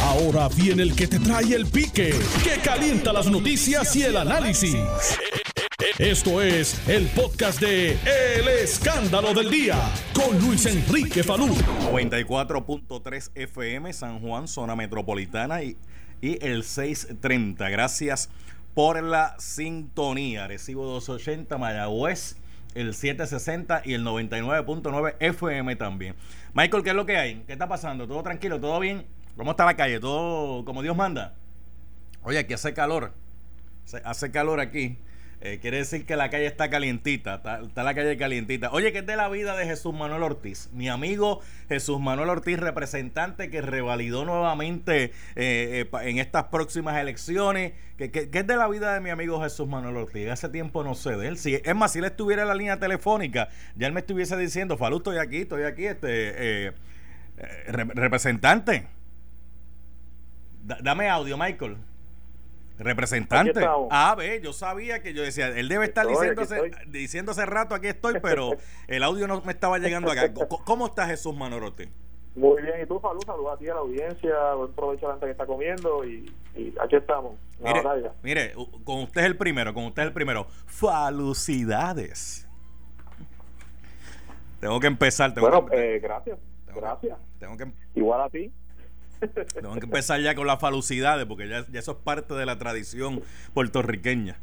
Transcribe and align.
Ahora 0.00 0.48
viene 0.48 0.82
el 0.82 0.94
que 0.94 1.06
te 1.06 1.18
trae 1.18 1.54
el 1.54 1.66
pique, 1.66 2.14
que 2.42 2.60
calienta 2.62 3.12
las 3.12 3.26
noticias 3.26 3.94
y 3.96 4.02
el 4.02 4.16
análisis. 4.16 4.76
Esto 5.98 6.40
es 6.40 6.88
el 6.88 7.06
podcast 7.08 7.60
de 7.60 7.92
El 7.92 8.48
Escándalo 8.48 9.34
del 9.34 9.50
Día 9.50 9.76
con 10.14 10.38
Luis 10.40 10.66
Enrique 10.66 11.22
Falú. 11.22 11.48
94.3 11.92 13.30
FM 13.34 13.92
San 13.92 14.20
Juan, 14.20 14.48
zona 14.48 14.74
metropolitana 14.74 15.62
y, 15.62 15.76
y 16.20 16.44
el 16.44 16.64
630. 16.64 17.68
Gracias 17.68 18.30
por 18.74 19.02
la 19.02 19.36
sintonía. 19.38 20.46
Recibo 20.46 20.84
280 20.86 21.58
Mayagüez, 21.58 22.36
el 22.74 22.94
760 22.94 23.82
y 23.84 23.94
el 23.94 24.04
99.9 24.04 25.16
FM 25.20 25.76
también. 25.76 26.14
Michael, 26.54 26.82
¿qué 26.82 26.90
es 26.90 26.96
lo 26.96 27.06
que 27.06 27.16
hay? 27.16 27.42
¿Qué 27.46 27.52
está 27.52 27.68
pasando? 27.68 28.06
¿Todo 28.06 28.22
tranquilo? 28.22 28.60
¿Todo 28.60 28.80
bien? 28.80 29.04
¿Cómo 29.36 29.52
está 29.52 29.64
la 29.64 29.76
calle? 29.76 29.98
¿Todo 29.98 30.64
como 30.64 30.82
Dios 30.82 30.96
manda? 30.96 31.34
Oye, 32.22 32.38
aquí 32.38 32.52
hace 32.52 32.74
calor. 32.74 33.12
Hace 34.04 34.30
calor 34.30 34.60
aquí. 34.60 34.98
Eh, 35.44 35.58
quiere 35.60 35.78
decir 35.78 36.06
que 36.06 36.14
la 36.14 36.30
calle 36.30 36.46
está 36.46 36.70
calientita, 36.70 37.34
está, 37.34 37.82
la 37.82 37.94
calle 37.94 38.16
calientita. 38.16 38.70
Oye, 38.70 38.92
¿qué 38.92 39.00
es 39.00 39.06
de 39.06 39.16
la 39.16 39.28
vida 39.28 39.56
de 39.56 39.66
Jesús 39.66 39.92
Manuel 39.92 40.22
Ortiz? 40.22 40.70
Mi 40.72 40.88
amigo 40.88 41.40
Jesús 41.68 41.98
Manuel 41.98 42.28
Ortiz, 42.28 42.60
representante 42.60 43.50
que 43.50 43.60
revalidó 43.60 44.24
nuevamente 44.24 45.06
eh, 45.06 45.10
eh, 45.34 45.88
en 46.02 46.18
estas 46.18 46.44
próximas 46.44 46.96
elecciones. 46.96 47.72
¿Qué, 47.98 48.12
¿Qué, 48.12 48.30
es 48.32 48.46
de 48.46 48.56
la 48.56 48.68
vida 48.68 48.94
de 48.94 49.00
mi 49.00 49.10
amigo 49.10 49.42
Jesús 49.42 49.66
Manuel 49.66 49.96
Ortiz? 49.96 50.28
Hace 50.28 50.48
tiempo 50.48 50.84
no 50.84 50.94
sé 50.94 51.16
de 51.16 51.26
él. 51.26 51.36
Si, 51.36 51.56
es 51.56 51.74
más, 51.74 51.90
si 51.90 51.98
él 51.98 52.04
estuviera 52.04 52.42
en 52.42 52.48
la 52.48 52.54
línea 52.54 52.78
telefónica, 52.78 53.48
ya 53.74 53.88
él 53.88 53.92
me 53.92 54.00
estuviese 54.00 54.36
diciendo, 54.36 54.76
Falú, 54.76 54.98
estoy 54.98 55.18
aquí, 55.18 55.38
estoy 55.38 55.64
aquí, 55.64 55.86
este 55.86 56.72
representante. 57.66 58.86
Dame 60.62 61.08
audio, 61.08 61.36
Michael. 61.36 61.76
Representante. 62.78 63.60
Ah, 63.90 64.14
ve, 64.16 64.40
yo 64.42 64.52
sabía 64.52 65.02
que 65.02 65.14
yo 65.14 65.22
decía, 65.22 65.48
él 65.48 65.68
debe 65.68 65.84
estar 65.84 66.06
diciendo 66.88 67.32
hace 67.32 67.46
rato 67.46 67.74
aquí 67.74 67.88
estoy, 67.88 68.18
pero 68.20 68.50
el 68.88 69.02
audio 69.02 69.28
no 69.28 69.40
me 69.42 69.52
estaba 69.52 69.78
llegando 69.78 70.10
acá. 70.10 70.32
¿Cómo 70.64 70.86
está 70.86 71.06
Jesús 71.06 71.34
Manorote? 71.36 71.90
Muy 72.34 72.62
bien, 72.62 72.80
y 72.82 72.86
tú, 72.86 72.98
Falú, 72.98 73.20
saludos 73.26 73.54
a 73.54 73.58
ti, 73.58 73.68
a 73.68 73.74
la 73.74 73.80
audiencia, 73.80 74.54
buen 74.54 74.72
provecho 74.72 75.04
a 75.04 75.08
la 75.08 75.14
gente 75.16 75.26
que 75.26 75.32
está 75.32 75.46
comiendo 75.46 76.02
y, 76.04 76.32
aquí 76.80 76.96
estamos. 76.96 77.34
Mire, 77.60 77.82
mire, 78.22 78.54
con 78.84 79.02
usted 79.02 79.20
es 79.20 79.26
el 79.26 79.36
primero, 79.36 79.74
con 79.74 79.84
usted 79.84 80.02
es 80.02 80.08
el 80.08 80.14
primero. 80.14 80.46
Falucidades. 80.66 82.48
Tengo 84.60 84.80
que 84.80 84.86
empezar. 84.86 85.34
Tengo 85.34 85.48
bueno, 85.48 85.66
eh, 85.72 86.00
gracias. 86.02 86.38
gracias. 86.74 87.18
Tengo 87.38 87.56
que, 87.56 87.70
Igual 87.94 88.22
a 88.22 88.30
ti. 88.30 88.50
Tengo 89.54 89.74
que 89.74 89.86
empezar 89.86 90.20
ya 90.20 90.34
con 90.34 90.46
las 90.46 90.60
falucidades, 90.60 91.26
porque 91.26 91.48
ya, 91.48 91.66
eso 91.72 91.92
es 91.92 91.98
parte 91.98 92.34
de 92.34 92.46
la 92.46 92.58
tradición 92.58 93.22
puertorriqueña. 93.54 94.38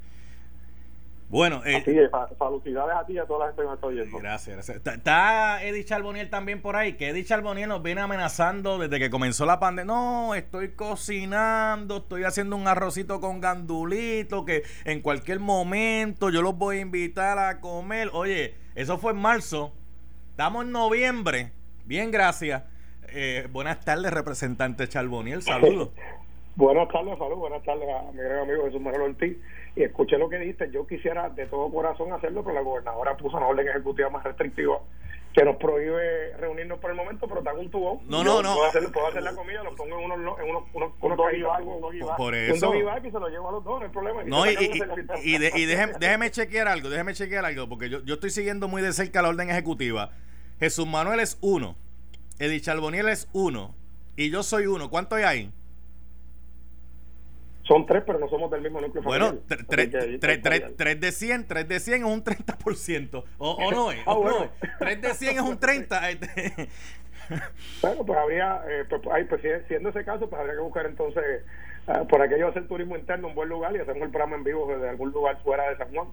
Bueno, 1.30 1.62
eh, 1.64 2.10
falucidades 2.40 2.96
a 2.96 3.06
ti 3.06 3.14
y 3.14 3.18
a 3.20 3.26
toda 3.26 3.42
la 3.42 3.46
gente 3.48 3.62
que 3.62 3.68
me 3.68 3.74
está 3.76 3.86
oyendo. 3.86 4.18
Gracias, 4.18 4.56
gracias. 4.56 4.96
¿Está, 4.96 5.64
Eddie 5.64 5.86
Charboniel 5.86 6.28
también 6.32 6.60
por 6.60 6.76
ahí? 6.76 6.94
Que 6.94 7.10
Eddie 7.10 7.24
Charboniel 7.24 7.70
nos 7.70 7.84
viene 7.84 8.02
amenazando 8.02 8.80
desde 8.80 8.98
que 8.98 9.12
comenzó 9.12 9.46
la 9.46 9.60
pandemia. 9.60 9.94
No, 9.94 10.34
estoy 10.34 10.70
cocinando, 10.70 11.98
estoy 11.98 12.24
haciendo 12.24 12.56
un 12.56 12.68
arrocito 12.68 13.22
con 13.22 13.42
gandulito, 13.42 14.44
que 14.44 14.64
en 14.86 15.02
cualquier 15.02 15.40
momento 15.40 16.32
yo 16.32 16.42
los 16.42 16.58
voy 16.58 16.78
a 16.78 16.82
invitar 16.82 17.38
a 17.38 17.60
comer. 17.60 18.10
Oye, 18.14 18.56
eso 18.74 18.98
fue 18.98 19.12
en 19.12 19.20
marzo. 19.20 19.72
Estamos 20.32 20.66
en 20.66 20.72
noviembre. 20.72 21.52
Bien, 21.86 22.10
gracias. 22.10 22.64
Eh, 23.14 23.48
buenas 23.52 23.84
tardes, 23.84 24.12
representante 24.12 24.88
Charboniel. 24.88 25.42
Saludos. 25.42 25.90
buenas 26.56 26.88
tardes, 26.90 27.18
saludos. 27.18 27.40
Buenas 27.40 27.64
tardes 27.64 27.88
a 27.90 28.12
mi 28.12 28.20
gran 28.20 28.40
amigo 28.40 28.66
Jesús 28.66 28.82
Manuel 28.82 29.14
Ortiz. 29.14 29.38
Y 29.76 29.84
escuché 29.84 30.18
lo 30.18 30.30
que 30.30 30.38
dijiste. 30.38 30.70
Yo 30.72 30.86
quisiera 30.88 31.30
de 31.30 31.46
todo 31.46 31.72
corazón 31.72 32.12
hacerlo, 32.14 32.44
pero 32.44 32.56
la 32.56 32.62
gobernadora 32.62 33.18
puso 33.18 33.38
una 33.38 33.48
orden 33.48 33.68
ejecutiva 33.68 34.10
más 34.10 34.24
restrictiva 34.24 34.80
que 35.34 35.46
nos 35.46 35.58
prohíbe 35.58 36.36
reunirnos 36.38 36.80
por 36.80 36.90
el 36.90 36.98
momento, 36.98 37.28
pero 37.28 37.40
está 37.40 37.54
un 37.54 37.70
tubo. 37.70 38.02
No, 38.08 38.24
no, 38.24 38.42
no. 38.42 38.56
Puedo 38.56 38.68
hacer, 38.68 38.92
puedo 38.92 39.08
hacer, 39.08 39.22
la 39.22 39.34
comida, 39.34 39.64
lo 39.64 39.76
pongo 39.76 40.00
en 40.00 40.06
unos, 40.06 40.40
en 40.40 40.50
unos, 40.50 40.64
unos, 40.74 40.92
unos 41.02 41.18
Por 42.18 42.36
eso. 42.36 42.72
Un 42.72 42.78
y 42.78 43.12
se 43.12 43.20
lo 43.20 43.30
llevo 43.30 43.50
a 43.50 43.52
los 43.52 43.64
dos, 43.64 43.80
no 43.80 43.86
hay 43.86 43.92
problema. 43.92 44.24
No, 44.24 44.50
y, 44.50 44.56
y, 45.24 45.36
y, 45.36 45.66
déjeme, 45.66 45.94
déjeme 46.00 46.32
chequear 46.32 46.68
algo, 46.68 46.90
déjeme 46.90 47.14
chequear 47.14 47.46
algo, 47.46 47.70
porque 47.70 47.90
yo, 47.90 48.04
yo 48.04 48.16
estoy 48.16 48.32
siguiendo 48.32 48.68
muy 48.68 48.82
de 48.82 48.92
cerca 48.92 49.22
la 49.22 49.30
orden 49.30 49.50
ejecutiva. 49.50 50.12
Jesús 50.60 50.88
Manuel 50.88 51.20
es 51.20 51.38
uno. 51.42 51.76
Edith 52.40 52.64
Charboniel 52.64 53.10
es 53.10 53.28
uno 53.34 53.76
y 54.16 54.30
yo 54.30 54.44
soy 54.44 54.66
uno. 54.66 54.90
¿Cuánto 54.90 55.16
hay 55.16 55.24
ahí? 55.24 55.52
Son 57.64 57.86
tres, 57.86 58.02
pero 58.06 58.18
no 58.18 58.28
somos 58.30 58.50
del 58.50 58.62
mismo 58.62 58.82
núcleo 58.82 59.04
bueno, 59.04 59.38
Bueno, 59.48 59.64
tres 59.68 59.92
de 61.00 61.12
100, 61.12 61.48
tres 61.48 61.68
de 61.68 61.80
100 61.80 62.02
es 62.02 62.08
un 62.08 62.24
30%. 62.24 63.24
O, 63.38 63.52
o 63.52 63.72
no 63.72 63.92
es. 63.92 64.00
Ah, 64.08 64.16
bueno. 64.16 64.50
Tres 64.80 65.02
de 65.02 65.14
100 65.14 65.36
es 65.36 65.42
un 65.42 65.60
30. 65.60 66.10
Este. 66.10 66.70
bueno, 67.84 68.06
pues 68.06 68.18
habría, 68.18 68.64
eh, 68.68 68.86
pues, 68.90 69.02
pues, 69.30 69.42
siendo 69.68 69.90
ese 69.90 70.04
caso, 70.04 70.28
pues 70.28 70.40
habría 70.40 70.56
que 70.56 70.62
buscar 70.62 70.88
entonces, 70.88 71.44
uh, 71.88 72.08
por 72.08 72.22
aquello 72.22 72.48
hacer 72.48 72.68
turismo 72.68 72.98
interno 72.98 73.28
un 73.28 73.36
buen 73.36 73.50
lugar 73.50 73.76
y 73.76 73.80
hacemos 73.80 74.02
el 74.02 74.10
programa 74.10 74.38
en 74.38 74.44
vivo 74.46 74.66
desde 74.68 74.90
algún 74.90 75.12
lugar 75.12 75.38
fuera 75.44 75.70
de 75.70 75.78
San 75.78 75.94
Juan 75.94 76.08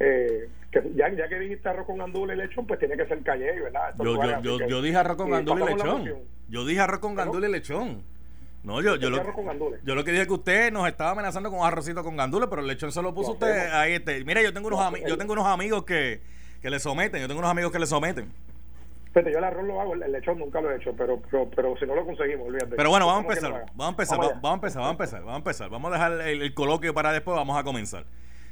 eh, 0.00 0.48
que 0.70 0.82
ya, 0.94 1.08
ya 1.10 1.28
que 1.28 1.38
dijiste 1.38 1.68
arroz 1.68 1.86
con 1.86 2.00
andula 2.00 2.34
y 2.34 2.36
lechón, 2.36 2.66
pues 2.66 2.78
tiene 2.78 2.96
que 2.96 3.06
ser 3.06 3.22
calle, 3.22 3.60
¿verdad? 3.60 3.94
yo, 3.98 4.14
yo, 4.14 4.40
yo, 4.40 4.66
yo, 4.66 4.82
dije 4.82 4.96
arroz 4.96 5.16
con 5.16 5.32
andula 5.32 5.70
y 5.70 5.74
lechón. 5.74 6.36
Yo 6.48 6.64
dije 6.64 6.80
arroz 6.80 7.00
con 7.00 7.14
gandula 7.14 7.48
y 7.48 7.52
lechón. 7.52 8.02
No, 8.62 8.82
yo, 8.82 8.96
yo, 8.96 9.10
lo, 9.10 9.22
yo 9.84 9.94
lo 9.94 10.04
que 10.04 10.10
dije 10.10 10.26
que 10.26 10.32
usted 10.32 10.72
nos 10.72 10.88
estaba 10.88 11.12
amenazando 11.12 11.50
con 11.50 11.64
arrocito 11.64 12.02
con 12.02 12.16
gandules, 12.16 12.48
pero 12.48 12.62
el 12.62 12.68
lechón 12.68 12.90
se 12.90 13.00
lo 13.00 13.14
puso 13.14 13.32
usted 13.32 13.72
ahí. 13.72 13.94
Este. 13.94 14.24
Mire, 14.24 14.42
yo 14.42 14.52
tengo 14.52 14.66
unos, 14.66 14.80
yo 15.06 15.16
tengo 15.16 15.34
unos 15.34 15.46
amigos 15.46 15.84
que, 15.84 16.20
que 16.60 16.68
le 16.68 16.80
someten, 16.80 17.20
yo 17.20 17.28
tengo 17.28 17.38
unos 17.38 17.50
amigos 17.50 17.70
que 17.70 17.78
le 17.78 17.86
someten. 17.86 18.32
Fíjate, 19.12 19.32
yo 19.32 19.38
el 19.38 19.44
arroz 19.44 19.64
lo 19.66 19.80
hago, 19.80 19.94
el 19.94 20.12
lechón 20.12 20.38
nunca 20.38 20.60
lo 20.60 20.72
he 20.72 20.76
hecho, 20.76 20.92
pero, 20.96 21.22
pero, 21.30 21.48
pero 21.54 21.76
si 21.78 21.86
no 21.86 21.94
lo 21.94 22.04
conseguimos, 22.04 22.48
olvídate. 22.48 22.74
Pero 22.74 22.90
bueno, 22.90 23.06
vamos 23.06 23.24
a 23.24 23.28
empezar, 23.28 23.52
vamos 23.74 23.86
a 23.86 23.88
empezar, 23.90 24.18
vamos, 24.18 24.32
a 24.42 24.54
empezar, 24.54 24.82
vamos 24.82 24.88
a 24.88 24.92
empezar, 24.92 25.20
vamos 25.20 25.32
a 25.32 25.36
empezar. 25.36 25.70
Vamos 25.70 25.90
a 25.90 25.94
dejar 25.94 26.28
el, 26.28 26.42
el 26.42 26.54
coloquio 26.54 26.92
para 26.92 27.12
después, 27.12 27.36
vamos 27.36 27.56
a 27.56 27.62
comenzar. 27.62 28.04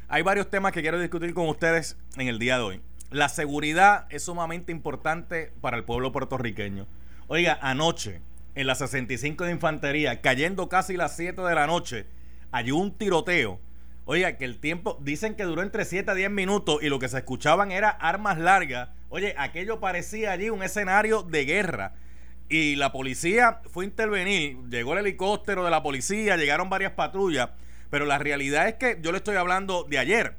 Hay 0.08 0.22
varios 0.22 0.50
temas 0.50 0.72
que 0.72 0.82
quiero 0.82 1.00
discutir 1.00 1.32
con 1.32 1.48
ustedes 1.48 1.96
en 2.18 2.28
el 2.28 2.38
día 2.38 2.58
de 2.58 2.62
hoy. 2.62 2.80
La 3.10 3.30
seguridad 3.30 4.06
es 4.10 4.24
sumamente 4.24 4.70
importante 4.70 5.50
para 5.62 5.78
el 5.78 5.84
pueblo 5.84 6.12
puertorriqueño. 6.12 6.86
Oiga, 7.26 7.58
anoche, 7.62 8.20
en 8.54 8.66
la 8.66 8.74
65 8.74 9.44
de 9.44 9.52
Infantería, 9.52 10.20
cayendo 10.20 10.68
casi 10.68 10.98
las 10.98 11.16
7 11.16 11.40
de 11.40 11.54
la 11.54 11.66
noche, 11.66 12.04
hay 12.52 12.70
un 12.70 12.92
tiroteo. 12.92 13.60
Oiga, 14.04 14.36
que 14.36 14.44
el 14.44 14.58
tiempo, 14.58 14.98
dicen 15.00 15.36
que 15.36 15.44
duró 15.44 15.62
entre 15.62 15.86
7 15.86 16.10
a 16.10 16.14
10 16.14 16.30
minutos 16.30 16.82
y 16.82 16.90
lo 16.90 16.98
que 16.98 17.08
se 17.08 17.16
escuchaban 17.16 17.72
era 17.72 17.88
armas 17.88 18.36
largas. 18.36 18.90
Oye, 19.08 19.34
aquello 19.38 19.80
parecía 19.80 20.32
allí 20.32 20.50
un 20.50 20.62
escenario 20.62 21.22
de 21.22 21.46
guerra. 21.46 21.94
Y 22.50 22.76
la 22.76 22.92
policía 22.92 23.62
fue 23.70 23.86
a 23.86 23.88
intervenir, 23.88 24.58
llegó 24.68 24.92
el 24.92 24.98
helicóptero 24.98 25.64
de 25.64 25.70
la 25.70 25.82
policía, 25.82 26.36
llegaron 26.36 26.68
varias 26.68 26.92
patrullas 26.92 27.48
pero 27.94 28.06
la 28.06 28.18
realidad 28.18 28.66
es 28.66 28.74
que 28.74 28.98
yo 29.00 29.12
le 29.12 29.18
estoy 29.18 29.36
hablando 29.36 29.84
de 29.84 29.98
ayer. 29.98 30.36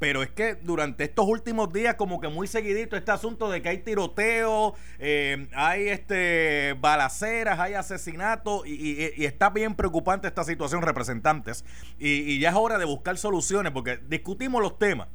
Pero 0.00 0.24
es 0.24 0.30
que 0.30 0.56
durante 0.56 1.04
estos 1.04 1.24
últimos 1.28 1.72
días, 1.72 1.94
como 1.94 2.20
que 2.20 2.26
muy 2.26 2.48
seguidito, 2.48 2.96
este 2.96 3.12
asunto 3.12 3.48
de 3.48 3.62
que 3.62 3.68
hay 3.68 3.78
tiroteo, 3.78 4.74
eh, 4.98 5.46
hay 5.54 5.86
este 5.86 6.74
balaceras, 6.80 7.60
hay 7.60 7.74
asesinatos, 7.74 8.66
y, 8.66 9.24
está 9.24 9.50
bien 9.50 9.76
preocupante 9.76 10.26
esta 10.26 10.42
situación, 10.42 10.82
representantes. 10.82 11.64
Y, 11.96 12.40
ya 12.40 12.48
es 12.48 12.56
hora 12.56 12.76
de 12.76 12.86
buscar 12.86 13.16
soluciones, 13.18 13.70
porque 13.70 14.00
discutimos 14.08 14.60
los 14.60 14.76
temas. 14.76 15.06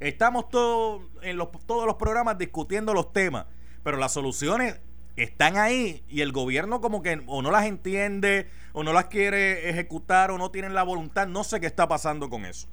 Estamos 0.00 0.50
todos 0.50 1.00
en 1.22 1.38
los, 1.38 1.48
todos 1.64 1.86
los 1.86 1.94
programas 1.94 2.36
discutiendo 2.36 2.92
los 2.92 3.14
temas, 3.14 3.46
pero 3.82 3.96
las 3.96 4.12
soluciones 4.12 4.82
están 5.16 5.56
ahí 5.56 6.04
y 6.10 6.20
el 6.20 6.32
gobierno 6.32 6.82
como 6.82 7.00
que 7.00 7.22
o 7.26 7.40
no 7.40 7.50
las 7.50 7.64
entiende 7.64 8.50
o 8.72 8.82
no 8.82 8.92
las 8.92 9.06
quiere 9.06 9.68
ejecutar 9.68 10.30
o 10.30 10.38
no 10.38 10.50
tienen 10.50 10.74
la 10.74 10.82
voluntad. 10.82 11.26
No 11.26 11.44
sé 11.44 11.60
qué 11.60 11.66
está 11.66 11.88
pasando 11.88 12.28
con 12.30 12.44
eso. 12.44 12.68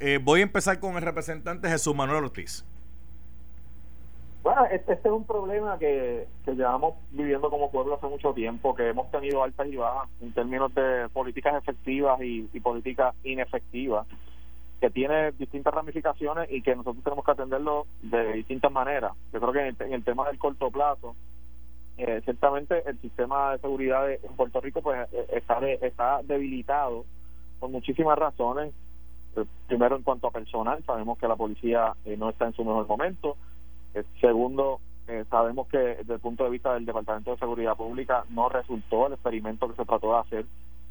Eh, 0.00 0.18
voy 0.22 0.40
a 0.40 0.42
empezar 0.42 0.80
con 0.80 0.96
el 0.96 1.02
representante 1.02 1.68
Jesús 1.68 1.94
Manuel 1.94 2.24
Ortiz. 2.24 2.64
Bueno, 4.42 4.66
este, 4.66 4.92
este 4.92 5.08
es 5.08 5.14
un 5.14 5.24
problema 5.24 5.78
que, 5.78 6.26
que, 6.44 6.54
llevamos 6.54 6.96
viviendo 7.12 7.48
como 7.48 7.70
pueblo 7.70 7.94
hace 7.94 8.06
mucho 8.08 8.34
tiempo, 8.34 8.74
que 8.74 8.90
hemos 8.90 9.10
tenido 9.10 9.42
altas 9.42 9.66
y 9.68 9.76
bajas 9.76 10.10
en 10.20 10.32
términos 10.32 10.74
de 10.74 11.08
políticas 11.14 11.54
efectivas 11.54 12.20
y, 12.20 12.42
políticas 12.60 13.14
inefectivas, 13.24 14.06
que 14.82 14.90
tiene 14.90 15.32
distintas 15.32 15.72
ramificaciones 15.72 16.50
y 16.52 16.60
que 16.60 16.76
nosotros 16.76 17.02
tenemos 17.02 17.24
que 17.24 17.30
atenderlo 17.30 17.86
de 18.02 18.34
distintas 18.34 18.70
maneras. 18.70 19.12
Yo 19.32 19.40
creo 19.40 19.52
que 19.52 19.84
en 19.84 19.92
el 19.94 20.04
tema 20.04 20.26
del 20.28 20.38
corto 20.38 20.70
plazo, 20.70 21.16
eh, 21.96 22.20
ciertamente 22.24 22.82
el 22.88 23.00
sistema 23.00 23.52
de 23.52 23.58
seguridad 23.58 24.10
en 24.10 24.36
Puerto 24.36 24.60
Rico 24.60 24.82
pues 24.82 25.08
eh, 25.12 25.26
está 25.32 25.58
está 25.80 26.22
debilitado 26.22 27.04
por 27.60 27.70
muchísimas 27.70 28.18
razones. 28.18 28.72
Eh, 29.36 29.44
primero 29.66 29.96
en 29.96 30.02
cuanto 30.02 30.28
a 30.28 30.30
personal 30.30 30.82
sabemos 30.84 31.18
que 31.18 31.28
la 31.28 31.36
policía 31.36 31.94
no 32.18 32.30
está 32.30 32.46
en 32.46 32.54
su 32.54 32.64
mejor 32.64 32.86
momento. 32.86 33.36
Segundo 34.20 34.80
eh, 35.06 35.24
sabemos 35.28 35.68
que 35.68 35.78
desde 35.78 36.14
el 36.14 36.20
punto 36.20 36.44
de 36.44 36.50
vista 36.50 36.72
del 36.72 36.86
Departamento 36.86 37.32
de 37.32 37.36
Seguridad 37.36 37.76
Pública 37.76 38.24
no 38.30 38.48
resultó 38.48 39.06
el 39.06 39.12
experimento 39.12 39.68
que 39.68 39.76
se 39.76 39.84
trató 39.84 40.12
de 40.12 40.18
hacer 40.18 40.46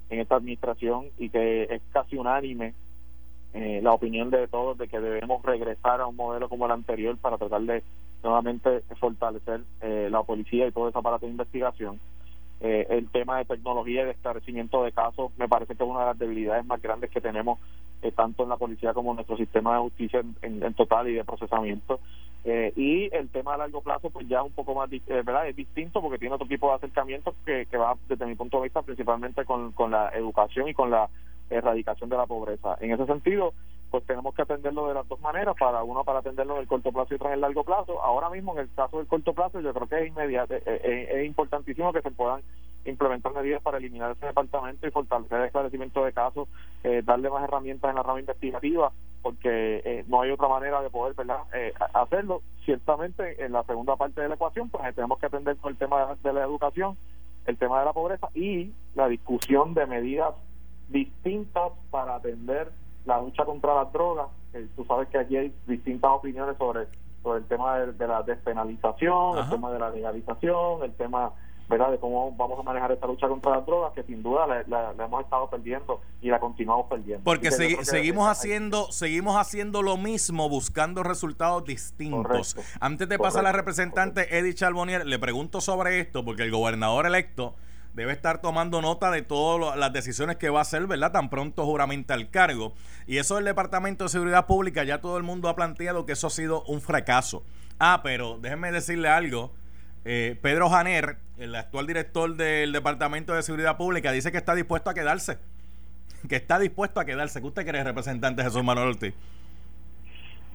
en 0.09 0.19
esta 0.19 0.35
administración 0.35 1.07
y 1.17 1.29
que 1.29 1.63
es 1.63 1.81
casi 1.91 2.17
unánime 2.17 2.75
eh, 3.53 3.79
la 3.81 3.91
opinión 3.91 4.29
de 4.29 4.47
todos 4.47 4.77
de 4.77 4.87
que 4.87 4.99
debemos 4.99 5.43
regresar 5.43 5.99
a 5.99 6.05
un 6.05 6.15
modelo 6.15 6.47
como 6.47 6.67
el 6.67 6.71
anterior 6.71 7.17
para 7.17 7.39
tratar 7.39 7.61
de 7.61 7.83
nuevamente 8.23 8.81
fortalecer 8.99 9.61
eh, 9.81 10.07
la 10.09 10.23
policía 10.23 10.67
y 10.67 10.71
todo 10.71 10.89
ese 10.89 10.97
aparato 10.97 11.25
de 11.25 11.31
investigación. 11.31 11.99
Eh, 12.61 12.87
el 12.89 13.09
tema 13.09 13.37
de 13.37 13.45
tecnología 13.45 14.03
y 14.03 14.05
de 14.05 14.11
esclarecimiento 14.11 14.83
de 14.83 14.93
casos 14.93 15.31
me 15.37 15.49
parece 15.49 15.75
que 15.75 15.83
es 15.83 15.89
una 15.89 16.01
de 16.01 16.05
las 16.05 16.19
debilidades 16.19 16.65
más 16.65 16.81
grandes 16.81 17.09
que 17.09 17.21
tenemos 17.21 17.59
tanto 18.15 18.43
en 18.43 18.49
la 18.49 18.57
policía 18.57 18.93
como 18.93 19.11
en 19.11 19.15
nuestro 19.15 19.37
sistema 19.37 19.75
de 19.75 19.79
justicia 19.79 20.21
en, 20.41 20.73
total 20.73 21.07
y 21.07 21.13
de 21.13 21.23
procesamiento. 21.23 22.01
y 22.75 23.09
el 23.15 23.29
tema 23.29 23.53
a 23.53 23.57
largo 23.57 23.81
plazo 23.81 24.09
pues 24.09 24.27
ya 24.27 24.39
es 24.39 24.45
un 24.45 24.51
poco 24.51 24.75
más 24.75 24.89
verdad 25.07 25.47
es 25.47 25.55
distinto 25.55 26.01
porque 26.01 26.17
tiene 26.17 26.35
otro 26.35 26.45
tipo 26.45 26.67
de 26.67 26.75
acercamientos 26.75 27.33
que, 27.45 27.65
que 27.65 27.77
va 27.77 27.95
desde 28.09 28.25
mi 28.25 28.35
punto 28.35 28.57
de 28.57 28.63
vista 28.63 28.81
principalmente 28.81 29.45
con, 29.45 29.71
con 29.71 29.91
la 29.91 30.09
educación 30.09 30.67
y 30.67 30.73
con 30.73 30.91
la 30.91 31.09
erradicación 31.49 32.09
de 32.09 32.17
la 32.17 32.25
pobreza. 32.25 32.77
En 32.81 32.91
ese 32.91 33.05
sentido, 33.05 33.53
pues 33.93 34.07
tenemos 34.07 34.33
que 34.33 34.41
atenderlo 34.41 34.87
de 34.87 34.95
las 34.95 35.07
dos 35.07 35.21
maneras, 35.21 35.55
para 35.55 35.83
uno 35.83 36.03
para 36.03 36.17
atenderlo 36.17 36.55
del 36.55 36.67
corto 36.67 36.91
plazo 36.91 37.09
y 37.11 37.15
otro 37.15 37.27
en 37.27 37.35
el 37.35 37.41
largo 37.41 37.63
plazo. 37.63 38.01
Ahora 38.01 38.27
mismo, 38.31 38.53
en 38.53 38.61
el 38.61 38.73
caso 38.73 38.97
del 38.97 39.05
corto 39.05 39.33
plazo, 39.33 39.59
yo 39.59 39.71
creo 39.71 39.87
que 39.87 40.01
es 40.01 40.07
inmediato, 40.07 40.55
eh, 40.55 40.63
eh, 40.65 41.09
es, 41.11 41.27
importantísimo 41.27 41.93
que 41.93 42.01
se 42.01 42.09
puedan 42.09 42.41
implementar 42.85 43.31
medidas 43.35 43.61
para 43.61 43.77
eliminar 43.77 44.09
ese 44.09 44.25
departamento 44.25 44.87
y 44.87 44.89
fortalecer 44.89 45.37
el 45.37 45.45
esclarecimiento 45.45 46.03
de 46.03 46.11
casos, 46.11 46.47
eh, 46.83 47.03
darle 47.05 47.29
más 47.29 47.43
herramientas 47.43 47.91
en 47.91 47.97
la 47.97 48.01
rama 48.01 48.19
investigativa, 48.19 48.91
porque 49.21 50.03
no 50.07 50.21
hay 50.21 50.31
otra 50.31 50.47
manera 50.47 50.81
de 50.81 50.89
poder 50.89 51.13
¿verdad? 51.13 51.43
hacerlo. 51.93 52.41
Ciertamente, 52.65 53.45
en 53.45 53.51
la 53.51 53.61
segunda 53.61 53.95
parte 53.95 54.21
de 54.21 54.27
la 54.27 54.33
ecuación, 54.33 54.69
pues 54.69 54.95
tenemos 54.95 55.19
que 55.19 55.27
atender 55.27 55.55
con 55.57 55.71
el 55.71 55.77
tema 55.77 56.17
de 56.23 56.33
la 56.33 56.43
educación, 56.43 56.97
el 57.45 57.59
tema 57.59 57.77
de 57.77 57.85
la 57.85 57.93
pobreza 57.93 58.27
y 58.33 58.73
la 58.95 59.07
discusión 59.07 59.75
de 59.75 59.85
medidas 59.85 60.33
distintas 60.89 61.73
para 61.91 62.15
atender 62.15 62.71
la 63.05 63.21
lucha 63.21 63.45
contra 63.45 63.75
las 63.75 63.91
drogas. 63.91 64.27
tú 64.75 64.85
sabes 64.85 65.07
que 65.09 65.17
aquí 65.17 65.37
hay 65.37 65.53
distintas 65.67 66.11
opiniones 66.11 66.57
sobre, 66.57 66.87
sobre 67.21 67.39
el 67.39 67.45
tema 67.45 67.79
de, 67.79 68.07
la 68.07 68.23
despenalización, 68.23 69.37
el 69.37 69.49
tema 69.49 69.71
de 69.71 69.79
la 69.79 69.89
legalización, 69.89 70.83
el 70.83 70.93
tema 70.93 71.33
¿verdad? 71.69 71.91
de 71.91 71.99
cómo 71.99 72.31
vamos 72.35 72.59
a 72.59 72.63
manejar 72.63 72.91
esta 72.91 73.07
lucha 73.07 73.27
contra 73.27 73.55
las 73.57 73.65
drogas, 73.65 73.93
que 73.93 74.03
sin 74.03 74.21
duda 74.21 74.45
la, 74.67 74.93
hemos 75.05 75.23
estado 75.23 75.49
perdiendo 75.49 76.01
y 76.21 76.29
la 76.29 76.39
continuamos 76.39 76.87
perdiendo. 76.87 77.23
Porque 77.23 77.51
seguimos 77.51 78.27
haciendo 78.27 78.91
seguimos 78.91 79.37
haciendo 79.37 79.81
lo 79.81 79.97
mismo, 79.97 80.49
buscando 80.49 81.03
resultados 81.03 81.65
distintos. 81.65 82.55
Antes 82.79 83.07
de 83.09 83.17
pasar 83.17 83.41
a 83.41 83.43
la 83.43 83.51
representante 83.51 84.37
Edith 84.37 84.57
Charbonnier, 84.57 85.05
le 85.05 85.19
pregunto 85.19 85.61
sobre 85.61 85.99
esto, 85.99 86.23
porque 86.23 86.43
el 86.43 86.51
gobernador 86.51 87.05
electo 87.05 87.55
debe 87.93 88.11
estar 88.11 88.41
tomando 88.41 88.81
nota 88.81 89.11
de 89.11 89.21
todas 89.21 89.77
las 89.77 89.93
decisiones 89.93 90.37
que 90.37 90.49
va 90.49 90.59
a 90.59 90.61
hacer, 90.63 90.87
¿verdad? 90.87 91.11
Tan 91.11 91.29
pronto 91.29 91.65
juramenta 91.65 92.13
el 92.13 92.29
cargo. 92.29 92.73
Y 93.07 93.17
eso 93.17 93.35
del 93.35 93.45
Departamento 93.45 94.05
de 94.05 94.09
Seguridad 94.09 94.47
Pública, 94.47 94.83
ya 94.83 95.01
todo 95.01 95.17
el 95.17 95.23
mundo 95.23 95.49
ha 95.49 95.55
planteado 95.55 96.05
que 96.05 96.13
eso 96.13 96.27
ha 96.27 96.31
sido 96.31 96.63
un 96.63 96.81
fracaso. 96.81 97.43
Ah, 97.79 98.01
pero 98.03 98.39
déjenme 98.39 98.71
decirle 98.71 99.09
algo. 99.09 99.53
Eh, 100.05 100.37
Pedro 100.41 100.69
Janer, 100.69 101.17
el 101.37 101.55
actual 101.55 101.87
director 101.87 102.35
del 102.35 102.71
Departamento 102.71 103.33
de 103.33 103.43
Seguridad 103.43 103.77
Pública, 103.77 104.11
dice 104.11 104.31
que 104.31 104.37
está 104.37 104.55
dispuesto 104.55 104.89
a 104.89 104.93
quedarse. 104.93 105.37
Que 106.27 106.35
está 106.35 106.59
dispuesto 106.59 106.99
a 106.99 107.05
quedarse. 107.05 107.41
¿Qué 107.41 107.47
usted 107.47 107.65
cree, 107.65 107.83
representante 107.83 108.43
Jesús 108.43 108.63
Manuel? 108.63 108.97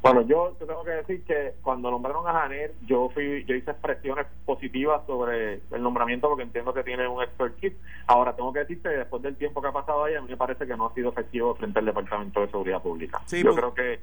Bueno, 0.00 0.22
yo 0.22 0.54
te 0.58 0.64
tengo 0.64 0.84
que 0.84 0.90
decir 0.90 1.24
que 1.24 1.54
cuando 1.62 1.90
nombraron 1.90 2.26
a 2.26 2.32
Janer, 2.32 2.72
yo 2.86 3.08
fui, 3.10 3.44
yo 3.44 3.54
hice 3.54 3.72
expresiones 3.72 4.26
positivas 4.44 5.04
sobre 5.06 5.60
el 5.72 5.82
nombramiento 5.82 6.28
porque 6.28 6.44
entiendo 6.44 6.72
que 6.72 6.84
tiene 6.84 7.08
un 7.08 7.22
expertise. 7.22 7.76
Ahora, 8.06 8.34
tengo 8.36 8.52
que 8.52 8.60
decirte 8.60 8.88
que 8.88 8.96
después 8.96 9.22
del 9.22 9.36
tiempo 9.36 9.60
que 9.60 9.68
ha 9.68 9.72
pasado 9.72 10.04
ahí, 10.04 10.14
a 10.14 10.20
mí 10.20 10.28
me 10.28 10.36
parece 10.36 10.66
que 10.66 10.76
no 10.76 10.86
ha 10.86 10.94
sido 10.94 11.10
efectivo 11.10 11.54
frente 11.56 11.80
al 11.80 11.86
Departamento 11.86 12.40
de 12.40 12.46
Seguridad 12.46 12.80
Pública. 12.80 13.20
yo 13.28 13.54
creo 13.54 13.74
que 13.74 14.00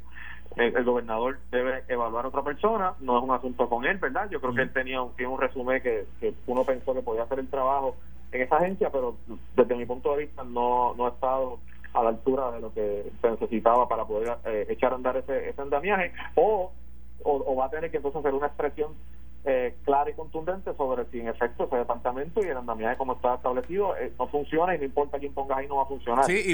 el, 0.57 0.83
gobernador 0.83 1.39
debe 1.49 1.83
evaluar 1.87 2.25
a 2.25 2.27
otra 2.27 2.43
persona, 2.43 2.93
no 2.99 3.17
es 3.17 3.23
un 3.23 3.31
asunto 3.31 3.69
con 3.69 3.85
él, 3.85 3.97
¿verdad? 3.97 4.29
Yo 4.29 4.39
creo 4.41 4.53
que 4.53 4.61
él 4.61 4.73
tenía 4.73 5.01
un, 5.01 5.15
tiene 5.15 5.31
un 5.31 5.39
resumen 5.39 5.81
que, 5.81 6.05
que 6.19 6.33
uno 6.47 6.63
pensó 6.63 6.93
que 6.93 7.01
podía 7.01 7.23
hacer 7.23 7.39
el 7.39 7.47
trabajo 7.49 7.95
en 8.31 8.41
esa 8.41 8.57
agencia, 8.57 8.89
pero 8.89 9.15
desde 9.55 9.75
mi 9.75 9.85
punto 9.85 10.11
de 10.11 10.25
vista 10.25 10.43
no, 10.43 10.93
no 10.95 11.05
ha 11.05 11.09
estado 11.09 11.59
a 11.95 12.03
la 12.03 12.09
altura 12.09 12.51
de 12.51 12.59
lo 12.59 12.73
que 12.73 13.11
se 13.21 13.31
necesitaba 13.31 13.87
para 13.87 14.05
poder 14.05 14.37
eh, 14.45 14.67
echar 14.69 14.91
a 14.91 14.95
andar 14.95 15.15
ese, 15.17 15.49
ese 15.49 15.61
andamiaje 15.61 16.11
o, 16.35 16.71
o, 17.23 17.55
va 17.55 17.65
a 17.65 17.69
tener 17.69 17.89
que 17.89 17.97
entonces 17.97 18.19
hacer 18.19 18.33
una 18.33 18.47
expresión 18.47 18.91
eh, 19.45 19.75
clara 19.85 20.09
y 20.09 20.13
contundente 20.13 20.73
sobre 20.75 21.05
si 21.05 21.19
en 21.19 21.29
efecto 21.29 21.65
ese 21.65 21.77
departamento 21.77 22.43
y 22.43 22.47
el 22.47 22.57
andamiaje 22.57 22.97
como 22.97 23.13
está 23.13 23.35
establecido 23.35 23.95
eh, 23.95 24.11
no 24.19 24.27
funciona 24.27 24.75
y 24.75 24.79
no 24.79 24.85
importa 24.85 25.19
quién 25.19 25.33
ponga 25.33 25.57
ahí 25.57 25.67
no 25.67 25.77
va 25.77 25.83
a 25.83 25.87
funcionar. 25.87 26.25
Sí, 26.25 26.43
y, 26.45 26.51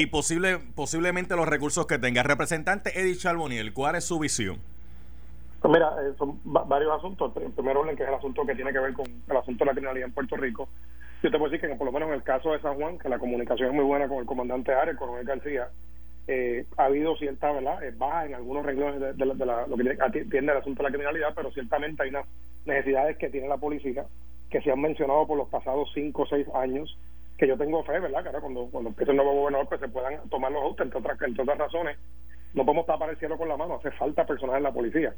y, 0.00 0.06
posible, 0.06 0.58
posiblemente 0.74 1.34
los 1.34 1.48
recursos 1.48 1.86
que 1.86 1.98
tenga. 1.98 2.22
Representante 2.22 2.98
Edith 3.00 3.18
Charboniel, 3.18 3.72
¿cuál 3.72 3.96
es 3.96 4.04
su 4.04 4.18
visión? 4.18 4.58
Pues 5.60 5.72
mira, 5.72 5.92
son 6.18 6.38
varios 6.44 6.92
asuntos. 6.92 7.32
En 7.38 7.50
primer 7.52 7.76
orden, 7.76 7.96
que 7.96 8.02
es 8.04 8.08
el 8.08 8.14
asunto 8.14 8.44
que 8.46 8.54
tiene 8.54 8.72
que 8.72 8.78
ver 8.78 8.92
con 8.92 9.06
el 9.06 9.36
asunto 9.36 9.64
de 9.64 9.66
la 9.66 9.72
criminalidad 9.72 10.08
en 10.08 10.14
Puerto 10.14 10.36
Rico 10.36 10.68
yo 11.26 11.32
te 11.32 11.38
puedo 11.38 11.50
decir 11.50 11.68
que 11.68 11.74
por 11.74 11.86
lo 11.86 11.92
menos 11.92 12.08
en 12.10 12.14
el 12.14 12.22
caso 12.22 12.52
de 12.52 12.60
San 12.60 12.76
Juan, 12.76 13.00
que 13.00 13.08
la 13.08 13.18
comunicación 13.18 13.70
es 13.70 13.74
muy 13.74 13.84
buena 13.84 14.06
con 14.06 14.18
el 14.18 14.26
comandante 14.26 14.72
Ares, 14.72 14.92
el 14.92 14.96
coronel 14.96 15.26
García, 15.26 15.70
eh, 16.28 16.64
ha 16.76 16.84
habido 16.84 17.16
cierta 17.16 17.50
¿verdad? 17.50 17.82
Eh, 17.82 17.92
baja 17.96 18.26
en 18.26 18.34
algunos 18.36 18.64
renglones 18.64 19.00
de, 19.00 19.26
lo 19.26 19.36
que 19.36 19.98
atiende 20.00 20.52
el 20.52 20.58
asunto 20.58 20.84
de 20.84 20.88
la 20.88 20.90
criminalidad, 20.90 21.32
pero 21.34 21.50
ciertamente 21.50 22.04
hay 22.04 22.12
necesidades 22.64 23.16
que 23.16 23.28
tiene 23.28 23.48
la 23.48 23.56
policía 23.56 24.06
que 24.50 24.60
se 24.60 24.70
han 24.70 24.80
mencionado 24.80 25.26
por 25.26 25.36
los 25.36 25.48
pasados 25.48 25.90
cinco 25.94 26.22
o 26.22 26.26
seis 26.26 26.46
años, 26.54 26.96
que 27.36 27.48
yo 27.48 27.58
tengo 27.58 27.82
fe, 27.82 27.98
¿verdad? 27.98 28.22
Que 28.22 28.28
ahora 28.28 28.40
cuando, 28.40 28.68
cuando 28.70 28.90
empiece 28.90 29.12
nuevo 29.12 29.34
gobernador, 29.34 29.68
pues 29.68 29.80
se 29.80 29.88
puedan 29.88 30.28
tomar 30.28 30.52
los 30.52 30.62
autos, 30.62 30.86
entre 30.86 31.00
otras, 31.00 31.20
entre 31.22 31.42
otras 31.42 31.58
razones. 31.58 31.98
No 32.54 32.64
podemos 32.64 32.86
tapar 32.86 33.10
el 33.10 33.18
cielo 33.18 33.36
con 33.36 33.48
la 33.48 33.56
mano, 33.56 33.74
hace 33.74 33.90
falta 33.90 34.24
personal 34.24 34.58
en 34.58 34.62
la 34.62 34.72
policía. 34.72 35.12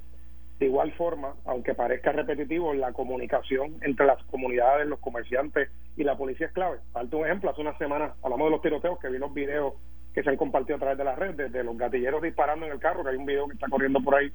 De 0.58 0.66
igual 0.66 0.92
forma, 0.92 1.34
aunque 1.44 1.74
parezca 1.74 2.10
repetitivo, 2.10 2.74
la 2.74 2.92
comunicación 2.92 3.76
entre 3.82 4.06
las 4.06 4.22
comunidades, 4.24 4.88
los 4.88 4.98
comerciantes 4.98 5.70
y 5.96 6.02
la 6.02 6.16
policía 6.16 6.48
es 6.48 6.52
clave. 6.52 6.78
Falta 6.92 7.16
un 7.16 7.26
ejemplo, 7.26 7.50
hace 7.50 7.60
una 7.60 7.78
semana 7.78 8.14
hablamos 8.22 8.46
de 8.46 8.50
los 8.50 8.62
tiroteos, 8.62 8.98
que 8.98 9.08
vi 9.08 9.18
los 9.18 9.32
videos 9.32 9.74
que 10.12 10.22
se 10.22 10.30
han 10.30 10.36
compartido 10.36 10.76
a 10.76 10.80
través 10.80 10.98
de 10.98 11.04
las 11.04 11.16
redes, 11.16 11.52
de 11.52 11.62
los 11.62 11.76
gatilleros 11.78 12.22
disparando 12.22 12.66
en 12.66 12.72
el 12.72 12.80
carro, 12.80 13.04
que 13.04 13.10
hay 13.10 13.16
un 13.16 13.26
video 13.26 13.46
que 13.46 13.54
está 13.54 13.68
corriendo 13.68 14.00
por 14.00 14.16
ahí 14.16 14.32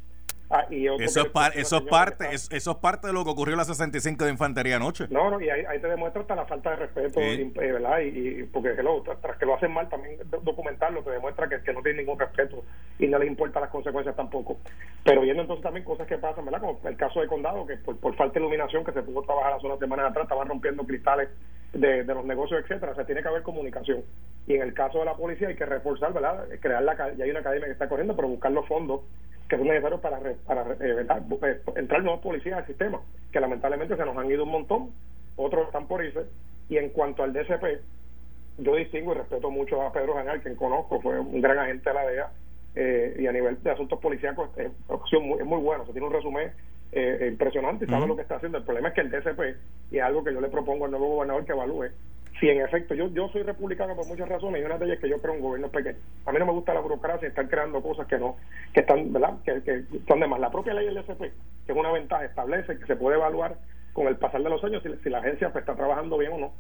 Ah, 0.50 0.68
eso, 0.70 0.96
es, 1.02 1.56
eso, 1.56 1.78
es 1.78 1.84
parte, 1.84 2.28
eso 2.32 2.72
es 2.72 2.78
parte 2.78 3.08
de 3.08 3.14
lo 3.14 3.24
que 3.24 3.32
ocurrió 3.32 3.54
en 3.54 3.58
la 3.58 3.66
65 3.66 4.26
de 4.26 4.30
Infantería 4.30 4.76
anoche. 4.76 5.08
No, 5.10 5.32
no, 5.32 5.42
y 5.42 5.50
ahí, 5.50 5.80
te 5.80 5.88
demuestra 5.88 6.22
hasta 6.22 6.36
la 6.36 6.46
falta 6.46 6.70
de 6.72 6.76
respeto, 6.76 7.20
eh, 7.20 7.52
¿verdad? 7.56 8.00
Y, 8.02 8.44
porque 8.44 8.76
tras, 9.20 9.38
que 9.38 9.48
lo 9.48 9.56
hacen 9.56 9.74
mal, 9.74 9.90
también 9.90 10.20
documentarlo 10.44 11.02
te 11.02 11.10
demuestra 11.10 11.50
que, 11.50 11.62
que 11.62 11.74
no 11.74 11.82
tiene 11.82 12.00
ningún 12.00 12.20
respeto 12.20 12.64
y 13.00 13.08
no 13.08 13.18
les 13.18 13.30
importa 13.30 13.60
las 13.62 13.72
consecuencias 13.72 14.16
tampoco. 14.16 14.60
Pero 15.04 15.22
viendo 15.22 15.42
entonces 15.42 15.64
también 15.64 15.84
cosas 15.84 16.08
que 16.08 16.18
pasan, 16.18 16.46
¿verdad? 16.46 16.62
Como 16.62 16.80
el 16.88 16.96
caso 16.96 17.20
de 17.20 17.28
Condado, 17.28 17.66
que 17.66 17.76
por, 17.78 18.16
falta 18.16 18.34
de 18.34 18.40
iluminación 18.40 18.86
que 18.86 18.94
se 18.94 19.04
pudo 19.04 19.22
trabajar 19.24 19.54
hace 19.54 19.66
unas 19.66 19.80
semanas 19.80 20.10
atrás, 20.10 20.24
estaban 20.24 20.48
rompiendo 20.48 20.84
cristales 20.86 21.30
de, 21.74 22.04
de, 22.04 22.14
los 22.14 22.24
negocios, 22.24 22.62
etcétera. 22.62 22.94
O 22.94 22.96
sea, 22.96 23.06
tiene 23.06 23.22
que 23.22 23.28
haber 23.28 23.44
comunicación. 23.44 24.04
Y 24.48 24.56
en 24.56 24.62
el 24.62 24.74
caso 24.74 25.00
de 25.00 25.06
la 25.06 25.16
policía 25.16 25.50
hay 25.50 25.56
que 25.56 25.66
reforzar, 25.66 26.14
¿verdad? 26.14 26.48
Crear 26.62 26.84
la, 26.84 26.96
ya 27.16 27.24
hay 27.26 27.32
una 27.32 27.42
academia 27.42 27.66
que 27.66 27.74
está 27.74 27.90
corriendo, 27.90 28.16
pero 28.16 28.30
buscar 28.30 28.52
los 28.52 28.66
fondos 28.68 29.02
que 29.50 29.58
son 29.58 29.68
necesarios 29.68 30.00
para, 30.00 30.20
para 30.46 30.62
eh, 30.80 31.06
eh, 31.42 31.62
entrar 31.76 32.02
nuevos 32.02 32.22
policías 32.22 32.60
al 32.60 32.66
sistema, 32.66 33.02
que 33.32 33.40
lamentablemente 33.40 33.98
se 33.98 34.06
nos 34.06 34.18
han 34.18 34.32
ido 34.32 34.46
un 34.46 34.52
montón, 34.52 34.92
otros 35.36 35.68
están 35.68 35.88
por 35.88 36.04
irse. 36.04 36.26
Y 36.70 36.78
en 36.78 36.90
cuanto 36.90 37.24
al 37.24 37.34
DCP, 37.34 37.82
yo 38.60 38.76
distingo 38.76 39.12
y 39.12 39.18
respeto 39.18 39.52
mucho 39.52 39.82
a 39.82 39.92
Pedro 39.92 40.14
Janal, 40.14 40.42
quien 40.42 40.56
conozco, 40.56 41.02
fue 41.02 41.20
un 41.20 41.42
gran 41.42 41.60
agente 41.60 41.90
de 41.90 41.94
la 41.94 42.06
DEA, 42.08 42.32
eh, 42.76 43.16
y 43.20 43.28
a 43.28 43.32
nivel 43.32 43.62
de 43.62 43.72
asuntos 43.72 44.00
policíacos 44.00 44.50
es, 44.58 44.72
muy, 45.22 45.40
es 45.40 45.46
muy 45.46 45.60
bueno, 45.60 45.86
se 45.86 45.92
tiene 45.92 46.08
un 46.08 46.14
resumen 46.14 46.52
impresionante 47.28 47.86
y 47.86 47.88
sabe 47.88 48.06
lo 48.06 48.16
que 48.16 48.22
está 48.22 48.36
haciendo. 48.36 48.60
El 48.60 48.66
problema 48.66 48.90
es 48.90 48.94
que 48.94 49.02
el 49.02 49.10
DCP, 49.10 49.58
y 49.92 49.98
es 49.98 50.04
algo 50.04 50.24
que 50.24 50.32
yo 50.32 50.40
le 50.40 50.50
propongo 50.50 50.86
al 50.86 50.92
nuevo 50.92 51.08
gobernador 51.16 51.44
que 51.44 51.52
evalúe, 51.52 51.90
si 52.40 52.50
en 52.50 52.62
efecto, 52.62 52.94
yo, 52.94 53.08
yo 53.10 53.30
soy 53.30 53.44
republicano 53.44 53.96
por 53.96 54.08
muchas 54.08 54.28
razones 54.28 54.62
y 54.62 54.66
una 54.66 54.78
de 54.78 54.86
ellas 54.86 54.98
es 54.98 55.02
que 55.02 55.10
yo 55.10 55.22
creo 55.22 55.34
un 55.34 55.42
gobierno 55.42 55.70
pequeño. 55.70 55.98
A 56.26 56.32
mí 56.32 56.40
no 56.40 56.46
me 56.46 56.52
gusta 56.52 56.74
la 56.74 56.82
burocracia, 56.82 57.28
estar 57.28 57.48
creando 57.48 57.82
cosas 57.82 58.08
que 58.08 58.18
no, 58.18 58.36
que 58.74 58.82
están, 58.82 59.14
¿verdad? 59.14 59.36
Que, 59.46 59.62
que 59.62 59.84
son 60.08 60.20
de 60.20 60.28
más. 60.28 60.40
La 60.40 60.52
propia 60.52 60.74
ley 60.74 60.86
del 60.86 60.98
SP, 60.98 61.32
que 61.66 61.72
es 61.72 61.78
una 61.78 61.92
ventaja, 61.92 62.26
establece 62.26 62.78
que 62.78 62.86
se 62.86 62.96
puede 62.96 63.18
evaluar 63.18 63.56
con 63.94 64.08
el 64.08 64.18
pasar 64.18 64.42
de 64.44 64.50
los 64.50 64.64
años 64.64 64.84
si, 65.04 65.10
la 65.10 65.20
agencia 65.20 65.52
pues, 65.52 65.62
está 65.62 65.76
trabajando 65.76 66.18
bien 66.18 66.34
o 66.34 66.38
no. 66.38 66.54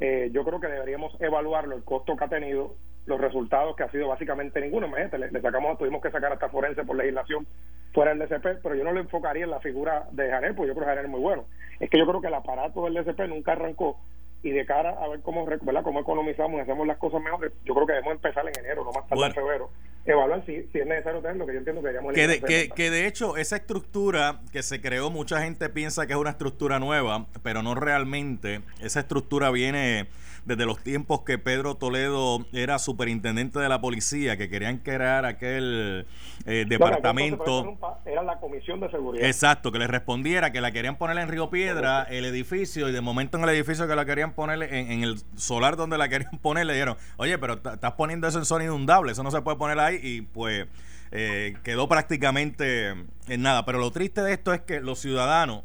Eh, 0.00 0.30
yo 0.32 0.44
creo 0.44 0.60
que 0.60 0.66
deberíamos 0.66 1.14
evaluarlo, 1.20 1.76
el 1.76 1.84
costo 1.84 2.16
que 2.16 2.24
ha 2.24 2.28
tenido, 2.28 2.74
los 3.06 3.20
resultados 3.20 3.76
que 3.76 3.84
ha 3.84 3.90
sido 3.90 4.08
básicamente 4.08 4.60
ninguno. 4.60 4.86
Imagínate, 4.86 5.18
le, 5.18 5.30
le 5.30 5.40
sacamos, 5.40 5.78
tuvimos 5.78 6.02
que 6.02 6.10
sacar 6.10 6.32
hasta 6.32 6.48
forense 6.48 6.84
por 6.84 6.96
legislación 6.96 7.46
fuera 7.92 8.14
del 8.14 8.20
DCP, 8.20 8.62
pero 8.62 8.74
yo 8.74 8.84
no 8.84 8.92
lo 8.92 9.00
enfocaría 9.00 9.44
en 9.44 9.50
la 9.50 9.60
figura 9.60 10.06
de 10.12 10.30
Janel, 10.30 10.54
porque 10.54 10.68
yo 10.68 10.74
creo 10.74 10.86
que 10.86 10.90
Janel 10.90 11.04
es 11.04 11.10
muy 11.10 11.20
bueno. 11.20 11.44
Es 11.78 11.90
que 11.90 11.98
yo 11.98 12.06
creo 12.06 12.20
que 12.20 12.28
el 12.28 12.34
aparato 12.34 12.84
del 12.84 12.94
DCP 12.94 13.28
nunca 13.28 13.52
arrancó 13.52 13.98
y 14.42 14.50
de 14.50 14.64
cara 14.64 14.90
a 14.90 15.08
ver 15.08 15.20
cómo, 15.20 15.44
¿verdad? 15.44 15.82
cómo 15.82 16.00
economizamos 16.00 16.58
y 16.58 16.60
hacemos 16.60 16.86
las 16.86 16.96
cosas 16.98 17.22
mejor, 17.22 17.52
yo 17.64 17.74
creo 17.74 17.86
que 17.86 17.92
debemos 17.92 18.14
empezar 18.14 18.46
en 18.46 18.58
enero, 18.58 18.84
no 18.84 18.92
más 18.92 19.06
tarde 19.06 19.26
en 19.26 19.34
febrero, 19.34 19.70
evaluar 20.04 20.44
si, 20.46 20.68
si 20.72 20.78
es 20.78 20.86
necesario 20.86 21.20
tenerlo, 21.20 21.46
que 21.46 21.52
yo 21.52 21.58
entiendo 21.58 21.82
que 21.82 22.14
que 22.14 22.26
de, 22.26 22.40
que, 22.40 22.68
que 22.70 22.90
de 22.90 23.06
hecho 23.06 23.36
esa 23.36 23.56
estructura 23.56 24.40
que 24.52 24.62
se 24.62 24.80
creó, 24.80 25.10
mucha 25.10 25.42
gente 25.42 25.68
piensa 25.68 26.06
que 26.06 26.14
es 26.14 26.18
una 26.18 26.30
estructura 26.30 26.78
nueva, 26.78 27.26
pero 27.42 27.62
no 27.62 27.74
realmente. 27.74 28.62
Esa 28.80 29.00
estructura 29.00 29.50
viene 29.50 30.08
desde 30.44 30.66
los 30.66 30.82
tiempos 30.82 31.22
que 31.22 31.38
Pedro 31.38 31.76
Toledo 31.76 32.46
era 32.52 32.78
superintendente 32.78 33.58
de 33.58 33.68
la 33.68 33.80
policía, 33.80 34.36
que 34.36 34.48
querían 34.48 34.78
crear 34.78 35.24
aquel 35.24 36.06
eh, 36.46 36.64
departamento. 36.68 37.76
era 38.04 38.22
la 38.22 38.38
comisión 38.38 38.80
de 38.80 38.90
seguridad. 38.90 39.26
Exacto, 39.26 39.72
que 39.72 39.78
le 39.78 39.86
respondiera 39.86 40.52
que 40.52 40.60
la 40.60 40.72
querían 40.72 40.96
poner 40.96 41.18
en 41.18 41.28
Río 41.28 41.50
Piedra, 41.50 42.04
el 42.04 42.24
edificio, 42.24 42.88
y 42.88 42.92
de 42.92 43.00
momento 43.00 43.36
en 43.36 43.44
el 43.44 43.50
edificio 43.50 43.86
que 43.86 43.96
la 43.96 44.04
querían 44.04 44.32
poner, 44.32 44.62
en, 44.62 45.02
el 45.02 45.18
solar 45.36 45.76
donde 45.76 45.98
la 45.98 46.08
querían 46.08 46.38
poner, 46.42 46.66
le 46.66 46.72
dijeron, 46.72 46.96
oye, 47.16 47.38
pero 47.38 47.54
estás 47.54 47.92
poniendo 47.92 48.26
eso 48.26 48.38
en 48.38 48.44
zona 48.44 48.64
inundable, 48.64 49.12
eso 49.12 49.22
no 49.22 49.30
se 49.30 49.42
puede 49.42 49.56
poner 49.56 49.78
ahí, 49.78 50.00
y 50.02 50.22
pues 50.22 50.66
eh, 51.12 51.56
quedó 51.62 51.88
prácticamente 51.88 52.90
en 53.28 53.42
nada. 53.42 53.64
Pero 53.64 53.78
lo 53.78 53.90
triste 53.90 54.22
de 54.22 54.32
esto 54.32 54.52
es 54.52 54.60
que 54.60 54.80
los 54.80 55.00
ciudadanos, 55.00 55.64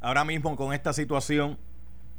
ahora 0.00 0.24
mismo 0.24 0.56
con 0.56 0.72
esta 0.72 0.92
situación, 0.92 1.58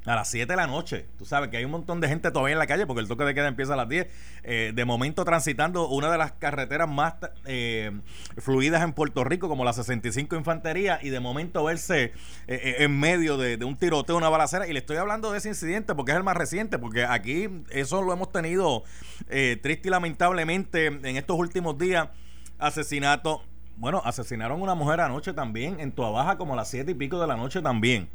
a 0.06 0.16
las 0.16 0.30
7 0.30 0.52
de 0.52 0.56
la 0.56 0.68
noche. 0.68 1.06
Tú 1.18 1.26
sabes 1.26 1.50
que 1.50 1.58
hay 1.58 1.66
un 1.66 1.72
montón 1.72 2.00
de 2.00 2.08
gente 2.08 2.30
todavía 2.32 2.54
en 2.54 2.60
la 2.60 2.68
calle 2.68 2.86
porque 2.86 3.02
el 3.02 3.08
toque 3.08 3.24
de 3.24 3.34
queda 3.34 3.48
empieza 3.48 3.74
a 3.74 3.76
las 3.76 3.90
10. 3.90 4.08
Eh, 4.44 4.72
de 4.76 4.86
momento 4.86 5.26
transitando 5.26 5.88
una 5.88 6.12
de 6.12 6.18
las 6.18 6.34
carreteras 6.34 6.88
más 6.88 7.16
eh, 7.46 7.92
fluidas 8.38 8.84
en 8.84 8.94
Puerto 8.94 9.24
Rico, 9.24 9.48
como 9.48 9.66
la 9.66 9.74
65 9.74 10.36
Infantería, 10.36 11.00
y 11.02 11.10
de 11.10 11.20
momento 11.20 11.64
verse 11.64 12.14
eh, 12.48 12.76
en 12.80 13.00
medio 13.00 13.38
de, 13.38 13.64
un 13.66 13.78
tiroteo, 13.78 14.18
una 14.18 14.30
balacera. 14.30 14.68
Y 14.68 14.74
le 14.74 14.80
estoy 14.80 14.98
hablando 14.98 15.32
de 15.32 15.40
ese 15.40 15.50
incidente 15.50 15.96
porque 15.96 16.12
es 16.12 16.18
el 16.18 16.24
más 16.24 16.38
reciente, 16.38 16.78
porque 16.78 17.06
aquí 17.06 17.50
eso 17.72 18.02
lo 18.02 18.14
hemos 18.14 18.32
tenido 18.32 18.84
triste 19.28 19.82
y 19.86 19.90
lamentablemente 19.90 20.88
en 20.88 21.18
estos 21.18 21.38
últimos 21.38 21.78
días. 21.78 22.10
Asesinato. 22.58 23.44
Bueno, 23.78 24.02
asesinaron 24.06 24.62
a 24.62 24.64
una 24.64 24.76
mujer 24.76 25.02
anoche 25.02 25.34
también 25.34 25.82
en 25.82 25.92
Tuabaja 25.92 26.38
como 26.38 26.54
a 26.54 26.56
las 26.56 26.70
7 26.70 26.92
y 26.92 26.94
pico 26.94 27.20
de 27.20 27.28
la 27.28 27.36
noche 27.36 27.62
también. 27.62 28.08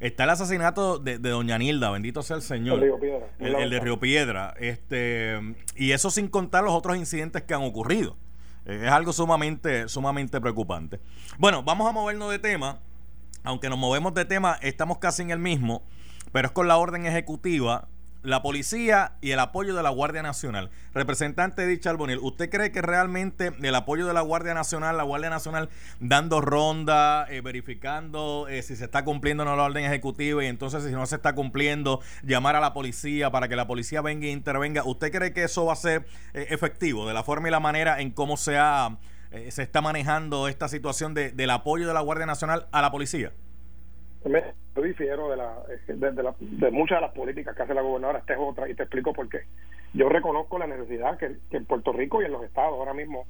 Está 0.00 0.24
el 0.24 0.30
asesinato 0.30 0.98
de, 0.98 1.18
Doña 1.18 1.56
Nilda, 1.58 1.90
bendito 1.90 2.22
sea 2.22 2.36
el 2.36 2.42
Señor. 2.42 2.76
El, 2.76 2.82
Río 2.82 2.98
Piedra, 2.98 3.26
el, 3.38 3.70
de 3.70 3.80
Río 3.80 4.00
Piedra. 4.00 4.54
Este, 4.58 5.38
y 5.76 5.92
eso 5.92 6.10
sin 6.10 6.28
contar 6.28 6.64
los 6.64 6.74
otros 6.74 6.96
incidentes 6.96 7.42
que 7.42 7.54
han 7.54 7.62
ocurrido. 7.62 8.16
Eh, 8.66 8.82
es 8.84 8.90
algo 8.90 9.12
sumamente, 9.12 9.88
sumamente 9.88 10.40
preocupante. 10.40 11.00
Bueno, 11.38 11.62
vamos 11.62 11.88
a 11.88 11.92
movernos 11.92 12.30
de 12.30 12.38
tema. 12.38 12.80
Aunque 13.44 13.68
nos 13.68 13.78
movemos 13.78 14.14
de 14.14 14.24
tema, 14.24 14.58
estamos 14.62 14.98
casi 14.98 15.22
en 15.22 15.30
el 15.30 15.38
mismo, 15.38 15.82
pero 16.32 16.48
es 16.48 16.52
con 16.52 16.66
la 16.66 16.78
orden 16.78 17.04
ejecutiva 17.04 17.88
la 18.24 18.42
policía 18.42 19.12
y 19.20 19.30
el 19.32 19.38
apoyo 19.38 19.74
de 19.74 19.82
la 19.82 19.90
Guardia 19.90 20.22
Nacional. 20.22 20.70
Representante 20.94 21.66
de 21.66 21.78
Charbonil, 21.78 22.18
¿usted 22.18 22.48
cree 22.50 22.72
que 22.72 22.80
realmente 22.80 23.52
el 23.62 23.74
apoyo 23.74 24.06
de 24.06 24.14
la 24.14 24.22
Guardia 24.22 24.54
Nacional, 24.54 24.96
la 24.96 25.02
Guardia 25.02 25.28
Nacional 25.28 25.68
dando 26.00 26.40
ronda, 26.40 27.26
eh, 27.28 27.42
verificando 27.42 28.48
eh, 28.48 28.62
si 28.62 28.76
se 28.76 28.84
está 28.84 29.04
cumpliendo 29.04 29.42
o 29.42 29.46
no 29.46 29.56
la 29.56 29.64
orden 29.64 29.84
ejecutiva 29.84 30.42
y 30.42 30.46
entonces 30.46 30.82
si 30.84 30.90
no 30.90 31.04
se 31.04 31.16
está 31.16 31.34
cumpliendo, 31.34 32.00
llamar 32.22 32.56
a 32.56 32.60
la 32.60 32.72
policía 32.72 33.30
para 33.30 33.46
que 33.46 33.56
la 33.56 33.66
policía 33.66 34.00
venga 34.00 34.26
e 34.26 34.30
intervenga? 34.30 34.84
¿Usted 34.84 35.12
cree 35.12 35.34
que 35.34 35.44
eso 35.44 35.66
va 35.66 35.74
a 35.74 35.76
ser 35.76 36.06
eh, 36.32 36.46
efectivo 36.48 37.06
de 37.06 37.12
la 37.12 37.22
forma 37.22 37.48
y 37.48 37.50
la 37.50 37.60
manera 37.60 38.00
en 38.00 38.10
cómo 38.10 38.38
se, 38.38 38.56
ha, 38.56 38.96
se 39.50 39.62
está 39.62 39.82
manejando 39.82 40.48
esta 40.48 40.68
situación 40.68 41.12
de, 41.12 41.30
del 41.30 41.50
apoyo 41.50 41.86
de 41.86 41.92
la 41.92 42.00
Guardia 42.00 42.24
Nacional 42.24 42.68
a 42.72 42.80
la 42.80 42.90
policía? 42.90 43.32
Yo 44.76 44.82
difiero 44.82 45.30
de, 45.30 45.36
la, 45.36 45.62
de, 45.68 46.70
muchas 46.70 46.98
de 46.98 47.02
las 47.02 47.14
políticas 47.14 47.54
que 47.54 47.62
hace 47.62 47.74
la 47.74 47.82
gobernadora, 47.82 48.18
esta 48.18 48.32
es 48.32 48.38
otra, 48.40 48.68
y 48.68 48.74
te 48.74 48.82
explico 48.82 49.12
por 49.12 49.28
qué. 49.28 49.42
Yo 49.92 50.08
reconozco 50.08 50.58
la 50.58 50.66
necesidad 50.66 51.16
que, 51.16 51.36
en 51.50 51.64
Puerto 51.64 51.92
Rico 51.92 52.20
y 52.20 52.24
en 52.24 52.32
los 52.32 52.42
estados 52.42 52.74
ahora 52.74 52.92
mismo, 52.92 53.26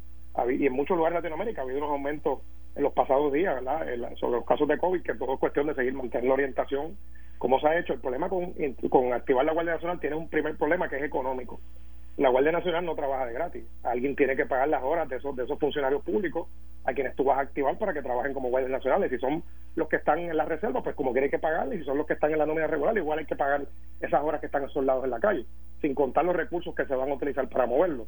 y 0.48 0.66
en 0.66 0.72
muchos 0.72 0.96
lugares 0.96 1.16
de 1.16 1.28
Latinoamérica, 1.28 1.60
ha 1.60 1.64
habido 1.64 1.78
unos 1.78 1.90
aumentos 1.90 2.40
en 2.74 2.82
los 2.82 2.92
pasados 2.92 3.32
días, 3.32 3.54
¿verdad? 3.54 3.86
sobre 4.16 4.36
los 4.36 4.46
casos 4.46 4.66
de 4.66 4.78
COVID, 4.78 5.02
que 5.02 5.14
todo 5.14 5.34
es 5.34 5.40
cuestión 5.40 5.66
de 5.66 5.74
seguir 5.74 5.92
manteniendo 5.92 6.28
la 6.28 6.42
orientación, 6.42 6.96
como 7.38 7.60
se 7.60 7.68
ha 7.68 7.78
hecho. 7.78 7.92
El 7.92 8.00
problema 8.00 8.28
con, 8.28 8.54
con 8.88 9.12
activar 9.12 9.44
la 9.44 9.52
Guardia 9.52 9.74
Nacional 9.74 10.00
tiene 10.00 10.16
un 10.16 10.28
primer 10.28 10.56
problema 10.56 10.88
que 10.88 10.96
es 10.96 11.02
económico 11.02 11.60
la 12.16 12.28
Guardia 12.28 12.52
Nacional 12.52 12.84
no 12.84 12.94
trabaja 12.94 13.26
de 13.26 13.32
gratis. 13.32 13.64
Alguien 13.82 14.14
tiene 14.14 14.36
que 14.36 14.46
pagar 14.46 14.68
las 14.68 14.82
horas 14.82 15.08
de 15.08 15.16
esos, 15.16 15.34
de 15.34 15.44
esos 15.44 15.58
funcionarios 15.58 16.02
públicos 16.02 16.48
a 16.84 16.92
quienes 16.92 17.16
tú 17.16 17.24
vas 17.24 17.38
a 17.38 17.42
activar 17.42 17.76
para 17.76 17.92
que 17.92 18.02
trabajen 18.02 18.34
como 18.34 18.50
guardias 18.50 18.70
nacionales. 18.70 19.10
Si 19.10 19.18
son 19.18 19.42
los 19.74 19.88
que 19.88 19.96
están 19.96 20.20
en 20.20 20.36
la 20.36 20.44
reserva, 20.44 20.82
pues 20.82 20.94
como 20.94 21.12
quieren 21.12 21.30
que 21.30 21.40
pagarles. 21.40 21.80
Si 21.80 21.84
son 21.84 21.98
los 21.98 22.06
que 22.06 22.12
están 22.12 22.30
en 22.30 22.38
la 22.38 22.46
nómina 22.46 22.68
regular, 22.68 22.96
igual 22.96 23.18
hay 23.18 23.26
que 23.26 23.34
pagar 23.34 23.62
esas 24.00 24.22
horas 24.22 24.40
que 24.40 24.46
están 24.46 24.68
soldados 24.68 25.04
en 25.04 25.10
la 25.10 25.18
calle, 25.18 25.44
sin 25.80 25.94
contar 25.94 26.24
los 26.24 26.36
recursos 26.36 26.74
que 26.74 26.86
se 26.86 26.94
van 26.94 27.10
a 27.10 27.14
utilizar 27.14 27.48
para 27.48 27.66
moverlo. 27.66 28.06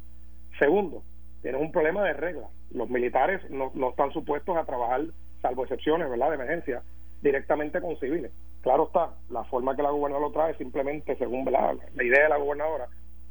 Segundo, 0.57 1.03
tienes 1.41 1.59
un 1.59 1.71
problema 1.71 2.03
de 2.03 2.13
reglas. 2.13 2.49
Los 2.71 2.89
militares 2.89 3.41
no, 3.49 3.71
no 3.73 3.89
están 3.89 4.13
supuestos 4.13 4.55
a 4.55 4.63
trabajar, 4.63 5.01
salvo 5.41 5.63
excepciones, 5.63 6.09
¿verdad?, 6.09 6.29
de 6.29 6.35
emergencia, 6.35 6.81
directamente 7.21 7.81
con 7.81 7.99
civiles. 7.99 8.31
Claro 8.61 8.87
está, 8.87 9.11
la 9.29 9.43
forma 9.45 9.75
que 9.75 9.83
la 9.83 9.89
gobernadora 9.89 10.27
lo 10.27 10.33
trae 10.33 10.55
simplemente 10.55 11.15
según 11.17 11.45
la 11.45 12.03
idea 12.03 12.23
de 12.23 12.29
la 12.29 12.37
gobernadora 12.37 12.87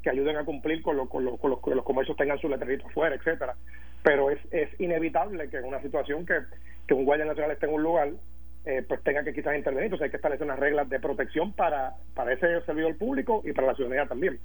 que 0.06 0.10
ayuden 0.10 0.36
a 0.36 0.44
cumplir 0.44 0.82
con, 0.82 0.96
lo, 0.96 1.08
con, 1.08 1.24
lo, 1.24 1.36
con, 1.36 1.50
los, 1.50 1.60
que 1.60 1.74
los 1.74 1.84
comercios 1.84 2.16
tengan 2.16 2.38
su 2.38 2.48
letrerito 2.48 2.86
afuera, 2.86 3.16
etcétera. 3.16 3.56
Pero 4.04 4.30
es, 4.30 4.38
es 4.52 4.68
inevitable 4.78 5.50
que 5.50 5.56
en 5.56 5.64
una 5.64 5.82
situación 5.82 6.24
que, 6.24 6.34
que 6.86 6.94
un 6.94 7.04
guardia 7.04 7.24
nacional 7.26 7.50
esté 7.50 7.66
en 7.66 7.74
un 7.74 7.82
lugar, 7.82 8.10
eh, 8.66 8.84
pues 8.86 9.02
tenga 9.02 9.24
que 9.24 9.34
quizás 9.34 9.56
intervenir. 9.56 9.86
Entonces 9.86 10.04
hay 10.04 10.10
que 10.10 10.18
establecer 10.18 10.46
unas 10.46 10.60
reglas 10.60 10.88
de 10.88 11.00
protección 11.00 11.52
para, 11.54 11.94
para 12.14 12.32
ese 12.32 12.60
servidor 12.66 12.96
público 12.96 13.42
y 13.44 13.52
para 13.52 13.66
la 13.66 13.74
ciudadanía 13.74 14.06
también. 14.06 14.38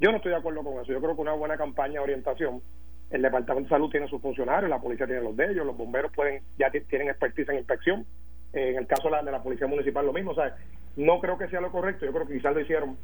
Yo 0.00 0.10
no 0.10 0.16
estoy 0.16 0.32
de 0.32 0.38
acuerdo 0.38 0.64
con 0.64 0.82
eso. 0.82 0.92
Yo 0.92 1.00
creo 1.00 1.14
que 1.14 1.20
una 1.22 1.34
buena 1.34 1.56
campaña 1.56 2.00
de 2.00 2.00
orientación, 2.00 2.60
el 3.10 3.22
Departamento 3.22 3.68
de 3.68 3.76
Salud 3.76 3.90
tiene 3.90 4.08
sus 4.08 4.20
funcionarios, 4.20 4.68
la 4.68 4.80
policía 4.80 5.06
tiene 5.06 5.22
los 5.22 5.36
de 5.36 5.44
ellos, 5.44 5.64
los 5.64 5.76
bomberos 5.76 6.10
pueden 6.10 6.42
ya 6.58 6.72
tienen 6.72 7.08
expertise 7.08 7.50
en 7.50 7.58
inspección. 7.58 8.04
Eh, 8.52 8.70
en 8.70 8.78
el 8.78 8.88
caso 8.88 9.04
de 9.04 9.10
la, 9.12 9.22
de 9.22 9.30
la 9.30 9.44
policía 9.44 9.68
municipal 9.68 10.04
lo 10.04 10.12
mismo. 10.12 10.32
O 10.32 10.34
sea, 10.34 10.56
no 10.96 11.20
creo 11.20 11.38
que 11.38 11.46
sea 11.46 11.60
lo 11.60 11.70
correcto. 11.70 12.04
Yo 12.04 12.12
creo 12.12 12.26
que 12.26 12.34
quizás 12.34 12.52
lo 12.52 12.60
hicieron 12.60 12.96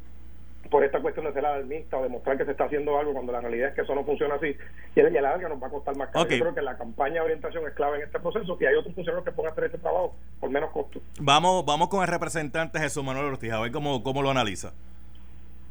por 0.71 0.85
esta 0.85 1.01
cuestión 1.01 1.25
de 1.25 1.33
ser 1.33 1.45
alarmista 1.45 1.97
o 1.97 2.03
demostrar 2.03 2.37
que 2.37 2.45
se 2.45 2.51
está 2.51 2.63
haciendo 2.63 2.97
algo 2.97 3.11
cuando 3.11 3.33
la 3.33 3.41
realidad 3.41 3.69
es 3.69 3.75
que 3.75 3.81
eso 3.81 3.93
no 3.93 4.05
funciona 4.05 4.35
así 4.35 4.55
y 4.95 4.99
a 5.01 5.03
la 5.03 5.21
larga 5.21 5.49
nos 5.49 5.61
va 5.61 5.67
a 5.67 5.69
costar 5.69 5.95
más 5.97 6.09
caro. 6.09 6.27
Yo 6.27 6.39
creo 6.39 6.55
que 6.55 6.61
la 6.61 6.77
campaña 6.77 7.15
de 7.15 7.21
orientación 7.21 7.67
es 7.67 7.73
clave 7.73 7.97
en 7.97 8.03
este 8.03 8.19
proceso 8.19 8.57
y 8.59 8.65
hay 8.65 8.75
otros 8.75 8.95
funcionarios 8.95 9.25
que 9.25 9.33
pueden 9.33 9.51
hacer 9.51 9.65
ese 9.65 9.77
trabajo 9.77 10.15
por 10.39 10.49
menos 10.49 10.71
costo. 10.71 11.01
Vamos 11.19 11.65
vamos 11.65 11.89
con 11.89 12.01
el 12.01 12.07
representante 12.07 12.79
Jesús 12.79 13.03
Manuel 13.03 13.25
Ortiz, 13.25 13.51
a 13.51 13.59
ver 13.59 13.71
cómo, 13.71 14.01
cómo 14.01 14.21
lo 14.21 14.31
analiza. 14.31 14.73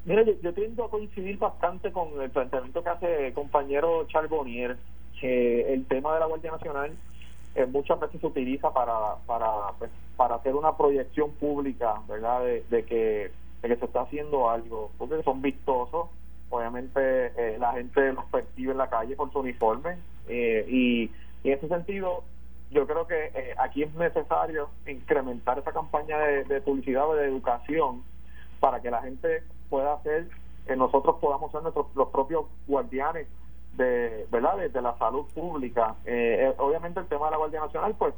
Mira, 0.05 0.23
yo, 0.23 0.53
tiendo 0.53 0.85
a 0.85 0.91
coincidir 0.91 1.39
bastante 1.39 1.91
con 1.91 2.21
el 2.21 2.31
planteamiento 2.31 2.83
que 2.83 2.89
hace 2.91 3.27
el 3.29 3.33
compañero 3.33 4.07
Charbonnier, 4.07 4.77
que 5.19 5.73
el 5.73 5.87
tema 5.87 6.15
de 6.15 6.21
la 6.21 6.27
Guardia 6.27 6.53
Nacional 6.53 6.93
eh, 7.55 7.67
muchas 7.67 7.99
veces 8.01 8.21
se 8.21 8.27
utiliza 8.27 8.71
para 8.71 9.17
para 9.27 9.49
pues, 9.79 9.91
para 10.17 10.35
hacer 10.35 10.55
una 10.55 10.77
proyección 10.77 11.31
pública, 11.33 11.95
¿verdad? 12.07 12.45
de 12.45 12.85
que 12.85 13.31
de 13.63 13.69
que 13.69 13.77
se 13.77 13.85
está 13.85 14.03
haciendo 14.03 14.49
algo, 14.51 14.91
porque 14.99 15.23
son 15.23 15.43
vistosos, 15.43 16.09
obviamente 16.51 17.01
eh, 17.37 17.57
la 17.59 17.73
gente 17.73 18.13
los 18.13 18.25
percibe 18.27 18.73
en 18.73 18.79
la 18.79 18.91
calle 18.91 19.17
por 19.17 19.33
su 19.33 19.39
uniforme 19.39 19.99
eh, 20.29 20.67
y, 20.69 21.11
en 21.43 21.55
ese 21.55 21.69
sentido 21.69 22.23
yo 22.71 22.87
creo 22.87 23.07
que 23.07 23.33
eh, 23.35 23.55
aquí 23.59 23.83
es 23.83 23.95
necesario 23.95 24.69
incrementar 24.87 25.59
esa 25.59 25.73
campaña 25.73 26.19
de, 26.19 26.61
publicidad 26.61 27.09
o 27.09 27.15
de 27.15 27.27
educación 27.27 28.03
para 28.61 28.81
que 28.81 28.91
la 28.91 29.01
gente 29.01 29.43
pueda 29.71 29.99
que 30.03 30.77
nosotros 30.77 31.17
podamos 31.21 31.51
ser 31.51 31.63
nuestros, 31.63 31.87
los 31.95 32.09
propios 32.09 32.45
guardianes 32.69 33.27
de 33.77 34.27
verdad 34.31 34.59
de, 34.59 34.83
la 34.83 34.97
salud 34.99 35.25
pública. 35.35 35.95
obviamente 36.59 37.01
el 37.01 37.07
tema 37.07 37.27
de 37.27 37.31
la 37.31 37.37
Guardia 37.39 37.61
Nacional, 37.61 37.95
pues 37.99 38.15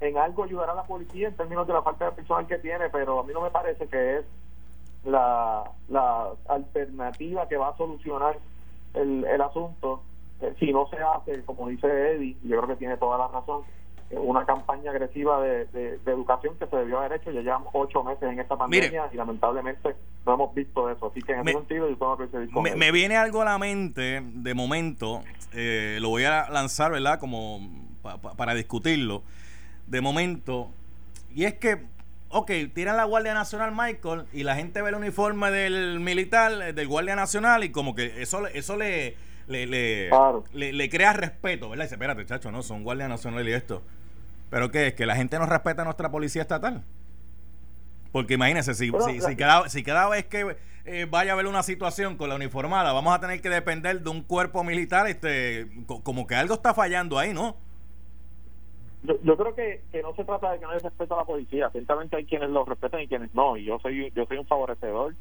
en 0.00 0.16
algo 0.16 0.44
ayudará 0.44 0.72
a 0.72 0.76
la 0.76 0.84
policía 0.84 1.28
en 1.28 1.36
términos 1.36 1.66
de 1.66 1.74
la 1.74 1.82
falta 1.82 2.06
de 2.06 2.12
personal 2.12 2.46
que 2.46 2.58
tiene, 2.58 2.88
pero 2.90 3.20
a 3.20 3.24
mí 3.24 3.32
no 3.32 3.42
me 3.42 3.50
parece 3.50 3.86
que 3.86 4.18
es 4.18 4.24
la, 5.04 5.70
la 5.88 6.30
alternativa 6.48 7.48
que 7.48 7.56
va 7.56 7.70
a 7.70 7.76
solucionar 7.76 8.38
el, 8.94 9.24
el 9.24 9.40
asunto 9.40 10.02
eh, 10.40 10.54
si 10.58 10.72
no 10.72 10.88
se 10.88 10.96
hace, 10.96 11.44
como 11.44 11.68
dice 11.68 11.86
Eddie, 11.86 12.36
yo 12.42 12.56
creo 12.56 12.68
que 12.68 12.76
tiene 12.76 12.96
toda 12.96 13.18
la 13.18 13.28
razón, 13.28 13.62
eh, 14.10 14.18
una 14.18 14.44
campaña 14.44 14.90
agresiva 14.90 15.40
de, 15.40 15.66
de, 15.66 15.98
educación 16.06 16.56
que 16.58 16.66
se 16.66 16.76
debió 16.76 16.98
haber 16.98 17.20
hecho. 17.20 17.30
Ya 17.30 17.40
llevamos 17.40 17.68
ocho 17.72 18.02
meses 18.02 18.24
en 18.24 18.40
esta 18.40 18.56
pandemia 18.56 19.10
y 19.12 19.16
lamentablemente 19.16 19.94
no 20.26 20.34
hemos 20.34 20.54
visto 20.54 20.90
eso. 20.90 21.06
Así 21.06 21.22
que 21.22 21.32
en 21.32 21.48
ese 21.48 21.58
sentido 21.58 21.88
yo 21.88 21.96
tengo 21.96 22.16
que 22.18 22.60
me, 22.60 22.76
me, 22.76 22.92
viene 22.92 23.16
algo 23.16 23.42
a 23.42 23.44
la 23.44 23.58
mente 23.58 24.22
de 24.22 24.54
momento, 24.54 25.22
eh, 25.52 25.98
lo 26.00 26.08
voy 26.08 26.24
a 26.24 26.48
lanzar, 26.50 26.92
¿verdad? 26.92 27.18
Como 27.18 27.60
para 28.36 28.54
discutirlo. 28.54 29.22
De 29.86 30.00
momento, 30.00 30.70
y 31.34 31.44
es 31.44 31.54
que 31.54 31.93
ok, 32.34 32.50
tiran 32.74 32.96
la 32.96 33.04
Guardia 33.04 33.32
Nacional 33.32 33.70
Michael 33.72 34.24
y 34.32 34.42
la 34.42 34.56
gente 34.56 34.82
ve 34.82 34.88
el 34.88 34.96
uniforme 34.96 35.52
del 35.52 36.00
militar, 36.00 36.52
eh, 36.60 36.72
del 36.72 36.88
Guardia 36.88 37.14
Nacional 37.14 37.62
y 37.62 37.70
como 37.70 37.94
que 37.94 38.20
eso, 38.20 38.44
eso 38.48 38.76
le, 38.76 39.14
le, 39.46 39.66
le, 40.52 40.90
crea 40.90 41.12
respeto, 41.12 41.70
¿verdad? 41.70 41.84
dice, 41.84 41.94
espérate, 41.94 42.26
chacho, 42.26 42.50
no, 42.50 42.64
son 42.64 42.82
Guardia 42.82 43.06
Nacional 43.06 43.48
y 43.48 43.52
esto. 43.52 43.82
Pero 44.50 44.72
¿qué 44.72 44.88
es? 44.88 44.94
Que 44.94 45.06
la 45.06 45.14
gente 45.14 45.38
no 45.38 45.46
respeta 45.46 45.82
a 45.82 45.84
nuestra 45.84 46.10
policía 46.10 46.42
estatal. 46.42 46.82
Porque 48.10 48.34
imagínense, 48.34 48.74
si, 48.74 48.90
si, 49.20 49.36
cada, 49.36 49.68
si 49.68 49.84
cada 49.84 50.08
vez 50.08 50.24
que 50.24 50.56
eh, 50.86 51.06
vaya 51.08 51.30
a 51.30 51.34
haber 51.34 51.46
una 51.46 51.62
situación 51.62 52.16
con 52.16 52.28
la 52.28 52.34
uniformada, 52.34 52.92
vamos 52.92 53.14
a 53.14 53.20
tener 53.20 53.40
que 53.40 53.48
depender 53.48 54.00
de 54.00 54.10
un 54.10 54.22
cuerpo 54.22 54.64
militar, 54.64 55.06
este, 55.06 55.68
como 55.86 56.26
que 56.26 56.34
algo 56.34 56.54
está 56.54 56.74
fallando 56.74 57.16
ahí, 57.16 57.32
¿no? 57.32 57.56
Yo, 59.04 59.36
creo 59.36 59.54
que, 59.54 59.82
que 59.92 60.02
no 60.02 60.14
se 60.14 60.24
trata 60.24 60.52
de 60.52 60.58
que 60.58 60.64
no 60.64 60.70
haya 60.70 60.88
respeto 60.88 61.14
a 61.14 61.18
la 61.18 61.26
policía, 61.26 61.68
ciertamente 61.68 62.16
hay 62.16 62.24
quienes 62.24 62.48
lo 62.48 62.64
respetan 62.64 63.02
y 63.02 63.06
quienes 63.06 63.34
no, 63.34 63.54
y 63.54 63.64
yo 63.64 63.78
soy 63.80 64.10
yo 64.14 64.24
soy 64.24 64.38
un 64.38 64.46
favorecedor 64.46 65.14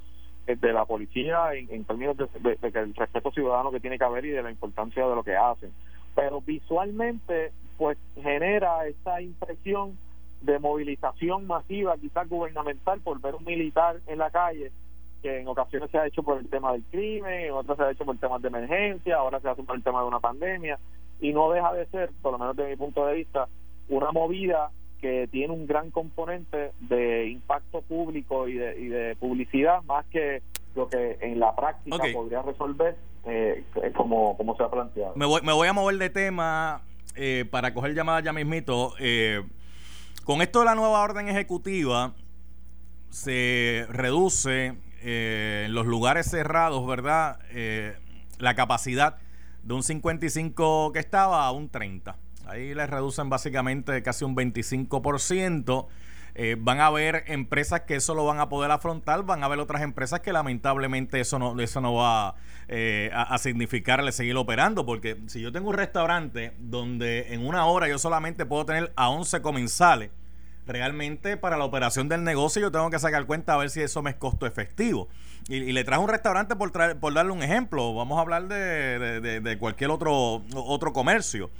eh, 0.47 0.55
de 0.55 0.71
la 0.71 0.85
policía 0.85 1.53
en, 1.53 1.83
términos 1.83 2.15
de, 2.15 2.57
que 2.71 2.79
el 2.79 2.95
respeto 2.95 3.31
ciudadano 3.31 3.71
que 3.71 3.81
tiene 3.81 3.97
que 3.97 4.05
haber 4.05 4.23
y 4.23 4.29
de 4.29 4.41
la 4.41 4.51
importancia 4.51 5.05
de 5.05 5.15
lo 5.15 5.23
que 5.23 5.35
hacen. 5.35 5.73
Pero 6.15 6.39
visualmente, 6.39 7.51
pues 7.77 7.97
genera 8.21 8.87
esta 8.87 9.21
impresión 9.21 9.97
de 10.41 10.59
movilización 10.59 11.45
masiva, 11.45 11.97
quizás 11.97 12.29
gubernamental, 12.29 13.01
por 13.01 13.19
ver 13.19 13.35
un 13.35 13.43
militar 13.43 13.97
en 14.07 14.17
la 14.17 14.29
calle, 14.29 14.71
que 15.21 15.41
en 15.41 15.47
ocasiones 15.49 15.91
se 15.91 15.97
ha 15.97 16.07
hecho 16.07 16.23
por 16.23 16.37
el 16.37 16.49
tema 16.49 16.71
del 16.71 16.83
crimen, 16.83 17.45
en 17.45 17.51
otras 17.51 17.77
se 17.77 17.83
ha 17.83 17.91
hecho 17.91 18.05
por 18.05 18.17
temas 18.17 18.41
de 18.41 18.47
emergencia, 18.47 19.17
ahora 19.17 19.41
se 19.41 19.49
hace 19.49 19.63
por 19.63 19.75
el 19.75 19.83
tema 19.83 20.01
de 20.01 20.07
una 20.07 20.21
pandemia, 20.21 20.79
y 21.19 21.33
no 21.33 21.49
deja 21.51 21.73
de 21.73 21.85
ser, 21.87 22.11
por 22.21 22.33
lo 22.33 22.39
menos 22.39 22.55
desde 22.55 22.71
mi 22.71 22.75
punto 22.77 23.05
de 23.05 23.15
vista, 23.15 23.47
una 23.89 24.11
movida 24.11 24.71
que 25.01 25.27
tiene 25.31 25.53
un 25.53 25.67
gran 25.67 25.91
componente 25.91 26.71
de 26.79 27.27
impacto 27.27 27.81
público 27.81 28.47
y 28.47 28.53
de, 28.53 28.79
y 28.79 28.87
de 28.87 29.15
publicidad, 29.17 29.83
más 29.83 30.05
que 30.05 30.41
lo 30.75 30.87
que 30.87 31.17
en 31.21 31.39
la 31.39 31.55
práctica 31.55 32.03
podría 32.13 32.41
resolver 32.41 32.95
eh, 33.25 33.63
como, 33.95 34.37
como 34.37 34.55
se 34.55 34.63
ha 34.63 34.69
planteado. 34.69 35.13
Me 35.15 35.25
voy, 35.25 35.41
me 35.41 35.53
voy 35.53 35.67
a 35.67 35.73
mover 35.73 35.97
de 35.97 36.09
tema 36.09 36.81
eh, 37.15 37.45
para 37.51 37.73
coger 37.73 37.93
llamadas 37.93 38.23
ya 38.23 38.33
mismito. 38.33 38.93
Eh, 38.99 39.43
con 40.23 40.41
esto 40.41 40.59
de 40.59 40.65
la 40.65 40.75
nueva 40.75 41.01
orden 41.01 41.27
ejecutiva, 41.27 42.13
se 43.09 43.85
reduce 43.89 44.73
eh, 45.03 45.63
en 45.67 45.75
los 45.75 45.85
lugares 45.85 46.29
cerrados, 46.29 46.85
¿verdad? 46.87 47.39
Eh, 47.51 47.95
la 48.39 48.55
capacidad 48.55 49.17
de 49.61 49.73
un 49.73 49.83
55 49.83 50.91
que 50.93 50.99
estaba 50.99 51.45
a 51.45 51.51
un 51.51 51.69
30. 51.69 52.15
Ahí 52.45 52.73
le 52.73 52.85
reducen 52.87 53.29
básicamente 53.29 54.01
casi 54.03 54.25
un 54.25 54.35
25%. 54.35 55.87
Eh, 56.35 56.55
van 56.59 56.79
a 56.79 56.87
haber 56.87 57.25
empresas 57.27 57.81
que 57.81 57.95
eso 57.95 58.15
lo 58.15 58.25
van 58.25 58.39
a 58.39 58.49
poder 58.49 58.71
afrontar, 58.71 59.23
van 59.23 59.43
a 59.43 59.45
haber 59.45 59.59
otras 59.59 59.83
empresas 59.83 60.19
que 60.21 60.33
lamentablemente 60.33 61.19
eso 61.19 61.37
no, 61.37 61.59
eso 61.59 61.79
no 61.79 61.93
va 61.93 62.33
eh, 62.67 63.11
a, 63.13 63.21
a, 63.21 63.37
significarle 63.37 64.11
seguir 64.11 64.35
operando, 64.35 64.83
porque 64.83 65.17
si 65.27 65.41
yo 65.41 65.51
tengo 65.51 65.69
un 65.69 65.75
restaurante 65.75 66.53
donde 66.57 67.35
en 67.35 67.45
una 67.45 67.67
hora 67.67 67.87
yo 67.87 67.99
solamente 67.99 68.47
puedo 68.47 68.65
tener 68.65 68.91
a 68.95 69.09
11 69.09 69.43
comensales, 69.43 70.09
realmente 70.65 71.37
para 71.37 71.55
la 71.55 71.65
operación 71.65 72.09
del 72.09 72.23
negocio 72.23 72.63
yo 72.63 72.71
tengo 72.71 72.89
que 72.89 72.97
sacar 72.97 73.27
cuenta 73.27 73.53
a 73.53 73.57
ver 73.57 73.69
si 73.69 73.81
eso 73.81 74.01
me 74.01 74.09
es 74.09 74.15
costo 74.15 74.47
efectivo. 74.47 75.09
Y, 75.49 75.71
le 75.71 75.83
traje 75.83 76.01
un 76.01 76.09
restaurante 76.09 76.55
por, 76.55 76.71
por 76.99 77.13
darle 77.13 77.31
un 77.31 77.43
ejemplo, 77.43 77.93
vamos 77.93 78.17
a 78.17 78.21
hablar 78.21 78.47
de, 78.47 79.21
de 79.39 79.57
cualquier 79.59 79.91
otro, 79.91 80.41
otro 80.55 80.93
comercio. 80.93 81.51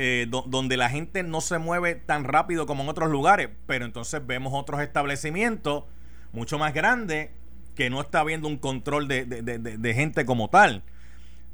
Eh, 0.00 0.28
donde 0.30 0.76
la 0.76 0.90
gente 0.90 1.24
no 1.24 1.40
se 1.40 1.58
mueve 1.58 1.96
tan 1.96 2.22
rápido 2.22 2.66
como 2.66 2.84
en 2.84 2.88
otros 2.88 3.10
lugares, 3.10 3.48
pero 3.66 3.84
entonces 3.84 4.24
vemos 4.24 4.52
otros 4.54 4.80
establecimientos 4.80 5.86
mucho 6.30 6.56
más 6.56 6.72
grandes 6.72 7.30
que 7.74 7.90
no 7.90 8.00
está 8.00 8.20
habiendo 8.20 8.46
un 8.46 8.58
control 8.58 9.08
de, 9.08 9.24
de 9.24 9.94
gente 9.94 10.24
como 10.24 10.50
tal. 10.50 10.84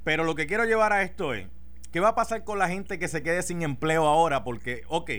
Pero 0.05 0.25
lo 0.25 0.35
que 0.35 0.47
quiero 0.47 0.67
llevar 0.67 0.93
a 0.93 1.01
esto 1.01 1.33
es, 1.33 1.47
¿qué 1.91 2.01
va 2.01 2.11
a 2.11 2.15
pasar 2.15 2.45
con 2.45 2.59
la 2.59 2.69
gente 2.69 2.99
que 2.99 3.09
se 3.09 3.23
quede 3.23 3.43
sin 3.43 3.63
empleo 3.63 4.07
ahora? 4.07 4.45
Porque, 4.45 4.83
ok, 4.89 5.11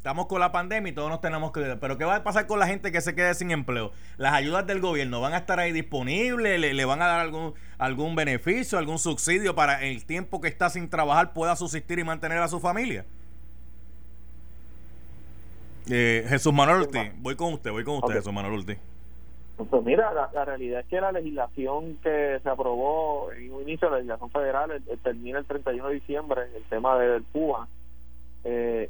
Estamos 0.00 0.28
con 0.28 0.40
la 0.40 0.50
pandemia 0.50 0.92
y 0.92 0.94
todos 0.94 1.10
nos 1.10 1.20
tenemos 1.20 1.52
que... 1.52 1.76
Pero 1.78 1.98
¿qué 1.98 2.06
va 2.06 2.16
a 2.16 2.24
pasar 2.24 2.46
con 2.46 2.58
la 2.58 2.66
gente 2.66 2.90
que 2.90 3.02
se 3.02 3.14
quede 3.14 3.34
sin 3.34 3.50
empleo? 3.50 3.92
¿Las 4.16 4.32
ayudas 4.32 4.66
del 4.66 4.80
gobierno 4.80 5.20
van 5.20 5.34
a 5.34 5.36
estar 5.36 5.60
ahí 5.60 5.72
disponibles? 5.72 6.58
¿Le, 6.58 6.84
van 6.86 7.02
a 7.02 7.06
dar 7.06 7.20
algún, 7.20 7.52
algún 7.76 8.16
beneficio, 8.16 8.78
algún 8.78 8.98
subsidio 8.98 9.54
para 9.54 9.84
el 9.84 10.06
tiempo 10.06 10.40
que 10.40 10.48
está 10.48 10.70
sin 10.70 10.88
trabajar 10.88 11.34
pueda 11.34 11.54
subsistir 11.54 11.98
y 11.98 12.04
mantener 12.04 12.38
a 12.38 12.48
su 12.48 12.60
familia? 12.60 13.04
Eh, 15.90 16.24
Jesús 16.30 16.54
Manuel 16.54 16.80
Ortiz, 16.80 17.12
voy 17.18 17.36
con 17.36 17.52
usted, 17.52 17.70
voy 17.70 17.84
con 17.84 17.96
usted, 17.96 18.14
Jesús 18.14 18.32
Manuel 18.32 18.60
Ortiz. 18.60 18.78
Pues 19.68 19.84
mira, 19.84 20.14
la, 20.14 20.44
realidad 20.46 20.80
es 20.80 20.86
que 20.86 20.98
la 20.98 21.12
legislación 21.12 21.98
que 22.02 22.40
se 22.42 22.48
aprobó 22.48 23.30
en 23.32 23.52
un 23.52 23.62
inicio 23.64 23.88
de 23.88 23.90
la 23.90 23.96
legislación 23.98 24.30
federal 24.30 24.82
termina 25.02 25.40
el 25.40 25.44
31 25.44 25.88
de 25.88 25.94
diciembre, 25.94 26.42
el 26.56 26.64
tema 26.70 26.98
del 26.98 27.22
PUA, 27.24 27.68
eh, 28.44 28.88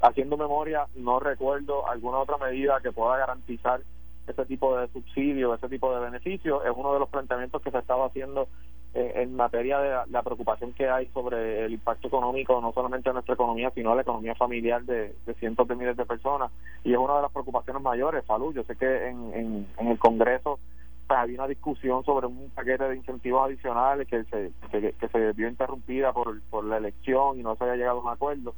haciendo 0.00 0.36
memoria, 0.36 0.86
no 0.94 1.20
recuerdo 1.20 1.88
alguna 1.88 2.18
otra 2.18 2.38
medida 2.38 2.80
que 2.80 2.92
pueda 2.92 3.18
garantizar 3.18 3.80
ese 4.26 4.46
tipo 4.46 4.76
de 4.76 4.88
subsidio, 4.88 5.54
ese 5.54 5.68
tipo 5.68 5.94
de 5.94 6.00
beneficio. 6.00 6.64
Es 6.64 6.72
uno 6.74 6.92
de 6.92 7.00
los 7.00 7.08
planteamientos 7.08 7.60
que 7.62 7.70
se 7.70 7.78
estaba 7.78 8.06
haciendo 8.06 8.48
eh, 8.94 9.12
en 9.16 9.36
materia 9.36 9.78
de 9.78 10.10
la, 10.10 10.22
preocupación 10.22 10.72
que 10.72 10.88
hay 10.88 11.06
sobre 11.08 11.64
el 11.64 11.72
impacto 11.72 12.08
económico, 12.08 12.60
no 12.60 12.72
solamente 12.72 13.08
en 13.08 13.14
nuestra 13.14 13.34
economía, 13.34 13.70
sino 13.70 13.90
en 13.90 13.96
la 13.96 14.02
economía 14.02 14.34
familiar 14.34 14.82
de, 14.84 15.14
cientos 15.38 15.68
de 15.68 15.76
miles 15.76 15.96
de 15.96 16.06
personas. 16.06 16.50
Y 16.84 16.92
es 16.92 16.98
una 16.98 17.16
de 17.16 17.22
las 17.22 17.32
preocupaciones 17.32 17.82
mayores, 17.82 18.24
salud. 18.26 18.54
Yo 18.54 18.64
sé 18.64 18.76
que 18.76 19.08
en, 19.08 19.66
en, 19.78 19.86
el 19.86 19.98
Congreso 19.98 20.58
pues, 21.06 21.20
había 21.20 21.38
una 21.38 21.48
discusión 21.48 22.04
sobre 22.04 22.26
un 22.26 22.50
paquete 22.50 22.84
de 22.84 22.96
incentivos 22.96 23.44
adicionales 23.44 24.08
que 24.08 24.24
se, 24.24 24.52
que, 24.70 25.08
se 25.08 25.32
vio 25.32 25.48
interrumpida 25.48 26.12
por, 26.12 26.40
por 26.50 26.64
la 26.64 26.78
elección 26.78 27.38
y 27.38 27.42
no 27.42 27.54
se 27.56 27.64
había 27.64 27.76
llegado 27.76 27.98
a 27.98 28.02
un 28.02 28.08
acuerdo. 28.08 28.54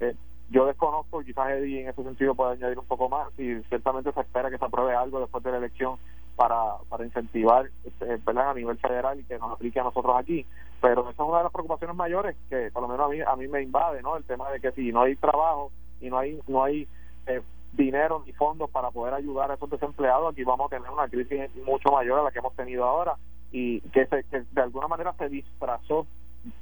Eh, 0.00 0.14
yo 0.50 0.66
desconozco, 0.66 1.22
quizás 1.22 1.50
Eddie 1.50 1.82
en 1.82 1.88
ese 1.88 2.02
sentido 2.02 2.34
puede 2.34 2.52
añadir 2.52 2.78
un 2.78 2.86
poco 2.86 3.08
más, 3.08 3.28
y 3.38 3.60
ciertamente 3.68 4.12
se 4.12 4.20
espera 4.20 4.50
que 4.50 4.58
se 4.58 4.64
apruebe 4.64 4.94
algo 4.94 5.20
después 5.20 5.42
de 5.42 5.50
la 5.50 5.58
elección 5.58 5.98
para, 6.36 6.76
para 6.88 7.04
incentivar 7.04 7.68
este, 7.84 8.20
a 8.24 8.54
nivel 8.54 8.78
federal 8.78 9.18
y 9.18 9.24
que 9.24 9.38
nos 9.38 9.52
aplique 9.52 9.80
a 9.80 9.84
nosotros 9.84 10.14
aquí. 10.16 10.46
Pero 10.80 11.02
esa 11.02 11.10
es 11.10 11.28
una 11.28 11.38
de 11.38 11.44
las 11.44 11.52
preocupaciones 11.52 11.96
mayores 11.96 12.36
que 12.48 12.70
por 12.70 12.82
lo 12.82 12.88
menos 12.88 13.06
a 13.06 13.08
mí, 13.08 13.20
a 13.26 13.36
mí 13.36 13.48
me 13.48 13.62
invade, 13.62 14.02
¿no? 14.02 14.16
El 14.16 14.24
tema 14.24 14.50
de 14.50 14.60
que 14.60 14.70
si 14.72 14.92
no 14.92 15.02
hay 15.02 15.16
trabajo 15.16 15.72
y 16.00 16.10
no 16.10 16.18
hay, 16.18 16.38
no 16.46 16.62
hay 16.62 16.86
eh, 17.26 17.40
dinero 17.72 18.22
ni 18.24 18.32
fondos 18.32 18.70
para 18.70 18.90
poder 18.90 19.14
ayudar 19.14 19.50
a 19.50 19.54
esos 19.54 19.70
desempleados, 19.70 20.32
aquí 20.32 20.44
vamos 20.44 20.66
a 20.66 20.76
tener 20.76 20.90
una 20.90 21.08
crisis 21.08 21.50
mucho 21.64 21.90
mayor 21.90 22.20
a 22.20 22.24
la 22.24 22.30
que 22.30 22.38
hemos 22.38 22.54
tenido 22.54 22.84
ahora 22.84 23.16
y 23.50 23.80
que, 23.80 24.06
se, 24.06 24.22
que 24.24 24.42
de 24.52 24.60
alguna 24.60 24.88
manera 24.88 25.14
se 25.14 25.28
disfrazó 25.30 26.06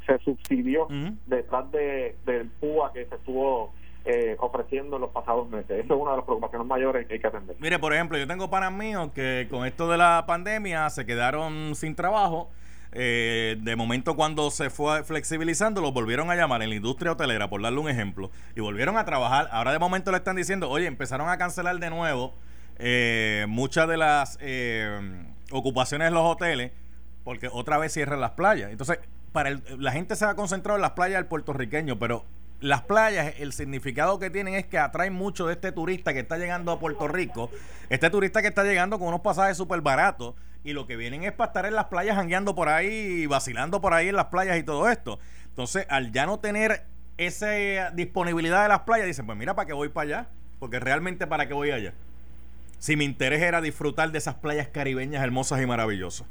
se 0.07 0.19
subsidió 0.19 0.89
detrás 1.27 1.71
de, 1.73 2.17
del 2.27 2.49
PUA 2.61 2.93
que 2.93 3.07
se 3.07 3.15
estuvo 3.15 3.73
eh, 4.07 4.37
ofreciendo 4.39 4.97
en 4.97 5.03
los 5.03 5.11
pasados 5.13 5.49
meses. 5.49 5.71
Esa 5.71 5.95
es 5.95 6.01
una 6.01 6.11
de 6.11 6.19
las 6.19 6.27
preocupaciones 6.27 6.69
mayores 6.69 7.07
que 7.07 7.15
hay 7.15 7.21
que 7.21 7.27
atender. 7.27 7.57
Mire, 7.59 7.79
por 7.79 7.95
ejemplo, 7.95 8.19
yo 8.19 8.27
tengo 8.27 8.51
panas 8.51 8.71
míos 8.71 9.13
que 9.15 9.49
con 9.51 9.65
esto 9.65 9.89
de 9.89 9.97
la 9.97 10.25
pandemia 10.27 10.91
se 10.91 11.07
quedaron 11.07 11.75
sin 11.75 11.95
trabajo. 11.95 12.51
Eh, 12.93 13.57
de 13.63 13.77
momento 13.77 14.15
cuando 14.15 14.51
se 14.51 14.69
fue 14.69 15.03
flexibilizando 15.05 15.81
los 15.81 15.95
volvieron 15.95 16.31
a 16.31 16.37
llamar 16.37 16.63
en 16.63 16.69
la 16.69 16.77
industria 16.77 17.13
hotelera 17.13 17.49
por 17.49 17.61
darle 17.61 17.81
un 17.81 17.89
ejemplo 17.89 18.31
y 18.55 18.61
volvieron 18.61 18.97
a 18.97 19.05
trabajar 19.05 19.49
ahora 19.51 19.73
de 19.73 19.81
momento 19.81 20.13
le 20.13 20.19
están 20.19 20.37
diciendo 20.37 20.71
oye 20.71 20.87
empezaron 20.87 21.29
a 21.29 21.37
cancelar 21.37 21.81
de 21.81 21.91
nuevo 21.91 22.35
eh, 22.79 23.47
muchas 23.49 23.89
de 23.89 23.97
las 23.97 24.39
ocupaciones 25.51 26.11
de 26.11 26.15
los 26.15 26.23
hoteles 26.23 26.71
porque 27.25 27.49
otra 27.51 27.79
vez 27.79 27.93
cierran 27.93 28.21
las 28.21 28.31
playas 28.31 28.71
entonces 28.71 29.01
para 29.35 29.59
la 29.79 29.91
gente 29.91 30.15
se 30.15 30.25
va 30.25 30.31
a 30.31 30.37
concentrar 30.37 30.77
en 30.77 30.83
las 30.83 30.93
playas 30.93 31.19
del 31.19 31.27
puertorriqueño, 31.27 31.99
pero 31.99 32.25
las 32.61 32.83
playas, 32.83 33.35
el 33.41 33.53
significado 33.53 34.21
que 34.21 34.31
tienen 34.31 34.55
es 34.55 34.65
que 34.65 34.79
atraen 34.79 35.13
mucho 35.13 35.49
de 35.49 35.55
este 35.55 35.73
turista 35.73 36.13
que 36.13 36.21
está 36.21 36.39
llegando 36.39 36.71
a 36.71 36.79
Puerto 36.79 37.09
Rico, 37.09 37.51
este 37.91 38.11
turista 38.11 38.43
que 38.43 38.49
está 38.49 38.63
llegando 38.63 38.97
con 38.97 39.09
unos 39.09 39.23
pasajes 39.23 39.57
súper 39.57 39.81
baratos 39.81 40.37
y 40.63 40.73
lo 40.73 40.87
que 40.87 40.97
vienen 40.97 41.25
es 41.25 41.33
para 41.33 41.49
estar 41.49 41.67
en 41.67 41.75
las 41.75 41.87
playas 41.87 42.15
jangueando 42.15 42.55
por 42.55 42.69
ahí 42.69 43.27
vacilando 43.27 43.81
por 43.81 43.93
ahí 43.93 44.09
en 44.09 44.15
las 44.15 44.27
playas 44.27 44.57
y 44.57 44.63
todo 44.63 44.89
esto. 44.89 45.19
Entonces, 45.49 45.85
al 45.89 46.13
ya 46.13 46.27
no 46.27 46.39
tener 46.39 46.85
esa 47.17 47.91
disponibilidad 47.91 48.63
de 48.63 48.69
las 48.69 48.83
playas, 48.83 49.09
dicen, 49.09 49.27
pues 49.27 49.37
mira, 49.37 49.57
¿para 49.57 49.67
qué 49.67 49.73
voy 49.73 49.89
para 49.89 50.05
allá? 50.05 50.29
Porque 50.61 50.79
realmente, 50.79 51.27
¿para 51.27 51.49
qué 51.49 51.55
voy 51.55 51.73
allá? 51.73 51.93
Si 52.79 52.95
mi 52.95 53.05
interés 53.05 53.43
era 53.43 53.61
disfrutar 53.61 54.13
de 54.13 54.19
esas 54.19 54.37
playas 54.37 54.69
caribeñas 54.69 55.25
hermosas 55.25 55.61
y 55.61 55.67
maravillosas. 55.67 56.29